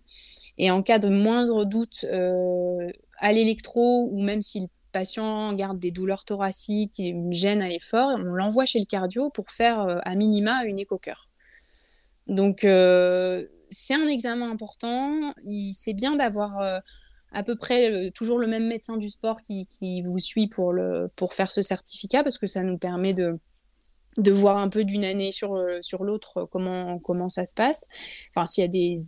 [0.58, 2.04] Et en cas de moindre doute
[3.18, 8.34] à l'électro ou même s'il patient garde des douleurs thoraciques, une gêne à l'effort, on
[8.34, 11.28] l'envoie chez le cardio pour faire euh, à minima une éco-cœur.
[12.28, 15.34] Donc euh, c'est un examen important.
[15.72, 16.78] C'est bien d'avoir euh,
[17.32, 21.10] à peu près toujours le même médecin du sport qui, qui vous suit pour, le,
[21.16, 23.38] pour faire ce certificat parce que ça nous permet de,
[24.18, 27.54] de voir un peu d'une année sur, euh, sur l'autre euh, comment, comment ça se
[27.54, 27.86] passe,
[28.30, 29.00] enfin s'il y a des,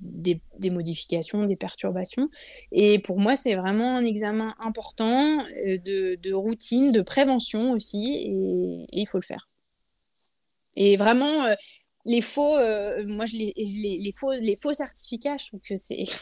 [0.59, 2.31] des, modifications, des perturbations.
[2.73, 8.15] Et pour moi, c'est vraiment un examen important euh, de, de routine, de prévention aussi,
[8.93, 9.49] et il faut le faire.
[10.77, 11.47] Et vraiment,
[12.05, 12.57] les faux,
[13.07, 16.05] moi, je les, les, faux, les faux certificats, je trouve que c'est...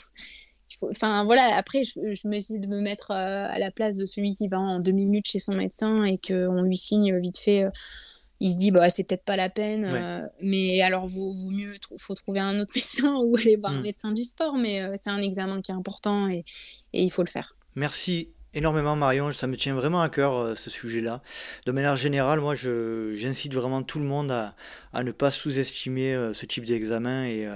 [0.90, 4.34] Enfin voilà, après, je, je me suis de me mettre à la place de celui
[4.34, 7.66] qui va en deux minutes chez son médecin et qu'on lui signe vite fait
[8.42, 11.74] il se dit bah c'est peut-être pas la peine euh, mais alors vaut, vaut mieux
[11.96, 13.82] faut trouver un autre médecin ou aller voir un mm.
[13.82, 16.44] médecin du sport mais euh, c'est un examen qui est important et,
[16.92, 20.54] et il faut le faire merci énormément Marion, ça me tient vraiment à cœur euh,
[20.56, 21.22] ce sujet-là.
[21.64, 24.54] De manière générale, moi j'incite vraiment tout le monde à,
[24.92, 27.48] à ne pas sous-estimer ce type d'examen et,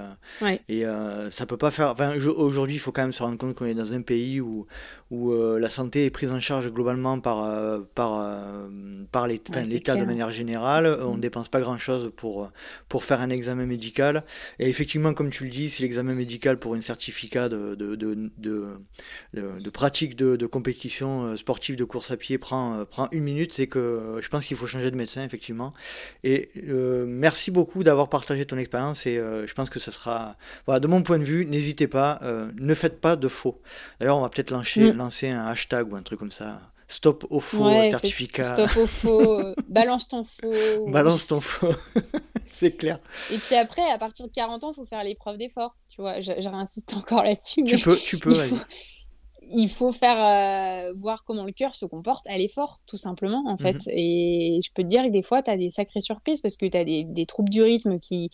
[0.70, 0.84] et
[1.30, 1.90] ça peut pas faire.
[1.90, 4.66] Enfin, aujourd'hui, il faut quand même se rendre compte qu'on est dans un pays où,
[5.10, 8.68] où euh, la santé est prise en charge globalement par, euh, par, euh,
[9.12, 10.98] par l'État de manière générale.
[11.00, 11.20] On ne mm.
[11.20, 12.50] dépense pas grand-chose pour,
[12.88, 14.24] pour faire un examen médical.
[14.58, 18.30] Et effectivement, comme tu le dis, si l'examen médical pour un certificat de, de, de,
[19.32, 24.18] de, pratique de, compétition sportive de course à pied prend, prend une minute, c'est que
[24.20, 25.72] je pense qu'il faut changer de médecin, effectivement.
[26.24, 26.50] Et
[27.06, 30.36] merci beaucoup d'avoir partagé ton expérience et je pense que ce sera...
[30.66, 32.20] Voilà, de mon point de vue, n'hésitez pas,
[32.56, 33.60] ne faites pas de faux.
[34.00, 36.60] D'ailleurs, on va peut-être lancer, mm lancer un hashtag ou un truc comme ça.
[36.88, 38.44] Stop au faux certificat.
[38.44, 40.86] Stop au faux, balance ton faux.
[40.86, 41.74] Balance ton faux,
[42.54, 43.00] c'est clair.
[43.32, 45.76] Et puis après, à partir de 40 ans, il faut faire l'épreuve d'effort.
[45.88, 47.64] Tu vois, je, réinsiste encore là-dessus.
[47.64, 48.32] Tu peux, tu peux,
[49.50, 53.56] il faut faire euh, voir comment le cœur se comporte à l'effort, tout simplement, en
[53.56, 53.86] fait.
[53.86, 53.92] Mhm.
[53.92, 56.66] Et je peux te dire que des fois, tu as des sacrées surprises parce que
[56.66, 58.30] tu as des, des, troubles du rythme qui,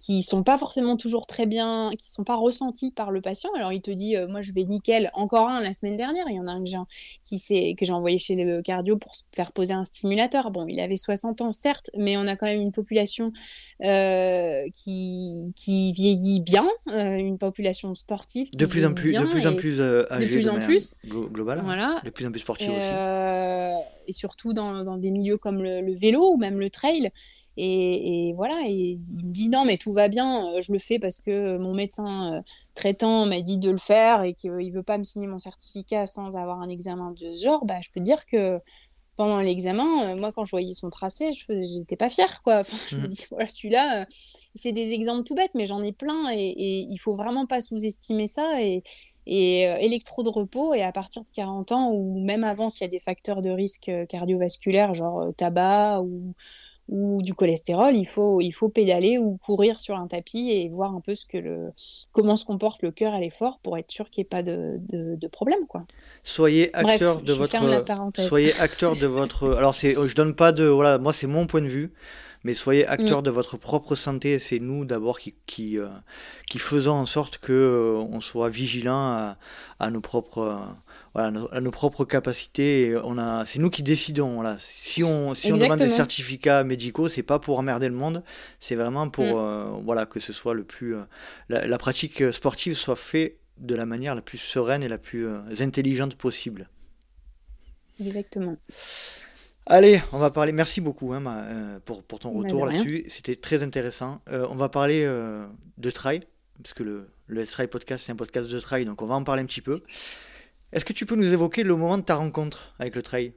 [0.00, 3.50] qui sont pas forcément toujours très bien, qui sont pas ressentis par le patient.
[3.54, 6.36] Alors il te dit, euh, moi je vais nickel, encore un la semaine dernière, il
[6.36, 6.78] y en a un que j'ai,
[7.24, 10.50] qui que j'ai envoyé chez le cardio pour se faire poser un stimulateur.
[10.50, 13.32] Bon, il avait 60 ans certes, mais on a quand même une population
[13.84, 18.48] euh, qui, qui vieillit bien, euh, une population sportive.
[18.52, 22.00] de plus en plus, de plus en plus âgée, de plus en plus global, voilà.
[22.04, 22.88] de plus en plus sportive aussi.
[24.10, 27.10] Et surtout dans, dans, des milieux comme le, vélo ou même le trail.
[27.56, 30.98] Et, voilà, et il me dit non, mais tout va bien, euh, je le fais
[30.98, 32.42] parce que mon médecin euh,
[32.74, 36.06] traitant m'a dit de le faire et qu'il ne veut pas me signer mon certificat
[36.06, 37.64] sans avoir un examen de ce genre.
[37.66, 38.58] Bah, je peux dire que
[39.20, 42.42] pendant l'examen, euh, moi, quand je voyais son tracé, je n'étais pas fière.
[42.42, 42.62] Quoi.
[42.88, 43.08] je me mmh.
[43.08, 44.06] dis, voilà, celui-là,
[44.54, 47.60] c'est des exemples tout bêtes, mais j'en ai plein et, et il faut vraiment pas
[47.60, 48.62] sous-estimer ça.
[48.62, 48.82] Et,
[49.26, 52.88] et électro de repos, et à partir de 40 ans, ou même avant, s'il y
[52.88, 56.34] a des facteurs de risque cardiovasculaire, genre tabac ou
[56.90, 60.92] ou du cholestérol, il faut, il faut pédaler ou courir sur un tapis et voir
[60.92, 61.70] un peu ce que le,
[62.10, 64.80] comment se comporte le cœur à l'effort pour être sûr qu'il n'y ait pas de,
[64.90, 65.66] de, problème.
[65.68, 65.84] Quoi.
[66.24, 68.20] Soyez acteur de votre.
[68.20, 69.50] Soyez acteur de votre.
[69.56, 70.64] Alors, c'est, je donne pas de.
[70.64, 71.92] Voilà, moi, c'est mon point de vue.
[72.42, 74.40] mais soyez acteurs de votre propre santé.
[74.40, 75.78] C'est nous d'abord qui, qui,
[76.48, 79.36] qui, faisons en sorte que on soit vigilant
[79.78, 80.66] à, nos propres
[81.14, 82.96] voilà, à nos propres capacités.
[83.02, 84.34] On a, c'est nous qui décidons.
[84.34, 84.56] Voilà.
[84.60, 88.22] Si on, si on demande des certificats médicaux, c'est pas pour emmerder le monde,
[88.60, 89.38] c'est vraiment pour mm.
[89.38, 91.02] euh, voilà que ce soit le plus, euh,
[91.48, 95.40] la, pratique sportive soit faite de la manière la plus sereine et la plus euh,
[95.58, 96.68] intelligente possible.
[98.00, 98.56] Exactement.
[99.66, 100.52] Allez, on va parler.
[100.52, 103.04] Merci beaucoup hein, pour, pour, ton retour là-dessus.
[103.08, 104.20] C'était très intéressant.
[104.26, 105.04] on va parler
[105.76, 106.22] de trail,
[106.62, 109.22] parce que le, le Trail Podcast, c'est un podcast de trail, donc on va en
[109.22, 109.80] parler un petit peu.
[110.72, 113.32] Est-ce que tu peux nous évoquer le moment de ta rencontre avec le trail?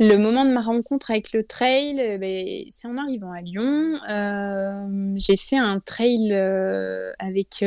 [0.00, 3.96] Le moment de ma rencontre avec le trail, euh, ben, c'est en arrivant à Lyon.
[4.10, 7.64] Euh, j'ai fait un trail euh, avec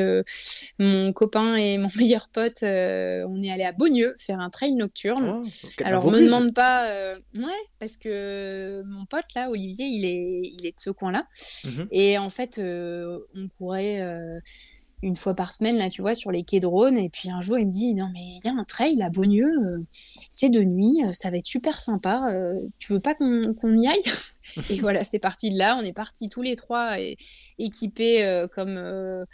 [0.78, 2.64] mon copain et mon meilleur pote.
[2.64, 5.42] on est allé à Beaunieu faire un trail nocturne.
[5.42, 5.48] Oh,
[5.86, 7.16] Alors, on me demande pas.
[7.36, 11.28] ouais, parce que mon pote là, Olivier, il est, il est de ce coin-là.
[11.64, 11.88] Mhm.
[11.92, 14.02] Et en fait, on courait
[15.04, 16.98] une fois par semaine, là, tu vois, sur les quais de Rhône.
[16.98, 19.10] Et puis un jour, il me dit Non, mais il y a un trail à
[19.10, 19.84] Beaunieu, euh,
[20.30, 22.30] c'est de nuit, euh, ça va être super sympa.
[22.32, 24.04] Euh, tu veux pas qu'on y aille
[24.70, 25.78] Et voilà, c'est parti de là.
[25.80, 27.18] On est partis tous les trois et,
[27.60, 29.26] équipés comme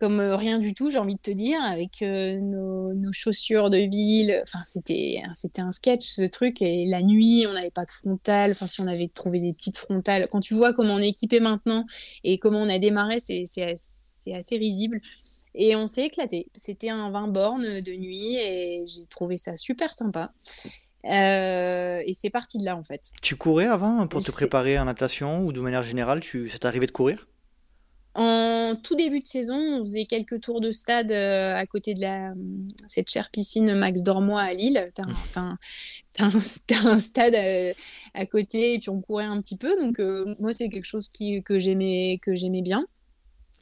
[0.00, 4.40] comme rien du tout, j'ai envie de te dire, avec nos, nos, chaussures de ville.
[4.44, 6.62] Enfin, c'était, c'était un sketch, ce truc.
[6.62, 8.52] Et la nuit, on n'avait pas de frontale.
[8.52, 10.28] Enfin, si on avait trouvé des petites frontales.
[10.30, 11.84] Quand tu vois comment on est équipé maintenant
[12.22, 13.42] et comment on a démarré, c'est,
[14.34, 15.00] assez risible.
[15.54, 16.46] Et on s'est éclaté.
[16.54, 20.32] C'était un 20 bornes de nuit et j'ai trouvé ça super sympa.
[21.04, 23.12] Euh, et c'est parti de là en fait.
[23.22, 26.48] Tu courais avant pour te préparer en natation ou de manière générale, tu...
[26.50, 27.28] c'est arrivé de courir?
[28.14, 32.00] En tout début de saison, on faisait quelques tours de stade euh, à côté de
[32.00, 32.32] la,
[32.86, 34.90] cette chère piscine Max Dormois à Lille.
[34.94, 35.58] T'as un,
[36.20, 37.72] un, stade euh,
[38.14, 39.80] à, côté et puis on courait un petit peu.
[39.80, 40.00] Donc
[40.40, 42.18] moi, c'est quelque chose qui, que j'aimais
[42.62, 42.86] bien.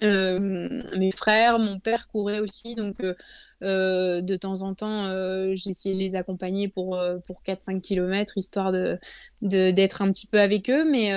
[0.03, 3.15] Euh, mes frères, mon père courait aussi, donc euh,
[3.63, 5.09] euh, de temps en temps,
[5.55, 9.01] j'essayais de les accompagner pour, pour 4-5 km, histoire d'être
[9.43, 10.89] de, d'être un petit peu avec eux.
[10.91, 11.13] Mais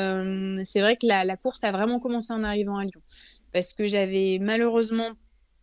[0.66, 3.02] c'est vrai que la, course a vraiment commencé en arrivant à Lyon,
[3.54, 5.10] parce que j'avais malheureusement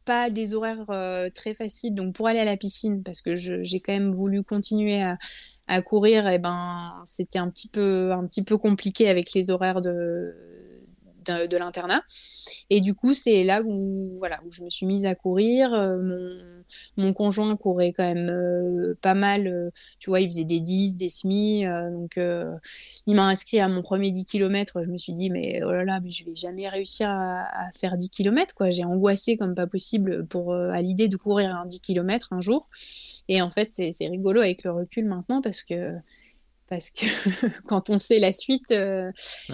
[0.05, 0.87] pas des horaires
[1.35, 5.03] très faciles, donc pour aller à la piscine, parce que j'ai quand même voulu continuer
[5.03, 5.19] à,
[5.67, 9.81] à courir, et ben c'était un petit peu un petit peu compliqué avec les horaires
[9.81, 10.35] de
[11.31, 12.03] de, l'internat.
[12.71, 15.73] Et du coup, c'est là où, voilà, où je me suis mise à courir.
[15.73, 16.65] Euh, mon,
[16.97, 19.47] mon conjoint courait quand même euh, pas mal.
[19.47, 21.65] Euh, tu vois, il faisait des 10, des semi.
[21.65, 22.19] donc,
[23.07, 24.83] il m'a inscrit à mon premier 10 km.
[24.83, 27.97] Je me suis dit, mais oh là là, mais je vais jamais réussir à, faire
[27.97, 28.55] 10 km.
[28.55, 28.71] Quoi.
[28.71, 32.69] J'ai angoissé comme pas possible pour, à l'idée de courir un 10 km un jour.
[33.29, 35.93] Et en fait, c'est rigolo avec le recul maintenant parce que
[36.69, 37.07] parce que
[37.67, 38.75] quand on sait la suite,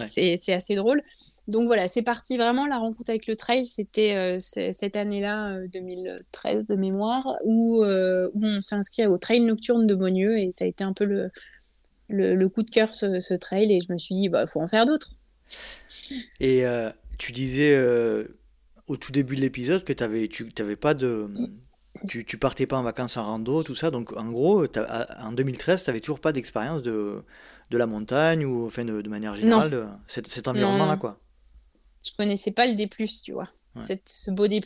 [0.06, 1.02] c'est assez drôle.
[1.48, 6.66] Donc voilà, c'est parti vraiment la rencontre avec le trail, c'était euh, cette année-là, 2013
[6.70, 10.52] euh, de mémoire, où, euh, où on s'est inscrit au trail nocturne de Beaunieu et
[10.52, 11.30] ça a été un peu le,
[12.08, 14.68] le, coup de cœur ce, trail et je me suis dit, il bah, faut en
[14.68, 15.16] faire d'autres.
[16.38, 16.64] Et
[17.18, 17.76] tu disais
[18.86, 21.28] au tout début de l'épisode que avais, tu n'avais pas de...
[22.08, 23.90] Tu, tu, partais pas en vacances en rando, tout ça.
[23.90, 27.22] Donc, en gros, en 2013, tu n'avais toujours pas d'expérience de,
[27.70, 31.21] de la montagne ou enfin, de, manière générale, cet, cet environnement-là, quoi
[32.02, 32.88] je connaissais pas le D+,
[33.24, 33.48] tu vois.
[33.80, 34.60] Cette, ce beau D+.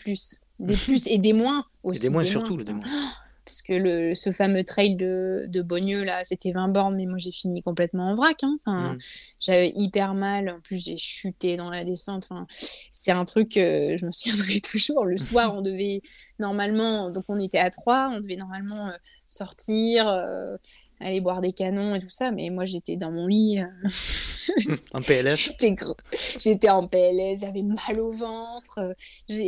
[0.59, 2.01] Des plus et des moins aussi.
[2.01, 2.84] Et des moins surtout, le des moins.
[3.47, 7.16] parce que le, ce fameux trail de, de Beaunieu, là, c'était 20 bornes, mais moi
[7.16, 8.43] j'ai fini complètement en vrac.
[8.43, 8.59] Hein.
[8.66, 8.99] Enfin, mm.
[9.39, 12.26] J'avais hyper mal, en plus j'ai chuté dans la descente.
[12.28, 12.47] Enfin,
[12.91, 15.05] c'est un truc, que je me souviendrai toujours.
[15.05, 16.03] Le soir, on devait
[16.41, 18.97] normalement, donc on était à trois, on devait normalement euh,
[19.28, 20.57] sortir, euh,
[21.01, 23.61] aller boire des canons et tout ça, mais moi j'étais dans mon lit.
[23.61, 25.53] Euh, en PLS
[26.38, 28.94] J'étais en PLS, j'avais mal au ventre.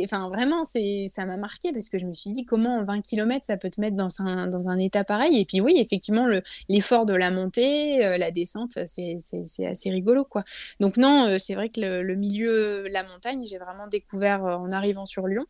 [0.03, 3.57] Enfin, vraiment, ça m'a marqué parce que je me suis dit comment 20 km ça
[3.57, 5.39] peut te mettre dans un, dans un état pareil?
[5.39, 6.27] Et puis, oui, effectivement,
[6.67, 9.17] l'effort de la montée, la descente, c'est
[9.65, 10.25] assez rigolo.
[10.25, 10.43] quoi.
[10.79, 15.05] Donc, non, c'est vrai que le, le, milieu, la montagne, j'ai vraiment découvert en arrivant
[15.05, 15.45] sur Lyon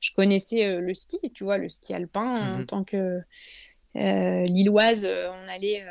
[0.00, 2.66] je connaissais euh, le ski, tu vois, le ski alpin en mhm.
[2.66, 3.20] tant que
[3.96, 5.84] euh, lilloise, euh, on allait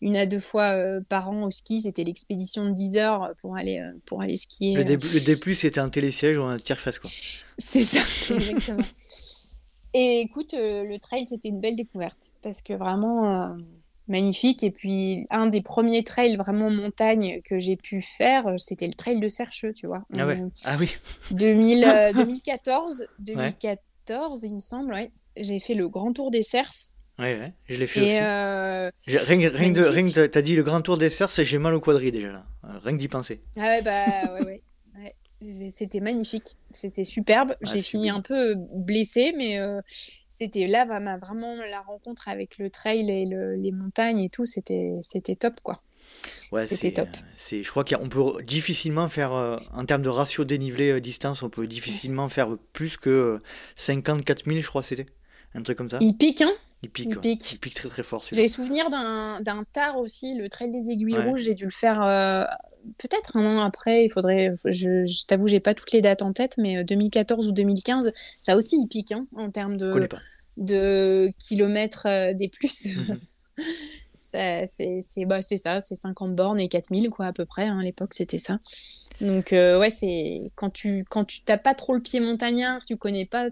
[0.00, 0.76] une à deux fois
[1.08, 1.82] par an au ski.
[1.82, 4.74] C'était l'expédition de 10 heures pour aller, pour aller skier.
[4.74, 7.10] Le, début, le c'était un télésiège ou un tire-face, quoi.
[7.58, 8.00] C'est ça,
[8.34, 8.84] exactement.
[9.92, 13.56] Et écoute, le trail, c'était une belle découverte parce que vraiment,
[14.10, 14.62] magnifique.
[14.62, 18.92] Et puis, un des premiers trails vraiment montagne que j'ai pu faire, euh, c'était le
[18.92, 20.02] trail de Sercheux, tu vois.
[20.18, 20.42] Ah, ouais.
[20.64, 20.90] ah oui.
[21.30, 25.10] 2014, 2014, il me semble, ouais.
[25.36, 26.92] J'ai fait le grand tour des Cerces.
[27.20, 28.18] Ouais, ouais, je l'ai fait aussi.
[29.06, 31.80] Rien, rien, de, rien que t'as dit le grand tour des cerfs, j'ai mal au
[31.80, 32.46] quadri déjà là.
[32.82, 33.42] Rien que d'y penser.
[33.56, 34.62] Ah ouais, bah ouais,
[34.96, 35.14] ouais.
[35.68, 37.54] C'était magnifique, c'était superbe.
[37.62, 39.58] Ah, J'ai fini un peu blessée, mais
[40.28, 45.00] c'était là vraiment la rencontre avec le trail et les montagnes et tout, c'était
[45.38, 45.82] top quoi.
[46.52, 47.08] Ouais, c'était top.
[47.36, 51.66] C'est, je crois qu'on peut difficilement faire, en termes de ratio dénivelé distance, on peut
[51.66, 53.40] difficilement faire plus que
[53.76, 55.06] 54 000, je crois c'était.
[55.54, 55.98] Un truc comme ça.
[56.00, 56.52] Il pique, hein?
[56.82, 57.52] Il pique, il pique.
[57.52, 58.24] Il pique très très fort.
[58.32, 62.00] J'ai souvenir d'un tard aussi, le trail des aiguilles rouges, j'ai dû le faire
[62.98, 64.54] peut-être un an après, il faudrait.
[64.64, 68.12] Je, je t'avoue, j'ai pas toutes les dates en tête, mais 2014 euh, ou 2015,
[68.40, 70.08] ça aussi, il pique hein, en termes de,
[70.56, 72.86] de kilomètres euh, des plus.
[72.86, 73.20] Mhm.
[74.18, 74.66] c'est
[75.26, 77.66] bah, ça, c'est 50 bornes et 4000, quoi, à peu près.
[77.66, 78.58] Hein, à l'époque, c'était ça.
[79.20, 82.96] Donc, euh, ouais, c'est quand tu quand tu t'as pas trop le pied montagnard, tu
[82.96, 83.48] connais pas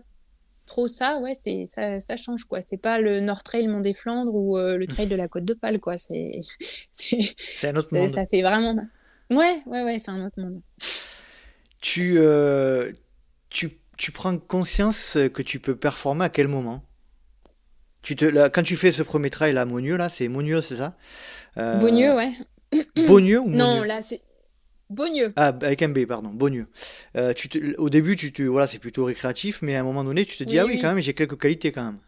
[0.68, 2.62] trop ça, ouais, c'est ça, ça change quoi.
[2.62, 5.54] C'est pas le Nord Trail Mont des Flandres ou le trail de la Côte de
[5.54, 5.96] Pâle quoi.
[5.98, 6.42] C'est
[7.64, 8.08] un autre monde.
[8.08, 8.76] Ça fait vraiment
[9.30, 10.60] Ouais, ouais, ouais, c'est un autre monde.
[11.80, 12.92] Tu, euh,
[13.50, 16.82] tu, tu, prends conscience que tu peux performer à quel moment?
[18.02, 20.76] Tu te, là, Quand tu fais ce premier trail à Monieux, là, c'est Monieux, c'est
[20.76, 20.96] ça?
[21.58, 21.76] Euh...
[21.76, 22.32] Beaunieu, ouais.
[23.06, 24.20] Beaunieu ou Non, là, c'est.
[24.90, 25.32] Beaunieu.
[25.36, 26.66] Ah, avec un B, pardon, Beaunieu.
[27.16, 30.04] Euh, tu te, au début, tu te, voilà, c'est plutôt récréatif, mais à un moment
[30.04, 31.98] donné, tu te dis, ah oui, quand même, j'ai quelques qualités quand même.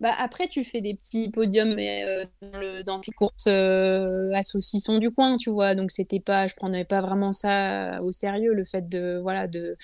[0.00, 4.42] Bah, après, tu fais des petits podiums euh, dans, le, dans, tes courses euh, à
[4.44, 5.74] saucisson du coin, tu vois.
[5.74, 9.76] Donc, c'était pas, je prenais pas vraiment ça au sérieux, le fait de, voilà, de,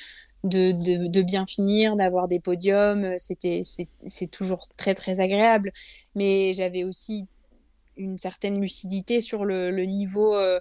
[0.44, 3.14] de, de, de bien finir, d'avoir des podiums.
[3.18, 5.72] C'était, c'est toujours très, très agréable.
[6.14, 7.28] Mais j'avais aussi
[7.96, 10.60] une certaine lucidité sur le, le niveau, euh,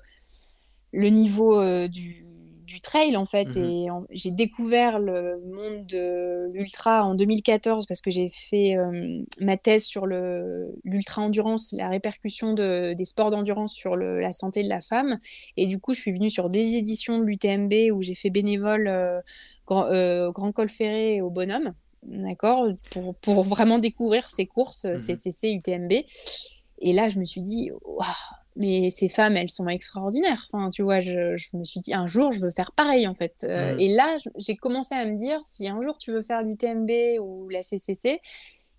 [0.93, 2.23] le niveau euh, du
[2.65, 3.55] du trail en fait.
[3.55, 8.75] Mmh et j'ai découvert le monde de l'ultra en 2014 parce que j'ai fait
[9.39, 14.63] ma thèse sur l'ultra endurance, la répercussion de, des sports d'endurance sur le, la santé
[14.63, 15.15] de la femme.
[15.55, 18.89] Et du coup, je suis venue sur des éditions de l'UTMB où j'ai fait bénévole
[19.67, 21.73] grand, grand, Col Ferré au Bonhomme.
[22.03, 25.93] D'accord pour, pour, vraiment découvrir ces courses, mmh CCC, UTMB.
[26.79, 28.07] Et là, je me suis dit, waouh,
[28.55, 30.47] mais ces femmes, elles sont extraordinaires.
[30.51, 33.43] Enfin, tu vois, je, me suis dit, un jour, je veux faire pareil, en fait.
[33.43, 36.91] Euh, et là, j'ai commencé à me dire, si un jour tu veux faire l'UTMB
[37.21, 38.21] ou la CCC,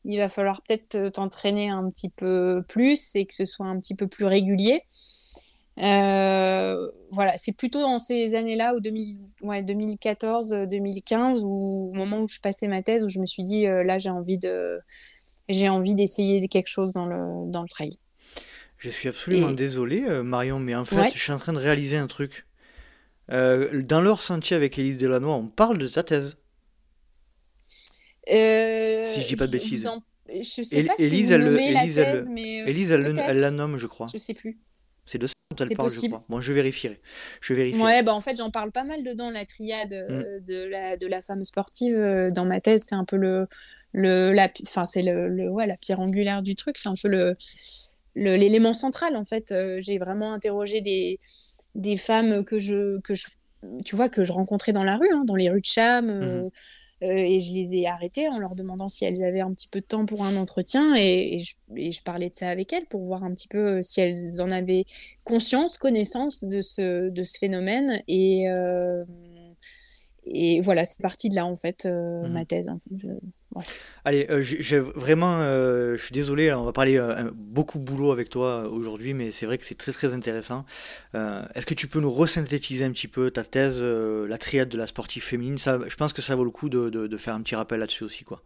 [0.04, 3.80] il va falloir peut-être euh, t'entraîner un petit peu plus et que ce soit un
[3.80, 4.82] petit peu plus régulier.
[5.80, 13.02] Euh, voilà, c'est plutôt dans ces années-là, 2014-2015, au moment où je passais ma thèse,
[13.02, 14.78] où je me suis dit, là, j'ai envie de,
[15.48, 17.90] j'ai envie d'essayer quelque chose dans le, dans le trail.
[18.84, 21.96] Je suis absolument désolé, euh, Marion, mais en fait, je suis en train de réaliser
[21.96, 22.44] un truc.
[23.32, 26.36] Euh, dans leur sentier avec Élise Delannoy, on parle de ta thèse.
[28.30, 29.88] Euh, si je dis pas de bêtises.
[30.28, 34.06] Je sais pas Élise, si elle, la thèse, mais Élise, elle, la nomme, je crois.
[34.12, 34.58] Je sais plus.
[35.06, 36.24] C'est de ça dont elle parle, je crois.
[36.28, 37.00] Bon, je vérifierai.
[37.40, 37.80] Je vérifie.
[37.80, 40.44] Ouais, bah en fait, j'en parle pas mal dedans, la triade mm.
[40.44, 41.96] de, la, de la femme sportive.
[42.34, 43.46] dans ma thèse, c'est un peu le,
[43.92, 46.76] le la, enfin, c'est le, le, ouais, la pierre angulaire du truc.
[46.76, 47.34] C'est un peu le
[48.14, 49.52] l'élément central en fait.
[49.52, 51.18] Euh, j'ai vraiment interrogé des,
[51.74, 53.26] des femmes que je, que je,
[53.84, 56.06] tu vois, que je rencontrais dans la rue, hein, dans les rues de Cham.
[56.06, 56.50] Mmh
[57.02, 59.80] euh, et je les ai arrêtées en leur demandant si elles avaient un petit peu
[59.80, 60.94] de temps pour un entretien.
[60.96, 64.00] Et, je, et, je, parlais de ça avec elles pour voir un petit peu si
[64.00, 64.84] elles en avaient
[65.24, 68.02] conscience, connaissance de ce, de ce phénomène.
[68.08, 68.46] Et,
[70.26, 72.68] et voilà, c'est parti de là en fait, mmh ma thèse.
[72.68, 72.78] Hein.
[74.04, 78.28] Allez, euh, j'ai vraiment, euh, je suis désolé, on va parler euh, beaucoup boulot avec
[78.28, 80.64] toi aujourd'hui, mais c'est vrai que c'est très très intéressant.
[81.14, 84.86] Est-ce que tu peux nous resynthétiser un petit peu ta thèse, la triade de la
[84.86, 85.58] sportive féminine?
[85.58, 88.04] Ça, Je pense que ça vaut le coup de, de, faire un petit rappel là-dessus
[88.04, 88.42] aussi, quoi.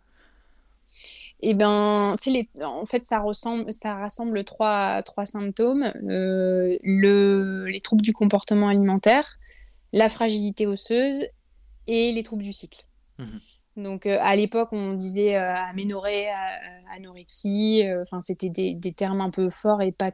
[1.41, 2.49] Eh ben, les...
[2.63, 7.67] en fait, ça, ressemble, ça rassemble trois, trois symptômes le...
[7.67, 9.39] les troubles du comportement alimentaire,
[9.93, 11.21] la fragilité osseuse
[11.89, 12.85] et les troubles du cycle.
[13.19, 13.39] Mmh
[13.79, 16.27] donc euh, à l'époque, on disait euh, aménorrhée,
[16.95, 20.11] anorexie, euh, enfin c'était des, des, termes un peu forts et pas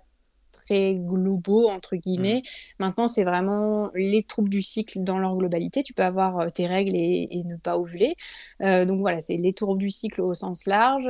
[0.52, 2.42] très globaux entre guillemets.
[2.44, 2.74] Mmh.
[2.78, 5.82] Maintenant, c'est vraiment les troubles du cycle dans leur globalité.
[5.82, 8.14] Tu peux avoir tes règles et, et ne pas ovuler.
[8.60, 11.08] donc voilà, c'est les troubles du cycle au sens large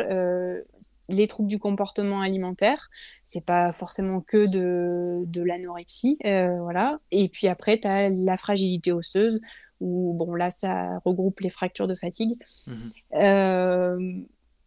[1.10, 2.88] les troubles du comportement alimentaire.
[3.22, 6.98] C'est pas forcément que de, de l'anorexie, voilà.
[7.10, 9.40] Et puis après, tu as la fragilité osseuse,
[9.84, 12.34] où bon là ça regroupe les fractures de fatigue.
[12.66, 12.92] Mhm.
[13.14, 14.24] Euh,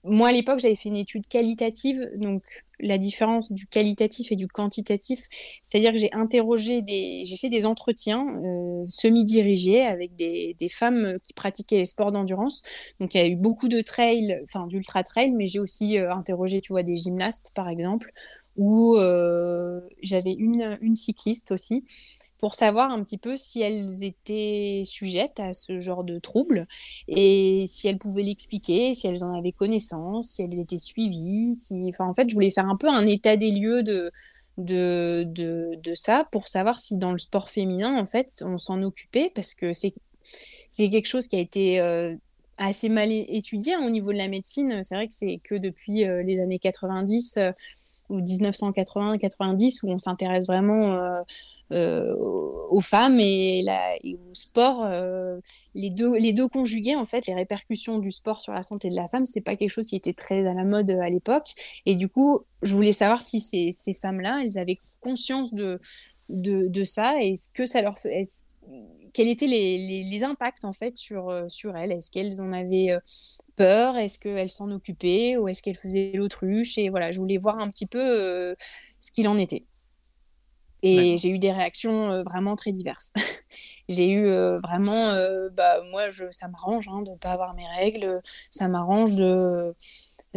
[0.07, 2.43] moi, à l'époque, j'avais fait une étude qualitative, donc
[2.79, 5.27] la différence du qualitatif et du quantitatif,
[5.63, 11.17] c'est-à-dire que j'ai interrogé des, j'ai fait des entretiens euh, semi-dirigés avec des, des, femmes
[11.23, 12.61] qui pratiquaient les sports d'endurance.
[12.99, 16.13] Donc il y a eu beaucoup de trail, enfin d'ultra trail, mais j'ai aussi euh,
[16.13, 18.11] interrogé, tu vois, des gymnastes par exemple,
[18.55, 21.83] ou euh, j'avais une, une cycliste aussi
[22.39, 26.67] pour savoir un petit peu si elles étaient sujettes à ce genre de troubles
[27.07, 31.51] et si elles pouvaient l'expliquer, si elles en avaient connaissance, si elles étaient suivies.
[31.89, 34.11] Enfin, en fait, je voulais faire un peu un état des lieux de,
[34.57, 38.81] de, de, de ça pour savoir si dans le sport féminin, en fait, on s'en
[38.83, 39.93] occupait parce que c'est
[40.89, 42.13] quelque chose qui a été euh,
[42.57, 44.83] assez mal étudié hein, au niveau de la médecine.
[44.83, 47.39] C'est vrai que c'est que depuis euh, les années 90
[48.09, 51.21] ou 1980-90 où on s'intéresse vraiment euh,
[51.71, 52.15] euh,
[52.69, 53.65] aux femmes et,
[54.03, 55.39] au sport, euh,
[55.73, 58.95] les, deux, les deux conjugués, en fait, les répercussions du sport sur la santé de
[58.95, 61.53] la femme, c'est pas quelque chose qui était très à la mode à l'époque.
[61.85, 65.79] Et du coup, je voulais savoir si ces, ces femmes-là, elles avaient conscience de,
[66.29, 68.23] de, de ça et ce que ça leur fait
[69.13, 71.91] quels étaient les, les, impacts en fait sur, sur elles?
[71.91, 72.97] Est-ce qu'elles en avaient
[73.57, 73.97] peur?
[73.97, 76.77] Est-ce qu'elle s'en occupait ou est-ce qu'elle faisait l'autruche?
[76.77, 78.55] Et voilà, je voulais voir un petit peu euh,
[79.01, 79.65] ce qu'il en était.
[80.83, 83.11] Et j'ai eu des réactions euh, vraiment très diverses.
[83.89, 85.11] j'ai eu euh, vraiment,
[85.51, 89.75] bah, moi, je, ça m'arrange hein, de ne pas avoir mes règles, ça m'arrange de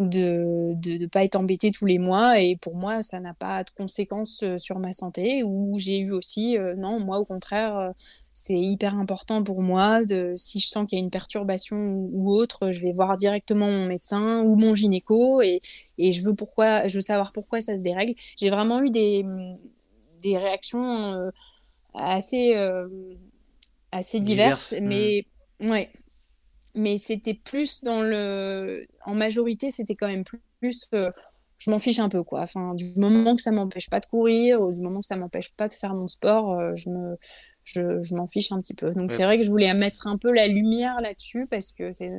[0.08, 3.70] de ne pas être embêtée tous les mois et pour moi ça n'a pas de
[3.70, 7.92] conséquences sur ma santé ou j'ai eu aussi non moi au contraire
[8.40, 10.04] c'est hyper important pour moi.
[10.04, 13.66] De, si je sens qu'il y a une perturbation ou, autre, je vais voir directement
[13.66, 15.60] mon médecin ou mon gynéco et,
[15.98, 18.14] et, je, veux pourquoi, je veux savoir pourquoi ça se dérègle.
[18.38, 19.26] J'ai vraiment eu des,
[20.22, 21.26] des réactions euh,
[21.92, 22.88] assez, euh,
[23.92, 25.26] assez diverses, mais
[25.60, 25.70] mmh.
[25.70, 25.90] ouais.
[26.74, 28.86] Mais c'était plus dans le.
[29.04, 30.88] En majorité, c'était quand même plus.
[30.94, 31.10] euh,
[31.58, 32.40] je m'en fiche un peu quoi.
[32.40, 35.52] Enfin, du moment que ça m'empêche pas de courir, ou du moment que ça m'empêche
[35.54, 37.16] pas de faire mon sport, je me
[37.64, 38.92] je, m'en fiche un petit peu.
[38.92, 42.10] Donc c'est vrai que je voulais mettre un peu la lumière là-dessus parce que c'est,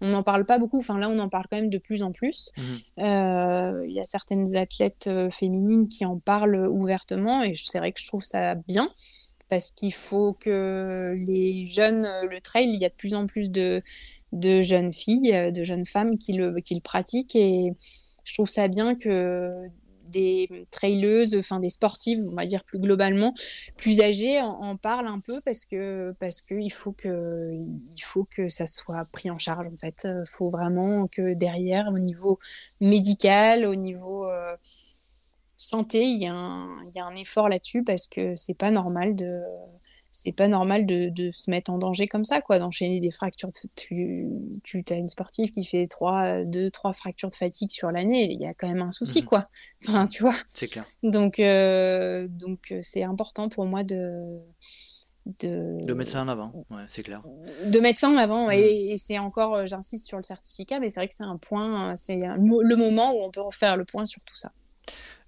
[0.00, 0.78] on n'en parle pas beaucoup.
[0.78, 2.50] Enfin là, on en parle quand même de plus en plus.
[2.56, 3.04] Mhm.
[3.04, 7.92] Euh, il y a certaines athlètes euh, féminines qui en parlent ouvertement et c'est vrai
[7.92, 8.90] que je trouve ça bien
[9.50, 13.50] parce qu'il faut que les jeunes, le trail, il y a de plus en plus
[13.50, 13.82] de,
[14.32, 17.72] de jeunes filles, de jeunes femmes qui le, qui le pratiquent et
[18.24, 19.68] je trouve ça bien que
[20.10, 23.34] des traileuses, enfin des sportives, on va dire plus globalement,
[23.76, 28.24] plus âgées, en, parlent un peu parce que parce que il faut que il faut
[28.24, 30.02] que ça soit pris en charge en fait.
[30.04, 32.38] Il faut vraiment que derrière, au niveau
[32.80, 34.56] médical, au niveau euh,
[35.70, 38.70] santé, il y, a un, il y a un effort là-dessus parce que c'est pas
[38.70, 39.40] normal de
[40.12, 43.50] c'est pas normal de, de, se mettre en danger comme ça, quoi, d'enchaîner des fractures.
[43.74, 44.26] Tu,
[44.64, 48.40] tu as une sportive qui fait 3, 2, 3 fractures de fatigue sur l'année, il
[48.40, 49.28] y a quand même un souci, mhm.
[49.28, 49.48] quoi.
[49.86, 50.34] Enfin, tu vois.
[50.52, 50.84] C'est clair.
[51.02, 54.38] Donc, euh, donc euh, c'est important pour moi de.
[55.26, 57.22] De, de mettre ça en avant, ouais, c'est clair.
[57.66, 58.52] De mettre ça en avant, mhm.
[58.52, 61.94] et, c'est encore, euh, j'insiste sur le certificat, mais c'est vrai que c'est un point,
[61.96, 64.50] c'est le moment où on peut refaire le point sur tout ça.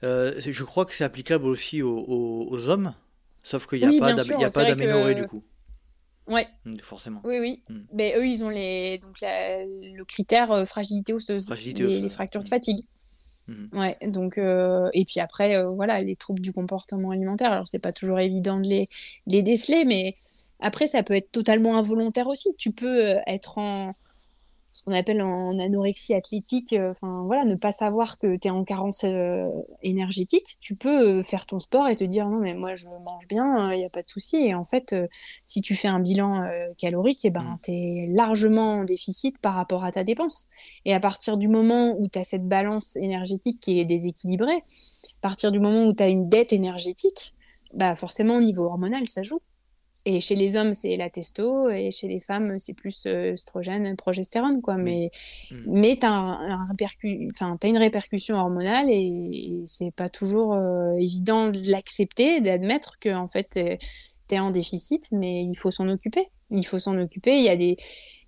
[0.03, 2.05] Je crois que c'est applicable aussi aux,
[2.51, 2.95] aux hommes,
[3.43, 5.43] Sauf qu'il n'y a, pas d'aménorrhée du coup.
[6.29, 6.47] Ouais.
[6.65, 7.21] Mm, forcément.
[7.25, 7.63] Oui, oui.
[7.69, 7.81] Mm.
[7.93, 8.99] Mais eux, ils ont les...
[8.99, 12.85] Donc, le critère euh, fragilité osseuse, les, fractures de fatigue.
[13.49, 13.79] Mm.
[13.79, 17.53] Ouais, donc, euh, et puis après, euh, voilà, les troubles du comportement alimentaire.
[17.53, 18.87] Alors, c'est pas toujours évident de les,
[19.27, 20.15] les déceler, mais
[20.61, 22.55] après, ça peut être totalement involontaire aussi.
[22.57, 23.95] Tu peux être en,
[24.73, 28.51] ce qu'on appelle en anorexie athlétique, euh, enfin voilà, ne pas savoir que tu es
[28.51, 29.51] en carence euh,
[29.83, 33.29] énergétique, tu peux euh, faire ton sport et te dire non mais moi je mange
[33.29, 34.37] bien, il n'y a pas de souci.
[34.37, 34.95] Et en fait,
[35.45, 36.49] si tu fais un bilan
[36.79, 37.59] calorique, et eh ben, mmh.
[37.65, 40.49] tu es largement en déficit par rapport à ta dépense.
[40.85, 45.21] Et à partir du moment où tu as cette balance énergétique qui est déséquilibrée, à
[45.21, 47.35] partir du moment où tu as une dette énergétique,
[47.75, 49.41] bah forcément au niveau hormonal ça joue.
[50.05, 53.95] Et chez les hommes, c'est la testo, et chez les femmes, c'est plus euh, oestrogène,
[53.97, 54.77] progestérone, quoi.
[54.77, 55.11] Mais,
[55.51, 55.57] mmh.
[55.67, 61.71] mais tu as, un, as, une répercussion hormonale, et, c'est pas toujours euh, évident de
[61.71, 63.51] l'accepter, d'admettre que en fait,
[64.29, 66.29] tu es en déficit, mais il faut s'en occuper.
[66.51, 67.37] Il faut s'en occuper.
[67.37, 67.77] Il y a des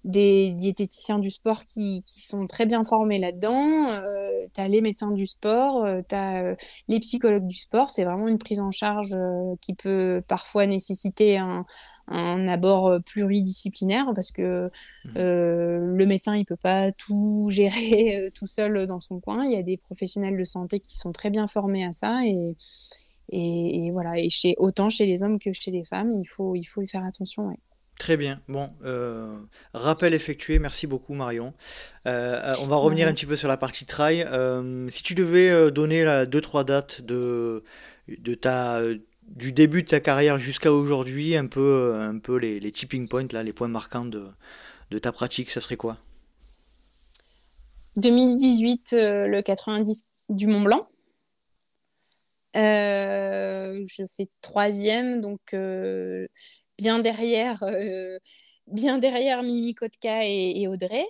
[0.04, 3.88] des diététiciens du sport qui, qui sont très bien formés là-dedans.
[3.90, 6.54] Euh, tu as les médecins du sport, euh, tu as euh,
[6.88, 7.90] les psychologues du sport.
[7.90, 11.64] C'est vraiment une prise en charge euh, qui peut parfois nécessiter un,
[12.08, 14.70] un abord pluridisciplinaire parce que
[15.04, 15.12] mmh.
[15.16, 19.44] le médecin, il peut pas tout gérer tout seul dans son coin.
[19.44, 22.56] Il y a des professionnels de santé qui sont très bien formés à ça et,
[23.30, 24.18] et, voilà.
[24.18, 26.88] Et chez, autant chez les hommes que chez les femmes, il faut, il faut y
[26.88, 27.46] faire attention.
[27.46, 27.58] Ouais.
[27.98, 28.40] Très bien.
[28.48, 29.38] Bon, euh,
[29.72, 30.58] rappel effectué.
[30.58, 31.54] Merci beaucoup, Marion.
[32.06, 34.26] Euh, on va revenir un petit peu sur la partie trail.
[34.90, 37.62] si tu devais donner la, deux trois dates de,
[38.08, 38.80] de ta
[39.28, 43.26] du début de ta carrière jusqu'à aujourd'hui, un peu, un peu les, les, tipping points,
[43.32, 44.26] là, les points marquants de,
[44.90, 45.96] de ta pratique, ça serait quoi?
[47.96, 50.86] 2018, le 90 du Mont Blanc.
[52.56, 56.28] Euh, je fais troisième, donc euh,
[56.78, 58.18] bien derrière, euh,
[58.66, 61.06] bien derrière Mimi Kotka et, Audrey.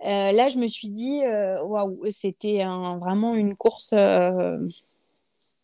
[0.00, 1.20] là, je me suis dit,
[1.62, 2.64] waouh, c'était
[3.00, 3.94] vraiment une course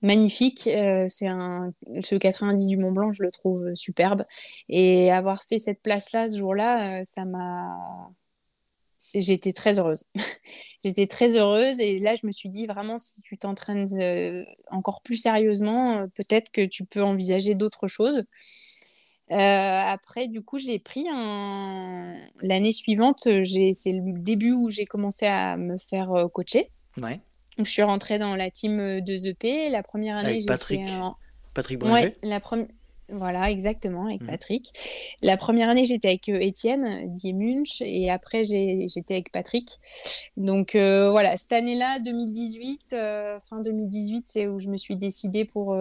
[0.02, 0.62] magnifique.
[0.64, 4.24] c'est un, ce 90 du Mont Blanc, je le trouve superbe.
[4.68, 8.10] Et avoir fait cette place-là ce jour-là, ça m'a
[9.14, 10.04] j'étais très heureuse.
[10.84, 15.02] j'étais très heureuse et là, je me suis dit vraiment, si tu t'entraînes euh, encore
[15.02, 18.24] plus sérieusement, euh, peut-être que tu peux envisager d'autres choses.
[19.30, 22.14] Euh, après, du coup, j'ai pris un...
[22.42, 26.68] l'année suivante, c'est le début où j'ai commencé à me faire coacher.
[27.00, 27.20] Ouais.
[27.56, 29.70] Donc, je suis rentrée dans la team de ZEP.
[29.70, 31.14] La première année, j'ai un...
[31.54, 31.94] Patrick Bringer.
[31.94, 32.66] Ouais, la première
[33.10, 34.26] voilà, exactement, avec mmh.
[34.26, 34.72] Patrick.
[35.20, 39.78] La première année, j'étais avec euh, Étienne Diemunch et après, j'étais avec Patrick.
[40.36, 45.44] Donc euh, voilà, cette année-là, 2018, euh, fin 2018, c'est où je me suis décidée
[45.44, 45.76] pour,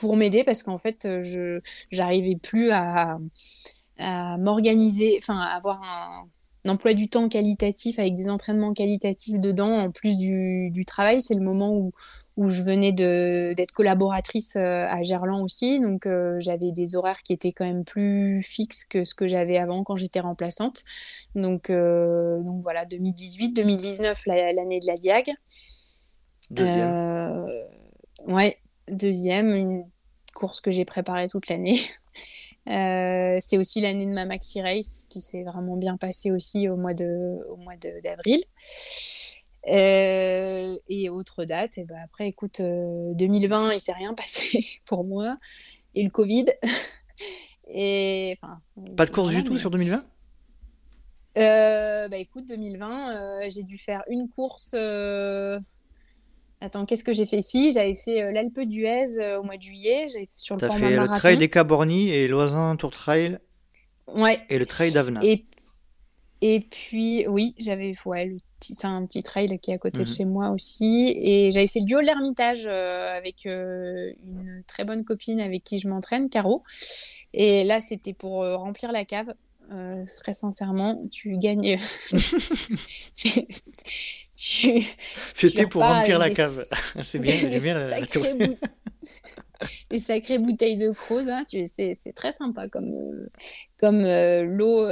[0.00, 1.58] pour m'aider parce qu'en fait, je
[1.92, 3.18] n'arrivais plus à,
[3.98, 6.26] à m'organiser, enfin, à avoir un,
[6.68, 11.22] emploi du temps qualitatif avec des entraînements qualitatifs dedans, en plus du, du travail.
[11.22, 11.92] C'est le moment où,
[12.36, 15.80] où je venais d'être collaboratrice euh, à Gerland aussi.
[15.80, 19.58] Donc, euh, j'avais des horaires qui étaient quand même plus fixes que ce que j'avais
[19.58, 20.82] avant quand j'étais remplaçante.
[21.34, 25.32] Donc, euh, donc voilà, 2018, 2019, l'année de la Diag.
[26.50, 27.46] Deuxième.
[28.26, 28.56] ouais,
[28.90, 29.84] deuxième, une
[30.34, 31.80] course que j'ai préparée toute l'année.
[32.66, 36.94] c'est aussi l'année de ma maxi race qui s'est vraiment bien passée aussi au mois
[36.94, 38.42] d'avril.
[39.68, 45.04] Euh, et autre date, et ben après, écoute, 2020, euh, il s'est rien passé pour
[45.04, 45.36] moi.
[45.94, 46.46] Et le Covid.
[47.74, 48.38] et,
[48.96, 50.04] Pas de course du tout sur 2020
[51.38, 54.74] euh, bah écoute, 2020, j'ai dû faire une course.
[56.60, 57.72] Attends, qu'est-ce que j'ai fait ici?
[57.72, 60.08] J'avais fait l'Alpe d'Huez au mois de juillet.
[60.12, 63.38] J'avais sur le As fait le Trail des Cabornis et l'Oisin Tour Trail.
[64.14, 64.38] Ouais.
[64.50, 65.20] Et le Trail d'Avena.
[65.22, 65.46] Et,
[66.42, 70.16] et puis, oui, j'avais ouais, c'est un petit trail qui est à côté de mhm.
[70.16, 71.12] chez moi aussi.
[71.16, 75.64] Et j'avais fait le duo de l'Ermitage euh, avec euh, une très bonne copine avec
[75.64, 76.62] qui je m'entraîne, Caro.
[77.32, 79.34] Et là, c'était pour euh, remplir la cave.
[80.20, 81.78] très sincèrement, tu gagnes.
[85.34, 86.64] C'était pour remplir la cave.
[87.02, 88.00] C'est bien, j'aime bien la,
[89.90, 92.90] les sacrées bouteilles de Croze, hein, c'est, très sympa comme,
[93.78, 94.88] comme l'eau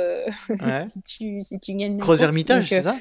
[0.87, 1.99] si, tu, si tu gagnes.
[1.99, 2.95] Croze Hermitage, c'est ça?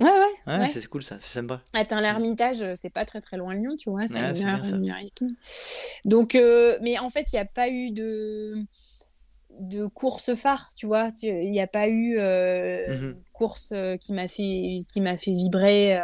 [0.00, 0.10] Ouais,
[0.46, 0.58] ouais.
[0.58, 1.60] ouais, c'est cool ça, c'est sympa.
[1.72, 4.62] Attends, l'Ermitage, euh, c'est pas très très loin de Lyon, tu vois, c'est une heure,
[6.04, 8.62] Donc, euh, mais en fait, il n'y a pas eu de,
[9.58, 11.10] de course phare, tu vois.
[11.22, 15.32] Il n'y a pas eu euh, mmh course euh, qui m'a fait, qui m'a fait
[15.32, 16.00] vibrer.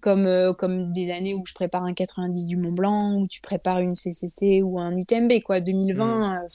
[0.00, 3.80] comme, comme des années où je prépare un 90 du Mont Blanc, où tu prépares
[3.80, 5.60] une CCC ou un UTMB, quoi.
[5.60, 6.46] 2020, mmh.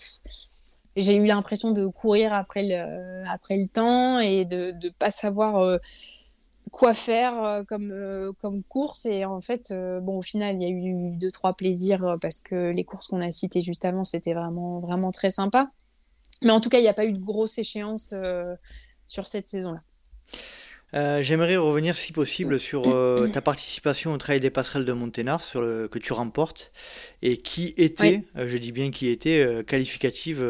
[0.95, 5.79] j'ai eu l'impression de courir après le, après le temps et de ne pas savoir
[6.71, 9.05] quoi faire euh, comme, euh, comme course.
[9.05, 12.41] Et en fait, euh, bon, au final, il y a eu deux, trois plaisirs parce
[12.41, 15.71] que les courses qu'on a citées juste avant, c'était vraiment, vraiment très sympa.
[16.43, 18.13] Mais en tout cas, il n'y a pas eu de grosse échéance
[19.07, 19.81] sur cette saison-là.
[20.97, 25.43] Euh, j'aimerais revenir, si possible, sur euh, ta participation au Trail des Passerelles de Monténard,
[25.43, 26.71] sur le, que tu remportes,
[27.21, 30.43] et qui était, euh, je dis bien qui était, qualificative,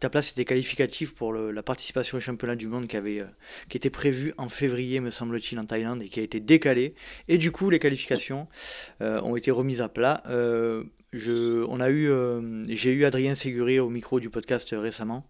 [0.00, 3.22] ta place était qualificative pour la participation au championnat du monde qui, avait,
[3.68, 6.94] qui était prévue en février, me semble-t-il, en Thaïlande, et qui a été décalée.
[7.28, 8.48] Et du coup, les qualifications
[9.00, 10.22] ont été remises à plat.
[11.12, 15.26] Je, on a eu, euh, j'ai eu Adrien Séguré au micro du podcast récemment,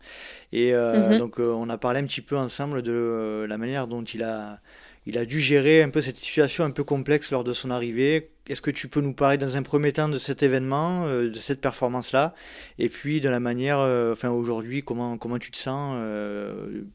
[0.53, 1.19] et euh, mhm.
[1.19, 4.61] donc euh, on a parlé un petit peu ensemble de la manière dont il a,
[5.07, 8.31] il a dû gérer un peu cette situation un peu complexe lors de son arrivée.
[8.49, 11.63] Est-ce que tu peux nous parler dans un premier temps de cet événement, de cette
[11.63, 12.35] performance-là,
[12.79, 13.79] et puis de la manière,
[14.13, 15.97] enfin aujourd'hui, comment, comment tu te sens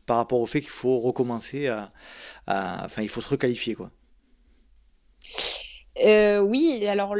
[0.05, 1.89] par rapport au fait qu'il faut recommencer à,
[2.85, 3.89] enfin il faut se requalifier quoi.
[6.05, 7.15] Euh, oui, alors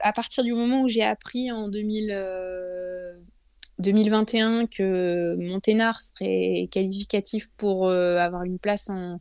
[0.00, 7.88] à partir du moment où j'ai appris en 2021 euh, que Monténard serait qualificatif pour
[7.88, 9.18] euh, avoir une place en,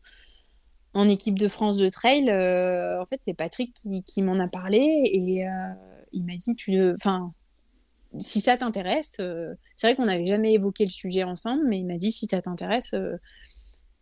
[1.08, 5.46] équipe de France de trail, en fait c'est Patrick qui, qui m'en a parlé et
[6.14, 6.74] il m'a dit tu,
[8.20, 9.22] si ça t'intéresse,
[9.76, 12.42] c'est vrai qu'on n'avait jamais évoqué le sujet ensemble, mais il m'a dit si ça
[12.42, 12.96] t'intéresse,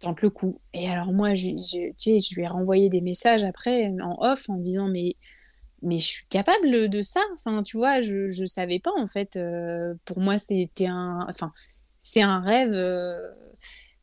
[0.03, 0.59] tente le coup.
[0.73, 4.87] Et alors moi, je, je lui ai renvoyé des messages après en off en disant
[4.87, 5.15] mais
[5.81, 7.19] mais je suis capable de ça.
[7.33, 9.37] Enfin, tu vois, je ne savais pas en fait.
[10.05, 11.51] pour moi, c'était un, enfin,
[11.99, 12.73] c'est un rêve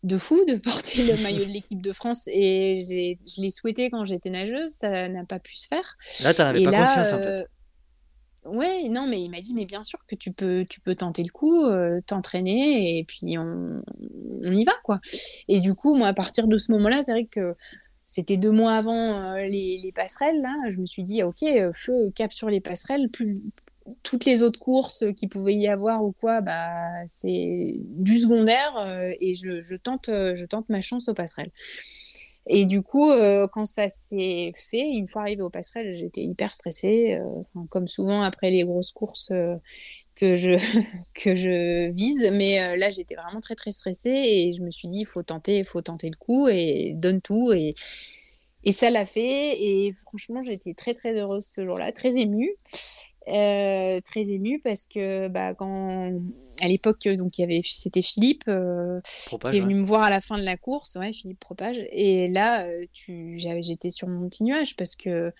[0.02, 4.04] de fou de porter le maillot de l'équipe de France et je l'ai souhaité quand
[4.04, 5.96] j'étais nageuse, ça n'a pas pu se faire.
[6.22, 7.46] Là, tu n'avais pas confiance en fait.
[8.46, 11.22] Ouais, non, mais il m'a dit, mais bien sûr que tu peux, tu peux tenter
[11.22, 13.82] le coup, euh, t'entraîner, et puis on,
[14.42, 15.00] on, y va, quoi.
[15.48, 17.54] Et du coup, moi, à partir de ce moment-là, c'est vrai que
[18.06, 21.72] c'était deux mois avant euh, les, les, passerelles, là, je me suis dit, ok, euh,
[21.74, 23.42] feu, cap sur les passerelles, plus,
[24.02, 29.34] toutes les autres courses qui pouvaient y avoir ou quoi, bah, c'est du secondaire, et
[29.34, 31.50] je, tente, je tente ma chance aux passerelles.
[32.52, 36.52] Et du coup, euh, quand ça s'est fait, une fois arrivée aux passerelles, j'étais hyper
[36.52, 39.54] stressée, euh, comme souvent après les grosses courses euh,
[40.16, 40.54] que, je,
[41.14, 42.28] que vise.
[42.32, 45.58] Mais là, j'étais vraiment très, très stressée et je me suis dit, il faut tenter,
[45.58, 47.52] il faut tenter le coup et donne tout.
[47.52, 47.74] Et,
[48.64, 49.62] et ça l'a fait.
[49.62, 52.56] Et franchement, j'étais très, très heureuse ce jour-là, très émue.
[53.26, 56.10] Très émue parce que bah, quand
[56.60, 59.00] à l'époque, euh, donc il y avait, c'était Philippe euh,
[59.44, 61.78] qui est venu me voir à la fin de la course, ouais, Philippe Propage.
[61.90, 65.32] Et là, euh, tu, j'étais sur mon petit nuage parce que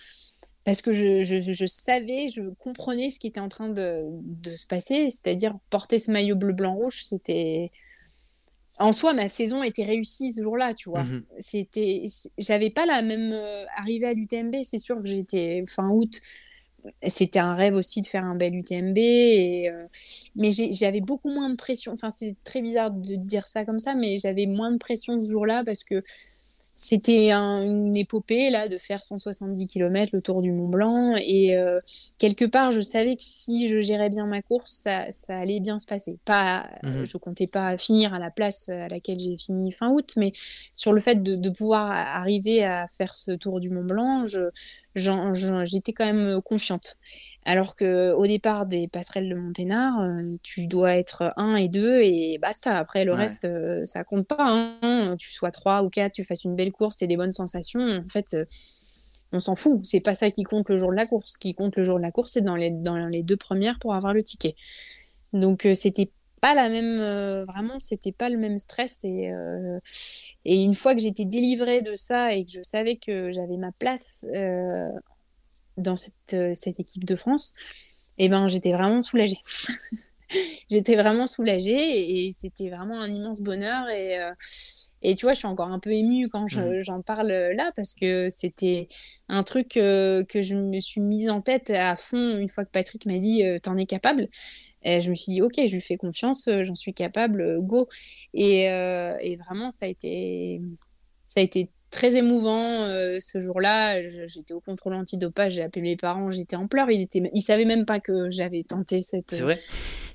[0.64, 4.55] parce que je, je, je, savais, je comprenais ce qui était en train de, de
[4.57, 7.70] se passer, c'est-à-dire porter ce maillot bleu, blanc, rouge, c'était
[8.78, 11.03] en soi, ma saison était réussie ce jour-là, tu vois.
[11.03, 12.05] Mmh c'était,
[12.39, 13.35] j'avais pas la même
[13.76, 14.57] arrivée à l'UTMB.
[14.64, 16.20] C'est sûr que j'étais fin août
[17.07, 18.99] c'était un rêve aussi de faire un bel UTMB.
[18.99, 19.87] Et, euh,
[20.37, 21.93] mais j'avais beaucoup moins de pression.
[21.93, 25.28] Enfin, c'est très bizarre de dire ça comme ça, mais j'avais moins de pression ce
[25.28, 26.03] jour-là parce que
[26.81, 31.78] c'était une épopée là de faire 170 km le tour du Mont Blanc et euh,
[32.16, 35.78] quelque part je savais que si je gérais bien ma course ça, ça allait bien
[35.78, 39.72] se passer pas mmh je comptais pas finir à la place à laquelle j'ai fini
[39.72, 40.33] fin août mais
[40.72, 44.49] sur le fait de, de, pouvoir arriver à faire ce tour du Mont Blanc je,
[44.95, 46.97] j'étais quand même confiante.
[47.45, 52.01] Alors que au départ des passerelles de Monténard, euh, tu dois être 1 et 2
[52.03, 52.76] et basta.
[52.76, 54.36] Après, le reste, euh, ça compte pas.
[54.38, 55.16] Hein.
[55.18, 57.80] Tu sois 3 ou 4, tu fasses une belle course et des bonnes sensations.
[57.80, 58.45] En fait, euh,
[59.32, 59.80] on s'en fout.
[59.84, 61.34] C'est pas ça qui compte le jour de la course.
[61.34, 63.78] Ce qui compte le jour de la course, c'est dans les, dans les deux premières
[63.78, 64.55] pour avoir le ticket.
[65.32, 66.11] Donc, c'était
[66.41, 69.78] pas la même euh, vraiment c'était pas le même stress et euh,
[70.45, 73.72] et une fois que j'étais délivrée de ça et que je savais que j'avais ma
[73.72, 74.88] place euh,
[75.76, 77.53] dans cette, cette équipe de France
[78.18, 79.38] et eh ben j'étais vraiment soulagée
[80.70, 84.18] j'étais vraiment soulagée et, c'était vraiment un immense bonheur et
[85.03, 86.80] et tu vois, je suis encore un peu émue quand mmh.
[86.80, 88.86] j'en parle là parce que c'était
[89.28, 93.07] un truc que je me suis mise en tête à fond une fois que Patrick
[93.07, 94.28] m'a dit T'en es capable.
[94.83, 97.61] Et je me suis dit, ok, je lui fais confiance, euh, j'en suis capable, euh,
[97.61, 97.89] go.
[98.35, 100.61] Et, euh, et, vraiment, ça a été,
[101.26, 102.87] ça a été très émouvant
[103.20, 104.01] ce jour-là.
[104.28, 106.91] J'étais au contrôle antidopage, j'ai appelé mes parents, j'étais en pleurs.
[106.91, 109.31] Ils étaient, ils savaient même pas que j'avais tenté cette.
[109.31, 109.59] C'est vrai.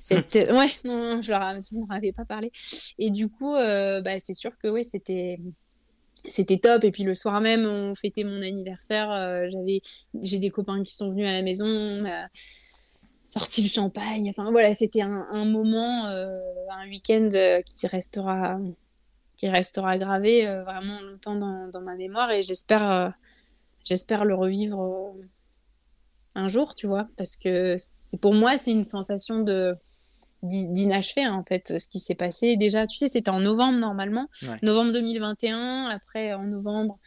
[0.00, 1.42] Cette, ouais, non, je leur
[1.90, 2.50] avais pas parlé.
[2.98, 5.38] Et du coup, bah, c'est sûr que ouais, c'était
[6.28, 9.10] c'était top et puis le soir même on fêtait mon anniversaire
[9.48, 9.80] j'avais
[10.20, 12.02] j'ai des copains qui sont venus à la maison
[13.26, 14.30] sorti le champagne.
[14.30, 16.32] Enfin voilà, c'était un, moment, euh,
[16.70, 18.58] un week-end euh, qui restera,
[19.36, 22.30] qui restera gravé euh, vraiment longtemps dans, ma mémoire.
[22.30, 23.12] Et j'espère,
[23.84, 25.14] j'espère le revivre
[26.34, 29.74] un jour, tu vois, parce que c'est pour moi c'est une sensation de
[30.42, 32.56] d'inachevé hein, en fait ce qui s'est passé.
[32.56, 34.28] Déjà tu sais c'était en novembre normalement.
[34.62, 36.98] Novembre 2021 après en novembre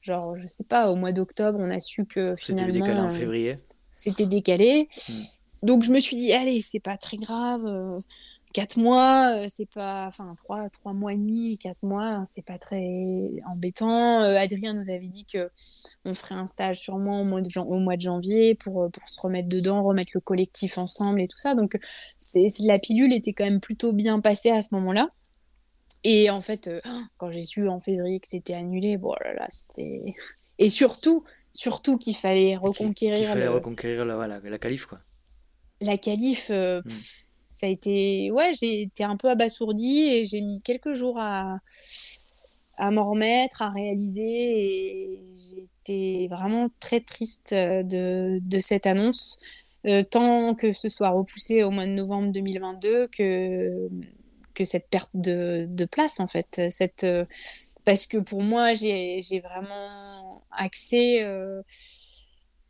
[0.00, 3.10] genre je sais pas au mois d'octobre on a su que finalement c'était décalé en
[3.10, 3.58] février.
[3.94, 4.88] c'était décalé.
[5.08, 7.64] Hmm donc je me suis dit, allez, c'est pas très grave.
[7.66, 8.00] Euh,
[8.52, 12.44] quatre mois, euh, c'est pas, enfin trois, trois mois et demi, quatre mois, hein, c'est
[12.44, 14.20] pas très embêtant.
[14.22, 15.50] Euh, Adrien nous avait dit que
[16.04, 19.20] on ferait un stage sûrement au mois de, au mois de janvier pour, pour se
[19.20, 21.54] remettre dedans, remettre le collectif ensemble et tout ça.
[21.54, 21.78] Donc
[22.18, 25.10] c'est, la pilule était quand même plutôt bien passée à ce moment-là.
[26.04, 26.68] Et en fait,
[27.18, 30.02] quand j'ai su en février que c'était annulé, bon oh là là, c'était.
[30.58, 33.20] Et surtout, surtout qu'il fallait reconquérir.
[33.20, 35.00] Il fallait reconquérir la, la, la qualif, quoi
[35.82, 36.90] la qualif, euh, hmm.
[37.48, 38.30] ça a été.
[38.30, 41.58] Ouais, j'ai été un peu abasourdie et j'ai mis quelques jours à,
[42.76, 44.22] à m'en remettre, à réaliser.
[44.22, 49.38] Et j'étais vraiment très triste euh, de, de cette annonce,
[49.86, 53.88] euh, tant que ce soit repoussé au mois de novembre 2022 que,
[54.54, 56.60] que cette perte de, de place, en fait.
[56.70, 57.06] Cette,
[57.84, 61.24] parce que pour moi, j'ai vraiment accès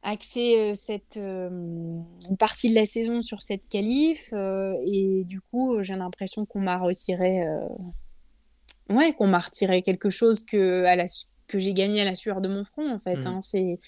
[0.03, 2.05] axé cette une
[2.39, 7.43] partie de la saison sur cette qualif et du coup j'ai l'impression qu'on m'a retiré
[8.91, 11.07] ouais qu'on m'a retiré quelque chose que à la
[11.47, 13.27] que j'ai gagné à la sueur de mon front en fait mmh.
[13.27, 13.41] hein.
[13.43, 13.79] c'est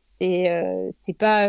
[0.00, 1.48] c'est c'est pas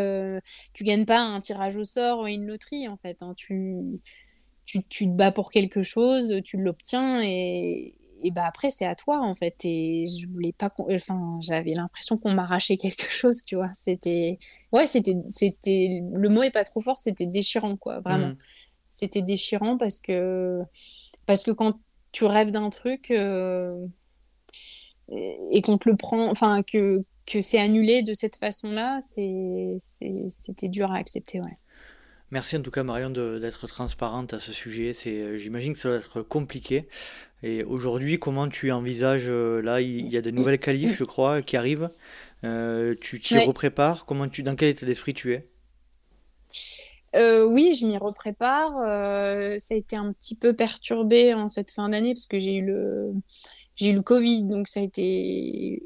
[0.73, 3.33] tu gagnes pas un tirage au sort ou une loterie en fait hein.
[3.37, 4.01] tu,
[4.65, 8.95] tu, tu te bats pour quelque chose tu l'obtiens et, et bah après c'est à
[8.95, 13.55] toi en fait et je voulais pas enfin j'avais l'impression qu'on m'arrachait quelque chose tu
[13.55, 14.39] vois c'était
[14.71, 18.37] ouais c'était c'était le mot est pas trop fort c'était déchirant quoi vraiment mmh.
[18.91, 20.61] c'était déchirant parce que
[21.25, 21.79] parce que quand
[22.11, 23.85] tu rêves d'un truc euh,
[25.51, 29.77] et qu'on te le prend enfin que que c'est annulé de cette façon là c'est
[30.29, 31.57] c'était dur à accepter ouais
[32.31, 34.93] Merci en tout cas Marion d'être transparente à ce sujet.
[34.93, 36.87] C'est, j'imagine que ça va être compliqué.
[37.41, 41.41] Et aujourd'hui, comment tu envisages euh, Là, il y a des nouvelles qualifs, je crois,
[41.41, 41.89] qui arrivent.
[42.43, 45.47] Euh, tu t'y reprépares Comment tu, dans quel état d'esprit tu es?
[47.15, 48.73] Euh, oui, je m'y reprépare.
[49.59, 52.65] ça a été un petit peu perturbé en cette fin d'année parce que j'ai eu
[52.65, 53.13] le
[53.75, 55.81] j'ai eu le Covid, donc ça a été,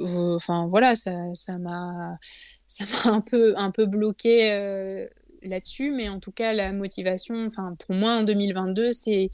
[0.00, 2.16] enfin voilà, ça ça m'a
[2.68, 5.08] ça m'a un peu un peu bloqué
[5.42, 9.30] là-dessus, mais en tout cas, la motivation, enfin, pour moi, en 2022, c'est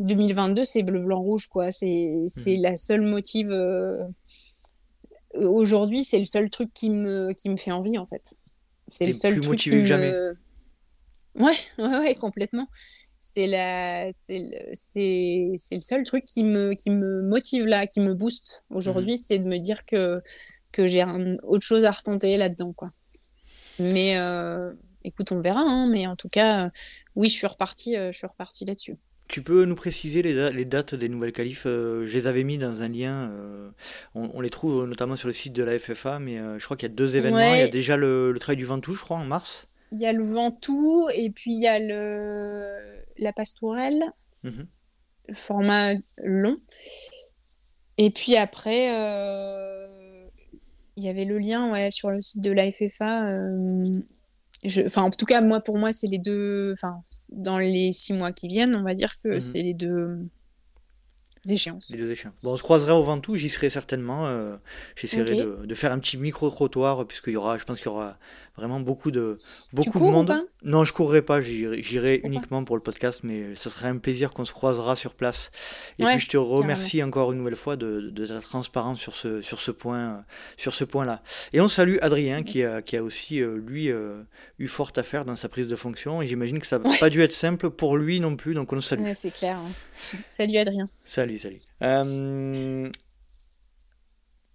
[0.00, 1.70] 2022, c'est bleu, blanc, rouge, quoi.
[1.72, 2.62] C'est mmh.
[2.62, 3.50] la seule motive.
[3.50, 4.02] Euh,
[5.34, 8.34] aujourd'hui, c'est le seul truc qui me, qui me fait envie, en fait.
[8.88, 10.12] C'est le seul plus truc motivé que jamais.
[11.36, 12.66] Ouais, ouais, ouais, complètement.
[13.18, 18.14] C'est la, c'est le, le seul truc qui me, qui me motive là, qui me
[18.14, 19.18] booste aujourd'hui, mmh.
[19.18, 20.16] c'est de me dire que
[20.72, 21.04] que j'ai
[21.42, 22.92] autre chose à retenter là-dedans, quoi.
[23.80, 24.72] Mais euh,
[25.02, 26.70] écoute, on verra, hein, mais en tout cas, euh,
[27.16, 28.96] oui, je suis repartie, je suis repartie là-dessus.
[29.30, 32.58] Tu peux nous préciser les, les dates des nouvelles qualifs euh, Je les avais mis
[32.58, 33.30] dans un lien.
[34.16, 36.92] on, les trouve notamment sur le site de la FFA, mais je crois qu'il y
[36.92, 37.38] a deux événements.
[37.54, 39.68] Il y a déjà le, le Trail du Ventoux, je crois, en mars.
[39.92, 42.74] Il y a le Ventoux et puis il y a le,
[43.18, 44.02] la Pastourelle,
[44.42, 44.66] mhm.
[45.34, 46.58] format long.
[47.98, 48.86] Et puis après,
[50.96, 53.30] il y avait le lien ouais, sur le site de la FFA
[54.66, 56.72] enfin, en tout cas, moi, pour moi, c'est les deux.
[56.72, 57.00] Enfin,
[57.32, 59.40] dans les six mois qui viennent, on va dire que mhm.
[59.40, 60.18] c'est les deux
[61.48, 61.90] échéances.
[61.90, 62.34] Les deux échéances.
[62.42, 64.26] Bon, on se croisera au Ventoux, j'y serai certainement.
[64.26, 64.56] Euh,
[64.96, 68.18] j'essaierai de, de, faire un petit micro-trottoir, puisqu'il y aura, je pense qu'il y aura
[68.56, 69.38] vraiment beaucoup de,
[69.72, 70.46] beaucoup de monde.
[70.62, 74.44] non, je courrai pas, j'irai uniquement pour le podcast, mais ce serait un plaisir qu'on
[74.44, 75.50] se croisera sur place.
[75.98, 79.40] Et puis je te remercie encore une nouvelle fois de, de, ta transparence sur ce,
[79.40, 80.24] sur ce point,
[80.56, 81.22] sur ce point-là.
[81.52, 84.22] Et on salue Adrien qui a, qui a aussi euh, lui euh,
[84.58, 86.22] eu fort à faire dans sa prise de fonction.
[86.22, 88.76] Et j'imagine que ça n'a pas dû être simple pour lui non plus, donc on
[88.76, 89.02] le salue.
[89.14, 89.58] c'est clair.
[89.58, 90.18] Hein.
[90.28, 90.88] salut Adrien.
[91.04, 91.60] Salut, salut.
[91.82, 92.90] Euh,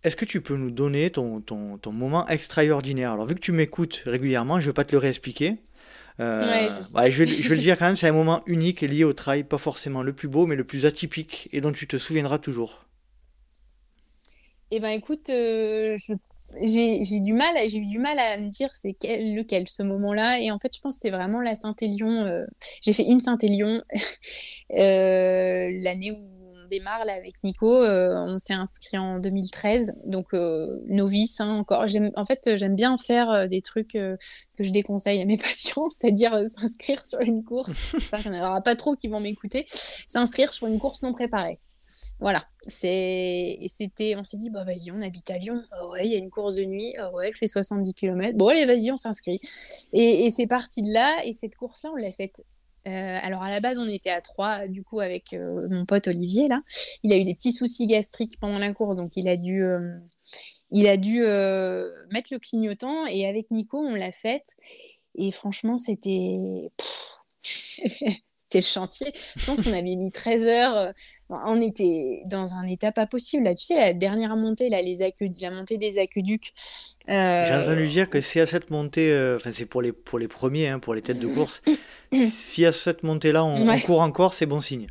[0.05, 3.11] est-ce que tu peux nous donner ton, ton, ton, moment extraordinaire?
[3.13, 5.57] Alors, vu que tu m'écoutes régulièrement, je ne vais pas te le réexpliquer.
[6.19, 6.69] Euh,
[7.09, 9.43] je, vais, je, vais, le dire quand même, c'est un moment unique lié au trail,
[9.43, 12.85] pas forcément le plus beau, mais le plus atypique et dont tu te souviendras toujours.
[14.69, 15.97] Eh ben écoute, euh,
[16.61, 20.51] j'ai du mal, j'ai eu du mal à me dire c'est lequel ce moment-là, et
[20.51, 22.25] en fait je pense que c'est vraiment la Saint-Élion.
[22.25, 22.45] Euh,
[22.81, 23.81] j'ai fait une Saint-Élion
[24.69, 26.34] l'année où
[26.65, 27.81] démarre là, avec Nico.
[27.81, 31.85] Euh, on s'est inscrit en 2013, donc euh, novice hein, encore.
[32.15, 34.17] En fait, j'aime bien faire euh, des trucs que
[34.59, 37.75] je déconseille à mes patients, c'est-à-dire s'inscrire sur une course.
[38.25, 39.65] il n'y en aura pas trop qui vont m'écouter.
[40.07, 41.59] S'inscrire sur une course non préparée.
[42.19, 45.61] Voilà, c'était on s'est dit bah vas-y, on habite à Lyon.
[45.71, 46.93] Ah ouais, il y a une course de nuit.
[46.97, 48.37] Ah ouais, elle fait 70 km.
[48.37, 49.39] Bon allez, vas-y, on s'inscrit.
[49.91, 52.43] Et, et c'est parti de là et cette course là, on l'a faite
[52.87, 56.07] euh, alors à la base, on était à trois, du coup, avec euh, mon pote
[56.07, 56.61] Olivier là.
[57.03, 59.97] Il a eu des petits soucis gastriques pendant la course, donc il a dû, euh,
[60.71, 61.21] il a dû
[62.11, 63.05] mettre le clignotant.
[63.07, 64.55] Et avec Nico, on l'a faite.
[65.15, 66.71] Et franchement, c'était
[68.55, 69.11] c'était le chantier.
[69.35, 70.93] Je pense qu'on avait mis 13 heures.
[71.29, 73.43] On était dans un état pas possible.
[73.43, 74.95] Là, tu sais, la dernière montée, là, les
[75.41, 76.53] la montée des aqueducs.
[77.07, 80.69] J'ai entendu dire que c'est à cette montée, enfin c'est pour les, pour les premiers,
[80.69, 81.61] hein, pour les têtes de course,
[82.13, 84.87] si à cette montée-là, on, court encore, c'est bon signe.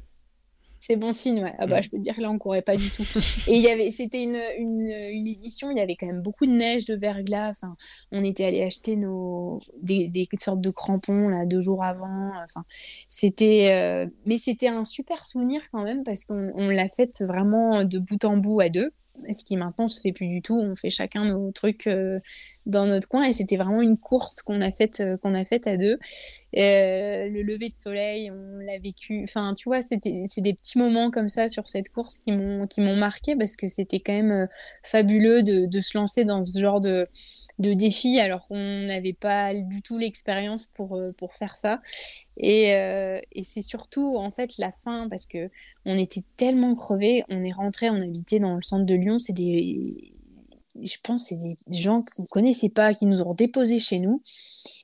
[0.86, 1.55] C'est bon signe, ouais.
[1.56, 1.82] Ah bah, mm.
[1.82, 3.05] Je peux te dire que là, on courait pas du tout.
[3.47, 6.51] Et il y avait, c'était une, une, édition, il y avait quand même beaucoup de
[6.51, 7.48] neige, de verglas.
[7.48, 7.74] Enfin,
[8.12, 12.32] on était allé acheter nos, des, des, sortes de crampons là, deux jours avant.
[12.44, 12.65] Enfin,
[13.09, 17.98] c'était, euh, mais c'était un super souvenir quand même parce qu'on l'a fait vraiment de
[17.98, 18.93] bout en bout à deux
[19.32, 20.55] ce qui maintenant se fait plus du tout.
[20.55, 22.20] On fait chacun nos trucs euh,
[22.66, 25.66] dans notre coin et c'était vraiment une course qu'on a faite euh, qu'on a faite
[25.66, 25.99] à deux.
[26.57, 29.23] Euh, le lever de soleil, on l'a vécu.
[29.24, 32.66] Enfin, tu vois, c'était c'est des petits moments comme ça sur cette course qui m'ont
[32.66, 34.49] qui m'ont marqué parce que c'était quand même
[34.82, 37.07] fabuleux de, de, se lancer dans ce genre de
[37.59, 41.81] de défi alors qu'on n'avait pas du tout l'expérience pour, pour faire ça.
[42.36, 45.51] Et, et c'est surtout en fait la fin parce que
[45.85, 49.32] on était tellement crevés, on est rentré, on habitait dans le centre de Lyon, c'est
[49.32, 50.14] des
[50.82, 54.22] je pense c'est des gens qu'on ne connaissait pas, qui nous ont déposés chez nous.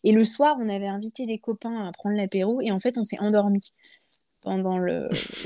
[0.05, 3.05] Et le soir, on avait invité des copains à prendre l'apéro et en fait, on
[3.05, 3.73] s'est endormi
[4.41, 4.79] pendant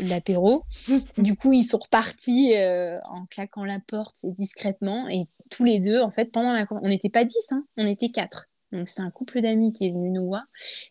[0.00, 0.64] l'apéro.
[1.18, 6.00] du coup, ils sont repartis euh, en claquant la porte discrètement et tous les deux,
[6.00, 8.48] en fait, pendant la on n'était pas dix, hein, on était quatre.
[8.72, 10.44] Donc c'était un couple d'amis qui est venu nous voir.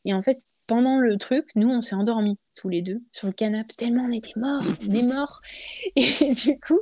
[0.05, 3.33] Et en fait, pendant le truc, nous, on s'est endormis tous les deux sur le
[3.33, 5.41] canapé, tellement on était morts, on est morts.
[5.95, 6.79] Et du coup.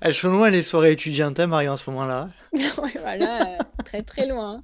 [0.00, 2.26] Elles sont loin les soirées étudiantes, hein, Marie, en ce moment-là.
[2.52, 4.62] oui, voilà, euh, très très loin.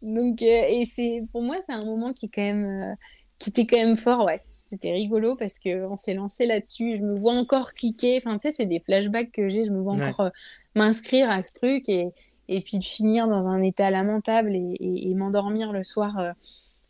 [0.00, 2.94] Donc, euh, et c'est pour moi, c'est un moment qui, quand même, euh,
[3.38, 4.42] qui était quand même fort, ouais.
[4.46, 6.96] C'était rigolo parce qu'on s'est lancé là-dessus.
[6.96, 8.18] Je me vois encore cliquer.
[8.18, 9.64] Enfin, tu sais, c'est des flashbacks que j'ai.
[9.64, 10.30] Je me vois encore
[10.74, 12.08] m'inscrire à ce truc et,
[12.48, 16.34] et puis finir dans un état lamentable et, et m'endormir le soir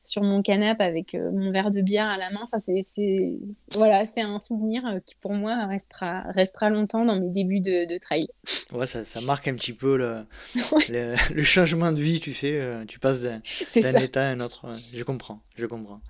[0.09, 2.40] sur mon canapé avec euh, mon verre de bière à la main.
[2.43, 3.39] Enfin, c'est,
[3.74, 7.98] voilà, c'est un souvenir euh, qui pour moi restera, restera longtemps dans mes débuts de,
[7.98, 8.28] trail.
[8.72, 9.97] Ouais, ça, ça, marque un petit peu
[10.90, 12.60] le, le, changement de vie, tu sais.
[12.60, 13.40] Euh, tu passes d'un,
[14.01, 14.66] état à un autre.
[14.93, 16.01] Je comprends, je comprends.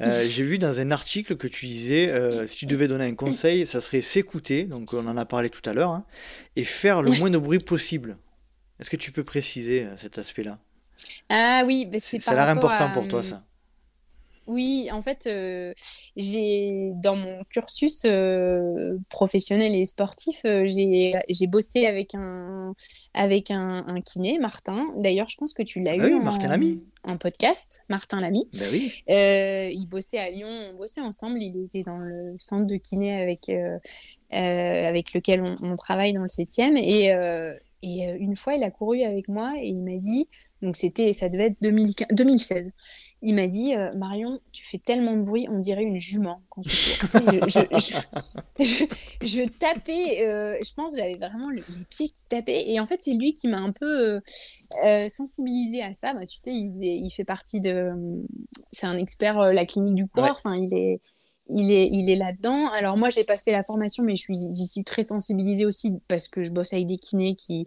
[0.00, 3.80] j'ai vu dans un article que tu disais, si tu devais donner un conseil, ça
[3.80, 6.04] serait s'écouter, donc on en a parlé tout à l'heure, hein,
[6.56, 8.16] et faire le moins de bruit possible.
[8.78, 10.58] Est-ce que tu peux préciser cet aspect-là?
[11.28, 13.42] Ah oui, bah, c'est Ça a l'air important pour toi, ça.
[14.50, 15.72] Oui, en fait, euh,
[16.16, 22.74] j'ai dans mon cursus euh, professionnel et sportif, euh, j'ai bossé avec un
[23.14, 24.88] avec un, kiné, Martin.
[24.96, 26.14] D'ailleurs, je pense que tu l'as ah eu.
[26.14, 26.82] Oui, Martin Lamy.
[27.04, 28.48] Un podcast, Martin Lamy.
[28.52, 29.04] Ben oui.
[29.06, 31.40] il bossait à Lyon, on bossait ensemble.
[31.40, 33.52] Il était dans le centre de kiné avec
[34.32, 37.12] avec lequel on, on, travaille dans le 7e et
[37.82, 40.28] et une fois, il a couru avec moi et il m'a dit,
[40.60, 41.56] donc c'était, ça devait être
[42.12, 42.70] 2016.
[43.22, 46.70] Il m'a dit, Marion, tu fais tellement de bruit, on dirait une jument quand tu
[46.98, 47.48] cours.
[47.48, 47.60] je,
[49.22, 52.70] je, tapais, je pense j'avais vraiment les pieds qui tapaient.
[52.70, 54.20] Et en fait, c'est lui qui m'a un peu
[55.08, 56.14] sensibilisé à ça.
[56.14, 57.92] Bah, tu sais, il, il fait partie de.
[58.72, 60.36] C'est un expert, la clinique du corps.
[60.36, 61.00] Enfin, il est
[61.56, 62.68] il est, il est là-dedans.
[62.68, 65.94] Alors moi, j'ai pas fait la formation, mais je suis, j'y suis très sensibilisée aussi
[66.08, 67.66] parce que je bosse avec des kinés qui,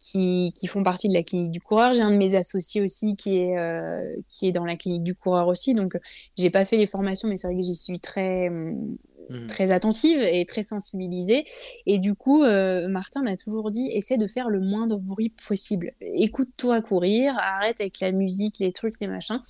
[0.00, 1.94] qui, qui font partie de la clinique du coureur.
[1.94, 5.14] J'ai un de mes associés aussi qui est, euh, qui est dans la clinique du
[5.14, 5.74] coureur aussi.
[5.74, 5.98] Donc,
[6.36, 9.46] j'ai pas fait les formations, mais c'est vrai que j'y suis très, mmh.
[9.48, 11.44] très attentive et très sensibilisée.
[11.86, 15.92] Et du coup, euh, Martin m'a toujours dit, essaie de faire le moindre bruit possible.
[16.00, 19.40] Écoute-toi courir, arrête avec la musique, les trucs, les machins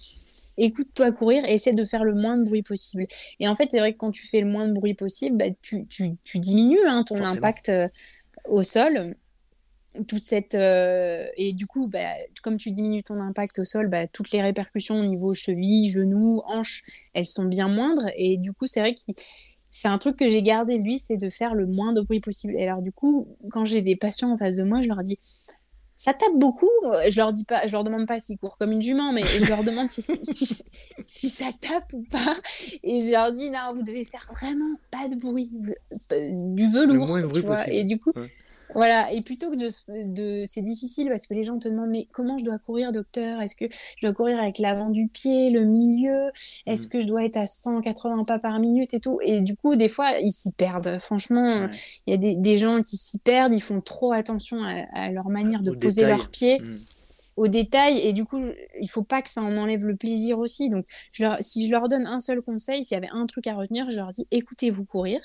[0.57, 3.07] écoute-toi courir et essaie de faire le moins de bruit possible.
[3.41, 5.47] Et en fait, c'est vrai que quand tu fais le moins de bruit possible, bah,
[5.63, 7.89] tu, tu, tu, diminues hein, ton impact euh,
[8.49, 9.15] au sol.
[10.09, 12.13] Toute cette, euh, et du coup, bah,
[12.43, 16.43] comme tu diminues ton impact au sol, bah, toutes les répercussions au niveau cheville, genoux,
[16.47, 16.83] hanches,
[17.15, 18.11] elles sont bien moindres.
[18.17, 19.01] Et du coup, c'est vrai que
[19.71, 22.55] c'est un truc que j'ai gardé lui, c'est de faire le moins de bruit possible.
[22.59, 25.19] Et alors, du coup, quand j'ai des patients en face de moi, je leur dis
[26.07, 26.71] ça tape beaucoup.
[26.85, 29.25] Euh, je leur dis pas, je leur demande pas s'ils courent comme une jument, mais
[29.25, 30.03] je leur demande si,
[31.05, 32.37] si, ça tape ou pas.
[32.85, 35.51] Et je leur dis non, vous devez faire vraiment pas de bruit,
[36.13, 37.69] euh, du velours, tu vois.
[37.69, 38.13] Et du coup,
[38.75, 42.37] voilà, et plutôt que de, c'est difficile parce que les gens te demandent mais comment
[42.37, 43.41] je dois courir docteur?
[43.41, 46.31] Est-ce que je dois courir avec l'avant du pied, le milieu?
[46.67, 46.91] Est-ce mmh.
[46.91, 49.19] que je dois être à 180 pas par minute et tout?
[49.23, 50.99] Et du coup, des fois, ils s'y perdent.
[50.99, 51.69] Franchement,
[52.07, 55.63] il y a des, gens qui s'y perdent, ils font trop attention à, leur manière
[55.63, 56.61] de poser leurs pieds.
[56.61, 56.75] Mmh.
[57.37, 58.41] aux détails et du coup
[58.81, 61.89] il faut pas que ça en enlève le plaisir aussi donc je si je leur
[61.89, 64.87] donne un seul conseil s'il y avait un truc à retenir je leur dis écoutez-vous
[64.87, 65.21] courir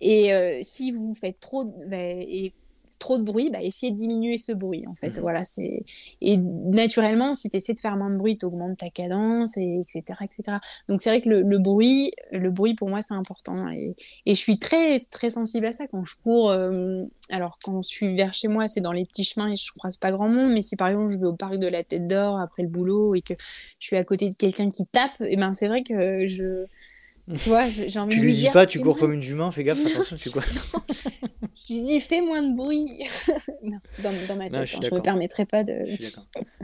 [0.00, 2.52] et euh, si vous faites trop, bah, et
[3.00, 4.84] trop de bruit, bah, essayez de diminuer ce bruit.
[4.86, 5.82] En fait, mmh voilà, c'est
[6.20, 9.80] et naturellement, si tu essaies de faire moins de bruit, tu augmentes ta cadence, et
[9.80, 10.58] etc., etc.
[10.88, 13.96] Donc c'est vrai que le, bruit, le bruit pour moi c'est important et,
[14.26, 16.50] et, je suis très très sensible à ça quand je cours.
[16.50, 19.72] Euh, alors quand je suis vers chez moi, c'est dans les petits chemins et je
[19.72, 20.52] croise pas grand monde.
[20.52, 23.14] Mais si par exemple je vais au parc de la Tête d'Or après le boulot
[23.14, 23.34] et que
[23.78, 26.66] je suis à côté de quelqu'un qui tape, et eh ben c'est vrai que je
[27.38, 29.64] tu vois, j'ai envie tu de lui, dis pas, tu cours comme une jument, fais
[29.64, 30.42] gaffe, attention, tu quoi
[31.68, 32.86] Je lui dis, fais moins de bruit.
[34.02, 35.74] dans, ma tête, je, ne hein, me permettrai pas de.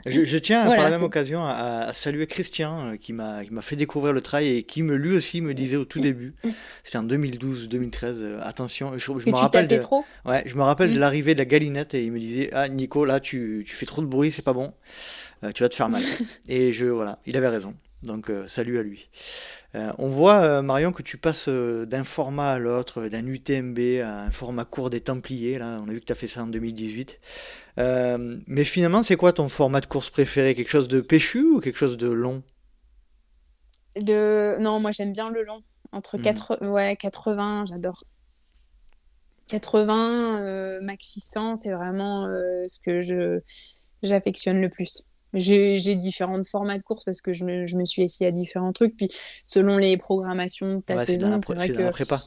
[0.05, 4.13] Je, je, tiens par la même occasion à, saluer Christian euh, qui m'a fait découvrir
[4.13, 6.35] le trail et qui me lui aussi me disait au tout début,
[6.83, 9.67] c'était en 2012-2013, euh, attention, je, me rappelle.
[9.67, 10.99] De, trop ouais, je me rappelle de mm.
[10.99, 14.01] l'arrivée de la galinette et il me disait, ah Nico, là tu, tu fais trop
[14.01, 14.73] de bruit, c'est pas bon,
[15.43, 16.01] euh, tu vas te faire mal.
[16.47, 17.73] et je voilà, il avait raison.
[18.03, 19.09] Donc salut à lui.
[19.75, 24.01] Euh, on voit, euh, Marion, que tu passes euh, d'un format à l'autre, d'un UTMB
[24.03, 25.59] à un format court des Templiers.
[25.59, 27.19] Là, on a vu que tu as fait ça en 2018.
[27.77, 30.55] mais finalement, c'est quoi ton format de course préféré?
[30.55, 32.43] Quelque chose de péchu ou quelque chose de long?
[33.99, 34.57] De...
[34.59, 35.63] Non, moi j'aime bien le long.
[35.91, 36.59] Entre 4...
[36.61, 36.69] Mhm.
[36.69, 38.03] ouais, 80, j'adore.
[39.49, 43.39] 80, euh, max 600, c'est vraiment euh, ce que je
[44.03, 45.06] j'affectionne le plus.
[45.33, 48.73] J'ai différents formats de course parce que je me, je me, suis essayé à différents
[48.73, 48.95] trucs.
[48.95, 49.09] Puis
[49.45, 51.89] selon les programmations de ta saison, c'est vrai que.
[51.91, 52.21] Prépa.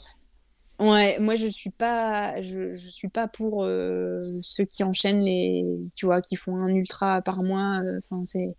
[0.81, 5.63] Ouais, moi je suis pas, je, je suis pas pour euh, ceux qui enchaînent les,
[5.95, 7.83] tu vois, qui font un ultra par mois.
[7.99, 8.57] Enfin, c'est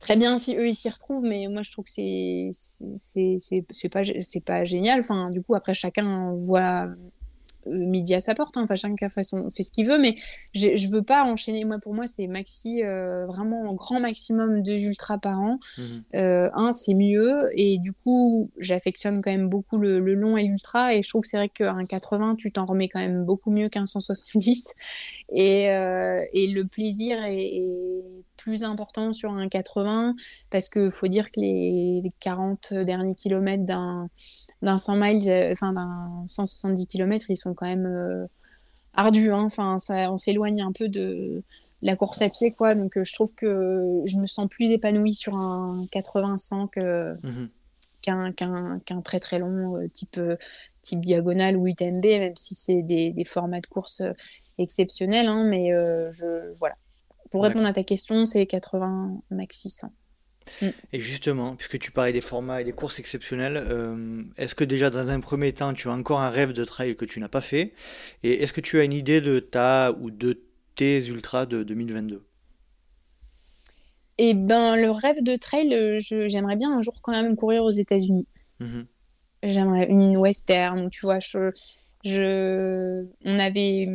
[0.00, 4.02] très bien si eux ils s'y retrouvent, mais moi je trouve que c'est c'est pas
[4.20, 5.00] c'est pas génial.
[5.00, 6.94] Enfin, du coup après chacun voit euh,
[7.66, 8.56] midi à sa porte.
[8.56, 8.62] Hein.
[8.64, 10.16] Enfin, chacun fait ce qu'il veut, mais
[10.54, 11.64] je veux pas enchaîner.
[11.64, 15.58] Moi, pour moi, c'est maxi, euh, vraiment un grand maximum deux ultras par an.
[15.78, 15.82] Mmh
[16.14, 20.94] euh, un, c'est mieux, et du coup, j'affectionne quand même beaucoup le, long et l'ultra,
[20.94, 23.68] et je trouve que c'est vrai qu'un 80, tu t'en remets quand même beaucoup mieux
[23.68, 24.74] qu'un 170,
[25.32, 27.62] et, et le plaisir est,
[28.36, 30.14] plus important sur un 80,
[30.50, 34.08] parce que faut dire que les 40 derniers kilomètres d'un
[34.62, 38.26] d'un 100 miles, euh, enfin d'un 170 km, ils sont quand même euh,
[38.94, 39.32] ardus.
[39.32, 39.44] Hein.
[39.44, 41.42] Enfin, ça, on s'éloigne un peu de
[41.82, 42.74] la course à pied, quoi.
[42.74, 47.48] Donc, euh, je trouve que je me sens plus épanouie sur un 80-100 que, mhm.
[48.02, 50.20] qu'un, très très long type,
[50.82, 54.02] type diagonale ou UTMB, même si c'est des, des formats de course
[54.58, 55.28] exceptionnels.
[55.28, 55.44] Hein.
[55.44, 55.70] mais
[56.12, 56.76] je, voilà.
[57.30, 59.92] Pour répondre à ta question, c'est 80 maxi 100.
[60.62, 60.68] Mm.
[60.92, 64.90] Et justement, puisque tu parlais des formats et des courses exceptionnelles, euh, est-ce que déjà
[64.90, 67.40] dans un premier temps, tu as encore un rêve de trail que tu n'as pas
[67.40, 67.72] fait
[68.22, 70.40] Et est-ce que tu as une idée de ta ou de
[70.74, 72.22] tes ultras de 2022
[74.18, 75.98] Eh ben, le rêve de trail, euh,
[76.28, 78.26] j'aimerais bien un jour quand même courir aux États-Unis.
[78.60, 78.86] Mhm.
[79.42, 81.18] J'aimerais une western, tu vois.
[81.18, 81.50] Je,
[82.04, 83.88] je, on avait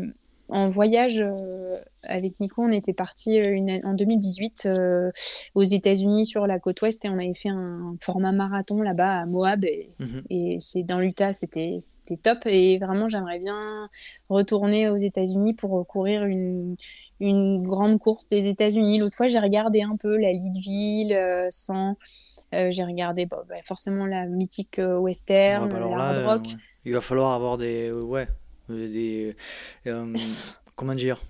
[0.49, 5.11] en voyage euh, avec Nico, on était parti euh, en 2018 euh,
[5.55, 9.25] aux États-Unis sur la côte ouest et on avait fait un format marathon là-bas à
[9.25, 10.59] Moab et, mhm.
[10.59, 11.79] c'est dans l'Utah, c'était
[12.21, 13.89] top et vraiment j'aimerais bien
[14.29, 16.75] retourner aux États-Unis pour courir une,
[17.19, 18.99] une grande course des États-Unis.
[18.99, 21.97] L'autre fois, j'ai regardé un peu la Leadville 100
[22.69, 26.47] j'ai regardé bah, forcément la mythique western, bah la hard rock.
[26.85, 28.27] Il va falloir avoir des ouais
[28.69, 29.35] des,
[29.87, 30.15] euh,
[30.75, 31.21] comment dire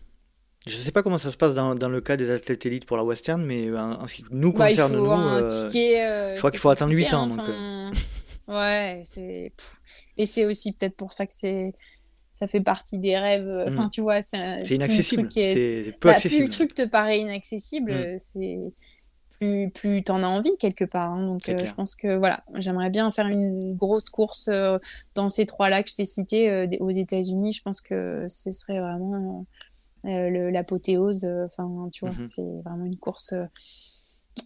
[0.67, 2.85] je ne sais pas comment ça se passe dans, dans, le cas des athlètes élites
[2.85, 6.49] pour la western, mais en, ce qui nous bah, concerne, nous, euh, euh, je crois
[6.49, 7.27] qu'il faut attendre 8 ans.
[7.27, 7.39] donc,
[8.47, 9.51] Ouais, c'est.
[10.17, 11.73] Et c'est aussi peut-être pour ça que c'est
[12.29, 13.65] ça fait partie des rêves.
[13.67, 13.89] Enfin, mm.
[13.91, 15.27] tu vois, c'est inaccessible.
[15.31, 16.45] C'est peu accessible.
[16.45, 18.17] Plus le truc te paraît inaccessible, mm.
[18.17, 18.73] c'est
[19.37, 21.11] plus, plus tu en as envie quelque part.
[21.11, 21.25] Hein.
[21.25, 24.77] Donc, euh, je pense que voilà, j'aimerais bien faire une grosse course euh,
[25.13, 27.53] dans ces trois lacs que je t'ai cités euh, aux États-Unis.
[27.53, 29.45] Je pense que ce serait vraiment
[30.03, 31.25] l'apothéose.
[31.45, 32.27] Enfin, tu vois, mhm.
[32.27, 33.33] c'est vraiment une course.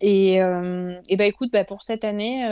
[0.01, 2.45] Et, et bah écoute, bah, pour cette année,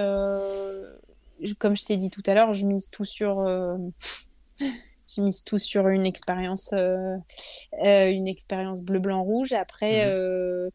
[1.59, 3.45] comme je t'ai dit tout à l'heure, je mise tout sur.
[4.59, 9.53] je mise tout sur une expérience, une expérience bleu, blanc, rouge.
[9.53, 10.11] Après, mhm.
[10.11, 10.69] Euh,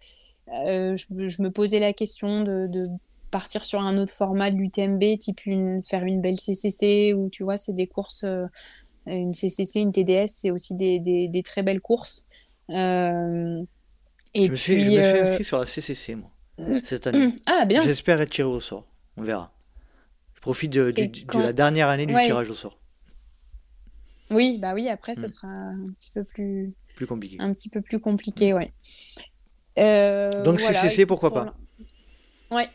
[0.53, 2.89] je, me posais la question de,
[3.31, 5.41] partir sur un autre format de l'UTMB, type
[5.83, 8.47] faire une belle CCC, ou tu vois, c'est des courses, euh,
[9.07, 12.27] une CCC, une TDS, c'est aussi des, très belles courses.
[12.71, 13.63] Euh,
[14.35, 16.31] et je, me suis, suis inscrit sur la CCC, moi,
[16.85, 17.35] cette année.
[17.47, 17.83] Ah, bien.
[17.83, 18.87] J'espère être tiré au sort.
[19.17, 19.53] On verra.
[20.35, 20.93] Je profite de,
[21.39, 22.79] la dernière année du tirage au sort.
[24.31, 25.29] Oui, bah oui, après, ce mm.
[25.29, 26.73] sera un petit peu plus...
[26.97, 27.37] Plus compliqué.
[27.41, 28.71] Un petit peu plus compliqué, ouais.
[29.79, 31.55] Euh, Donc CCC, pourquoi pas
[32.51, 32.69] Ouais.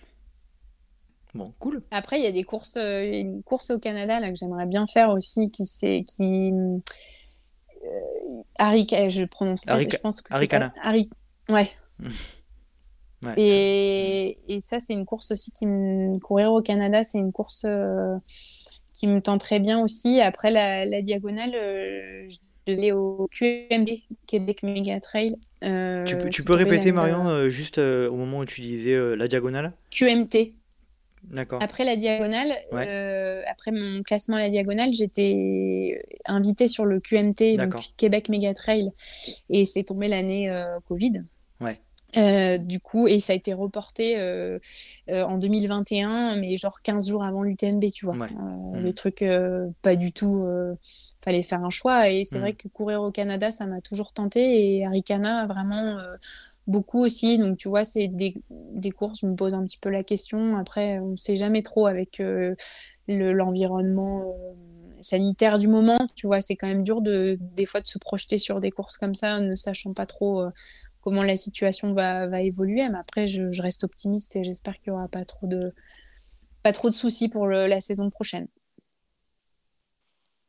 [1.34, 1.84] Bon, cool.
[1.92, 4.88] Après, il y a des courses, euh, une course au Canada là, que j'aimerais bien
[4.88, 6.80] faire aussi, qui c'est qui euh,
[9.10, 11.10] je prononce je pense que c'est Ari...
[11.48, 11.70] Ouais.
[13.24, 13.34] ouais.
[13.38, 14.38] Et...
[14.48, 18.16] et, ça, c'est une course aussi qui me courir au Canada, c'est une course euh,
[18.96, 20.22] qui me tente très bien aussi.
[20.22, 22.38] Après la, la diagonale, je
[22.72, 23.90] devais au QMB,
[24.26, 25.36] Québec Mega Trail.
[25.64, 29.74] Euh, tu, peux, répéter, Marion, euh, juste euh, au moment où tu disais la diagonale?
[29.92, 30.54] QMT.
[31.24, 31.62] D'accord.
[31.62, 32.52] Après la diagonale,
[33.48, 38.92] après mon classement à la diagonale, j'étais invitée sur le QMT, donc Québec Mega Trail,
[39.50, 40.50] et c'est tombé l'année
[40.88, 41.24] Covid.
[42.16, 44.60] Euh, du coup, et ça a été reporté euh,
[45.10, 48.16] euh, en 2021, mais genre 15 jours avant l'UTMB, tu vois.
[48.16, 48.80] Mmh.
[48.80, 49.24] Le truc,
[49.82, 50.46] pas du tout.
[51.28, 52.10] Fallait faire un choix.
[52.10, 52.58] Et c'est vrai mmh.
[52.58, 54.78] que courir au Canada, ça m'a toujours tenté.
[54.78, 55.98] Et Arikana, vraiment
[56.68, 57.38] beaucoup aussi.
[57.38, 60.56] Donc, tu vois, c'est des, des, courses, je me pose un petit peu la question.
[60.56, 62.22] Après, on ne sait jamais trop avec
[63.10, 64.36] l'environnement
[65.02, 66.08] sanitaire du moment.
[66.16, 68.98] Tu vois, c'est quand même dur de, des fois de se projeter sur des courses
[68.98, 70.46] comme ça, ne sachant pas trop
[71.02, 72.88] comment la situation va, va évoluer.
[72.90, 75.74] Mais après, je, je reste optimiste et j'espère qu'il n'y aura pas trop de,
[76.64, 78.48] pas trop de soucis pour le, la saison prochaine.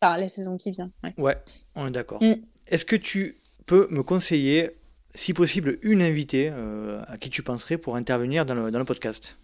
[0.01, 0.91] Enfin, la saison qui vient.
[1.03, 1.37] Ouais, ouais
[1.75, 2.23] on est d'accord.
[2.23, 2.35] Mm.
[2.67, 4.71] Est-ce que tu peux me conseiller,
[5.15, 8.85] si possible, une invitée euh, à qui tu penserais pour intervenir dans le, dans le
[8.85, 9.37] podcast?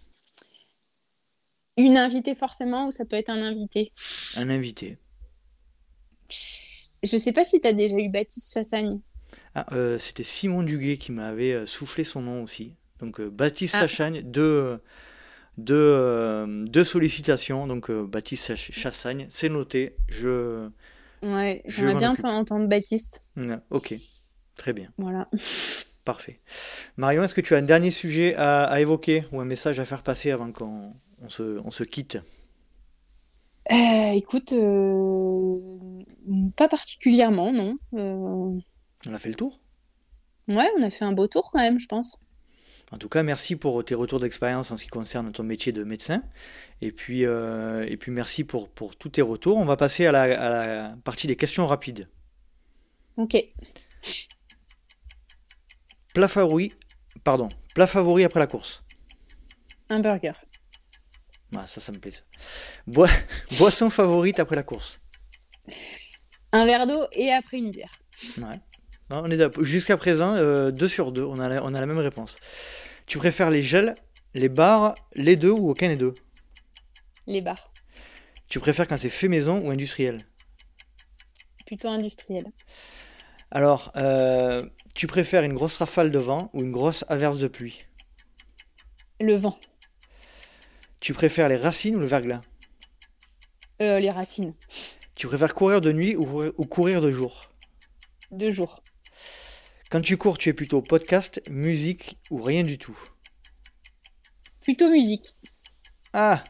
[1.77, 3.91] Une invitée forcément ou ça peut être un invité?
[4.37, 4.99] Un invité.
[7.03, 9.01] Je sais pas si tu as déjà eu Baptiste Chassagne.
[9.55, 12.73] Ah, euh, C'était Simon Duguet qui m'avait euh, soufflé son nom aussi.
[13.01, 13.89] Donc Baptiste ah.
[13.89, 14.81] Chassagne, de
[15.59, 17.67] deux, deux sollicitations.
[17.67, 19.97] Donc Baptiste Chassagne, c'est noté.
[20.09, 20.69] Je,
[21.25, 23.25] Ouais, j'aimerais bien entendre Baptiste.
[23.71, 23.95] ok,
[24.57, 24.91] très bien.
[24.99, 25.29] Voilà.
[26.05, 26.41] Parfait.
[26.99, 30.03] Marion, est-ce que tu as un dernier sujet à, évoquer ou un message à faire
[30.03, 30.93] passer avant qu'on
[31.29, 32.19] se, on se, quitte?
[33.73, 35.59] Euh, Écoute, euh,
[36.57, 37.79] pas particulièrement, non.
[37.95, 38.59] Euh.
[39.07, 39.61] On a fait le tour?
[40.49, 42.21] Ouais, on a fait un beau tour quand même, je pense.
[42.93, 45.85] En tout cas, merci pour tes retours d'expérience en ce qui concerne ton métier de
[45.85, 46.23] médecin.
[46.81, 49.57] Et puis, euh, et puis merci pour, pour, tous tes retours.
[49.57, 52.09] On va passer à la, à la, partie des questions rapides.
[53.17, 53.37] Ok.
[56.15, 56.73] Plat favori,
[57.25, 58.85] pardon, plat favori après la course.
[59.89, 60.33] Un burger.
[61.57, 62.13] Ah, ça, ça me plaît.
[62.87, 65.01] boisson favorite après la course.
[66.53, 67.93] Un verre d'eau et après une bière.
[68.39, 68.61] Ouais.
[69.11, 72.37] On est jusqu'à présent 2 euh, sur 2, on a, on a la même réponse.
[73.07, 73.95] Tu préfères les gels,
[74.35, 76.15] les bars, les deux ou aucun des deux?
[77.27, 77.71] Les bars.
[78.49, 80.19] Tu préfères quand c'est fait maison ou industriel?
[81.67, 82.45] Plutôt industriel.
[83.51, 84.63] Alors, euh,
[84.95, 87.79] tu préfères une grosse rafale de vent ou une grosse averse de pluie?
[89.21, 89.59] Le vent.
[91.01, 92.41] Tu préfères les racines ou le verglas?
[93.83, 94.55] Euh, Les racines.
[95.15, 97.43] Tu préfères courir de nuit ou, ou courir de jour?
[98.31, 98.83] De jour.
[99.95, 102.99] Quand tu cours, tu es plutôt podcast, musique ou rien du tout
[104.61, 105.37] Plutôt musique.
[106.13, 106.43] Ah,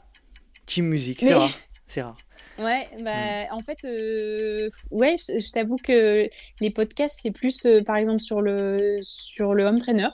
[0.64, 1.50] Team musique, c'est rare.
[1.86, 2.16] C'est rare.
[2.59, 6.28] Ouais, bah, en fait, euh, ouais, je, t'avoue que
[6.60, 10.09] les podcasts, c'est plus, euh, par exemple, sur le, sur le home trainer.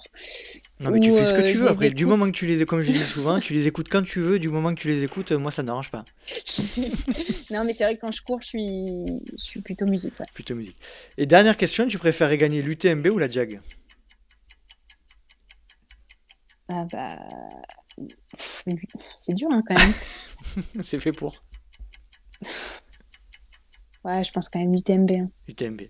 [0.81, 1.69] Non, mais tu fais ce que tu veux.
[1.69, 4.21] Après, du moment que tu les, comme je dis souvent, tu les écoutes quand tu
[4.21, 4.39] veux.
[4.39, 6.05] Du moment que tu les écoutes, moi, ça ne m'arrange pas.
[7.51, 10.15] non, mais c'est vrai que quand je cours, je suis, je suis plutôt musique.
[10.33, 10.79] Plutôt musique.
[11.19, 13.61] Et dernière question, tu préférais gagner l'UTMB ou la JAG
[16.69, 17.19] Ah bah,
[19.15, 19.93] c'est dur hein, quand même.
[20.85, 21.43] c'est fait pour.
[24.05, 25.11] Ouais, je pense quand même UTMB.
[25.11, 25.29] Hein.
[25.49, 25.83] UTMB.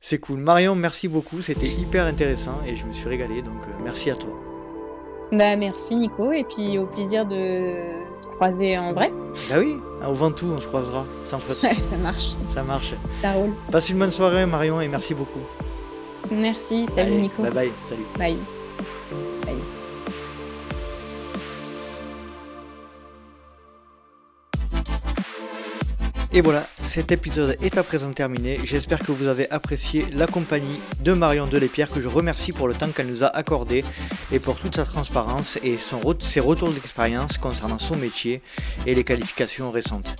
[0.00, 0.38] C'est cool.
[0.38, 1.40] Marion, merci beaucoup.
[1.42, 3.42] C'était hyper intéressant et je me suis régalé.
[3.42, 4.30] Donc, euh, merci à toi.
[5.32, 6.32] Bah, merci Nico.
[6.32, 7.74] Et puis au plaisir de
[8.20, 9.10] te croiser en vrai.
[9.50, 9.76] Bah oui,
[10.06, 11.58] au Ventoux, on se croisera sans faute.
[11.58, 12.34] Ça marche.
[12.54, 12.94] Ça marche.
[13.20, 13.54] Ça roule.
[13.70, 15.42] Passe une bonne soirée, Marion, et merci beaucoup.
[16.30, 16.86] Merci.
[16.86, 17.42] Salut Nico.
[17.42, 17.72] Bye bye.
[17.88, 18.06] Salut.
[18.16, 18.38] Bye.
[26.36, 28.60] Et voilà, cet épisode est à présent terminé.
[28.62, 32.74] J'espère que vous avez apprécié la compagnie de Marion Delépierre, que je remercie pour le
[32.74, 33.82] temps qu'elle nous a accordé
[34.30, 38.42] et pour toute sa transparence et ses retours d'expérience concernant son métier
[38.84, 40.14] et les qualifications récentes.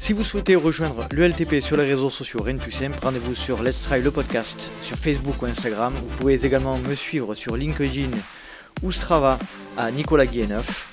[0.00, 3.62] Si vous souhaitez rejoindre l'ULTP sur les réseaux sociaux, rien de plus simple, rendez-vous sur
[3.62, 5.92] Let's Try le podcast sur Facebook ou Instagram.
[5.94, 8.10] Vous pouvez également me suivre sur LinkedIn
[8.82, 9.38] ou Strava
[9.76, 10.88] à Nicolas Guilleneuf.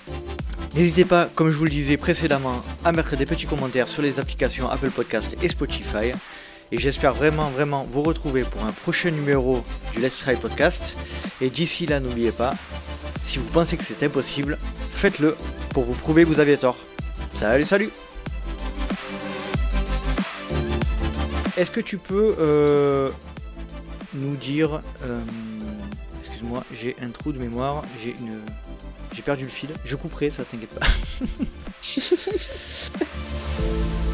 [0.75, 4.19] N'hésitez pas, comme je vous le disais précédemment, à mettre des petits commentaires sur les
[4.19, 6.13] applications Apple Podcast et Spotify.
[6.71, 9.61] Et j'espère vraiment, vraiment vous retrouver pour un prochain numéro
[9.93, 10.97] du Let's Try Podcast.
[11.41, 12.55] Et d'ici là, n'oubliez pas,
[13.23, 14.57] si vous pensez que c'est impossible,
[14.89, 15.35] faites-le
[15.69, 16.77] pour vous prouver que vous aviez tort.
[17.35, 17.91] Salut, salut
[21.55, 23.11] Est-ce que tu peux euh,
[24.15, 24.81] nous dire...
[25.03, 25.21] Euh,
[26.17, 28.39] excuse-moi, j'ai un trou de mémoire, j'ai une...
[29.13, 29.69] J'ai perdu le fil.
[29.85, 30.85] Je couperai, ça t'inquiète pas.